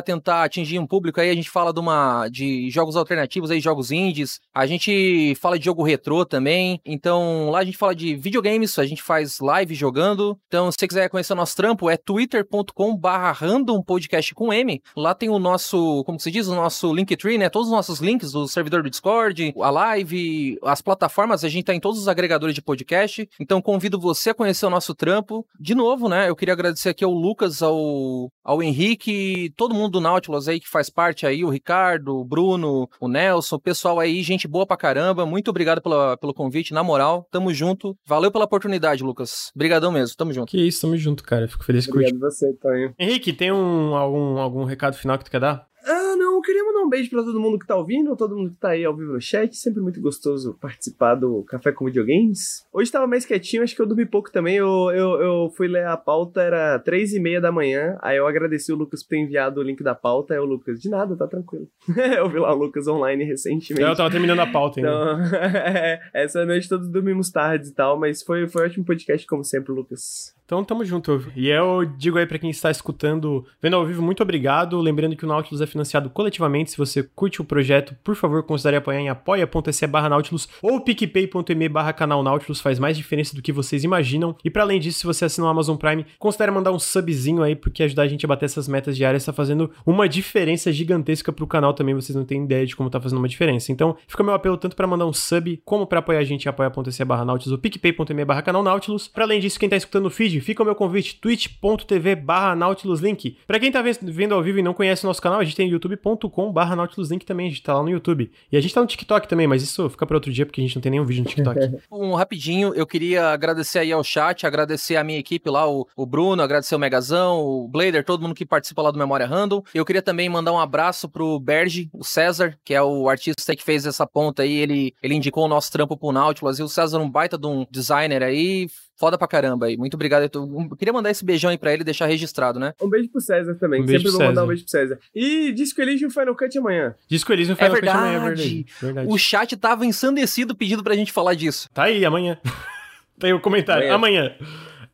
[0.00, 1.30] tentar atingir um público aí.
[1.30, 4.38] A gente fala de uma de jogos alternativos aí, jogos indies.
[4.54, 6.80] A gente fala de jogo retrô também.
[6.86, 10.38] Então, lá a gente fala de videogames, a gente faz live jogando.
[10.46, 14.82] Então, se você quiser conhecer o nosso trampo, é twitter.com/barra random podcast com M.
[14.96, 17.48] Lá tem o nosso, como se diz, o nosso Linktree, né?
[17.48, 21.74] Todos os nossos links do servidor do Discord, a live, as plataformas, a gente tá
[21.74, 23.28] em todos os agregadores de podcast.
[23.40, 25.46] Então, convido você a conhecer o nosso trampo.
[25.58, 26.28] De novo, né?
[26.28, 30.68] Eu queria agradecer aqui ao Lucas, ao, ao Henrique, todo mundo do Nautilus aí que
[30.68, 34.76] faz parte aí, o Ricardo, o Bruno, o Nelson, o pessoal aí, gente boa pra
[34.76, 35.26] caramba.
[35.26, 37.26] Muito obrigado pela, pelo convite, na moral.
[37.30, 37.96] Tamo junto.
[38.06, 39.50] Valeu pela oportunidade, Lucas.
[39.54, 40.50] Obrigadão mesmo, tamo junto.
[40.50, 41.48] Que isso, tamo junto, cara.
[41.48, 42.94] Fico feliz que Obrigado você, Tonho.
[42.98, 45.66] Henrique, tem um, algum, algum recado final que tu quer dar?
[45.86, 48.50] Ah, não, eu queria mandar um beijo pra todo mundo que tá ouvindo, todo mundo
[48.50, 49.56] que tá aí ao vivo no chat.
[49.56, 52.66] Sempre muito gostoso participar do Café com Videogames.
[52.72, 54.56] Hoje tava mais quietinho, acho que eu dormi pouco também.
[54.56, 57.96] Eu, eu, eu fui ler a pauta, era três e meia da manhã.
[58.02, 60.34] Aí eu agradeci o Lucas por ter enviado o link da pauta.
[60.34, 61.68] Aí o Lucas, de nada, tá tranquilo.
[62.18, 63.88] eu vi lá o Lucas online recentemente.
[63.88, 64.90] Eu tava terminando a pauta ainda.
[64.90, 69.24] Então, é, essa noite todos dormimos tarde e tal, mas foi, foi um ótimo podcast,
[69.26, 70.34] como sempre, Lucas.
[70.46, 71.26] Então tamo junto.
[71.34, 74.80] E eu digo aí pra quem está escutando, vendo ao vivo, muito obrigado.
[74.80, 76.70] Lembrando que o Nautilus é financiado coletivamente.
[76.70, 81.68] Se você curte o projeto, por favor, considere apoiar em apoia.se barra Nautilus ou picpay.me
[81.68, 82.60] barra canal Nautilus.
[82.60, 84.36] Faz mais diferença do que vocês imaginam.
[84.44, 87.56] E para além disso, se você assinar o Amazon Prime, considere mandar um subzinho aí,
[87.56, 91.46] porque ajudar a gente a bater essas metas diárias está fazendo uma diferença gigantesca pro
[91.46, 91.92] canal também.
[91.92, 93.72] Vocês não têm ideia de como tá fazendo uma diferença.
[93.72, 96.48] Então, fica meu apelo tanto para mandar um sub, como para apoiar a gente em
[96.48, 99.08] apoia.se barra Nautilus ou picpay.me barra canal Nautilus.
[99.08, 102.54] Para além disso, quem tá escutando no feed, Twitch, fica o meu convite, twitch.tv barra
[102.54, 103.38] nautiluslink.
[103.46, 105.68] Pra quem tá vendo ao vivo e não conhece o nosso canal, a gente tem
[105.68, 108.30] youtube.com barra nautiluslink também, a gente tá lá no YouTube.
[108.50, 110.64] E a gente tá no TikTok também, mas isso fica pra outro dia, porque a
[110.64, 111.78] gente não tem nenhum vídeo no TikTok.
[111.90, 116.06] um rapidinho, eu queria agradecer aí ao chat, agradecer a minha equipe lá, o, o
[116.06, 119.62] Bruno, agradecer o Megazão, o Blader, todo mundo que participa lá do Memória Random.
[119.74, 123.62] Eu queria também mandar um abraço pro Berge, o César, que é o artista que
[123.62, 126.98] fez essa ponta aí, ele, ele indicou o nosso trampo pro Nautilus, e o César
[126.98, 129.76] é um baita de um designer aí, foda pra caramba aí.
[129.76, 130.22] Muito obrigado.
[130.22, 130.44] Eu, tô...
[130.70, 132.72] eu queria mandar esse beijão aí pra ele e deixar registrado, né?
[132.80, 133.82] Um beijo pro César também.
[133.82, 134.98] Um Sempre vou mandar um beijo pro César.
[135.14, 136.94] E Disco Elysium Final Cut amanhã.
[137.08, 138.66] Disco Elysium é Final é Cut amanhã, é verdade.
[138.80, 139.08] verdade.
[139.08, 141.68] O chat tava ensandecido pedindo pra gente falar disso.
[141.72, 142.38] Tá aí, amanhã.
[143.18, 143.92] tá aí o comentário.
[143.92, 144.34] Amanhã.
[144.36, 144.36] amanhã.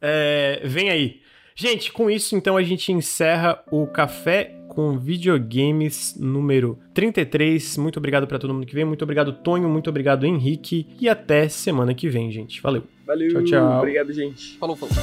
[0.00, 1.22] É, vem aí.
[1.54, 7.76] Gente, com isso então a gente encerra o café com videogames número 33.
[7.76, 8.86] Muito obrigado para todo mundo que veio.
[8.86, 9.68] Muito obrigado, Tonho.
[9.68, 10.88] Muito obrigado, Henrique.
[10.98, 12.60] E até semana que vem, gente.
[12.62, 12.84] Valeu.
[13.06, 13.30] Valeu.
[13.30, 13.78] Tchau, tchau.
[13.78, 14.56] Obrigado, gente.
[14.58, 14.94] Falou, falou.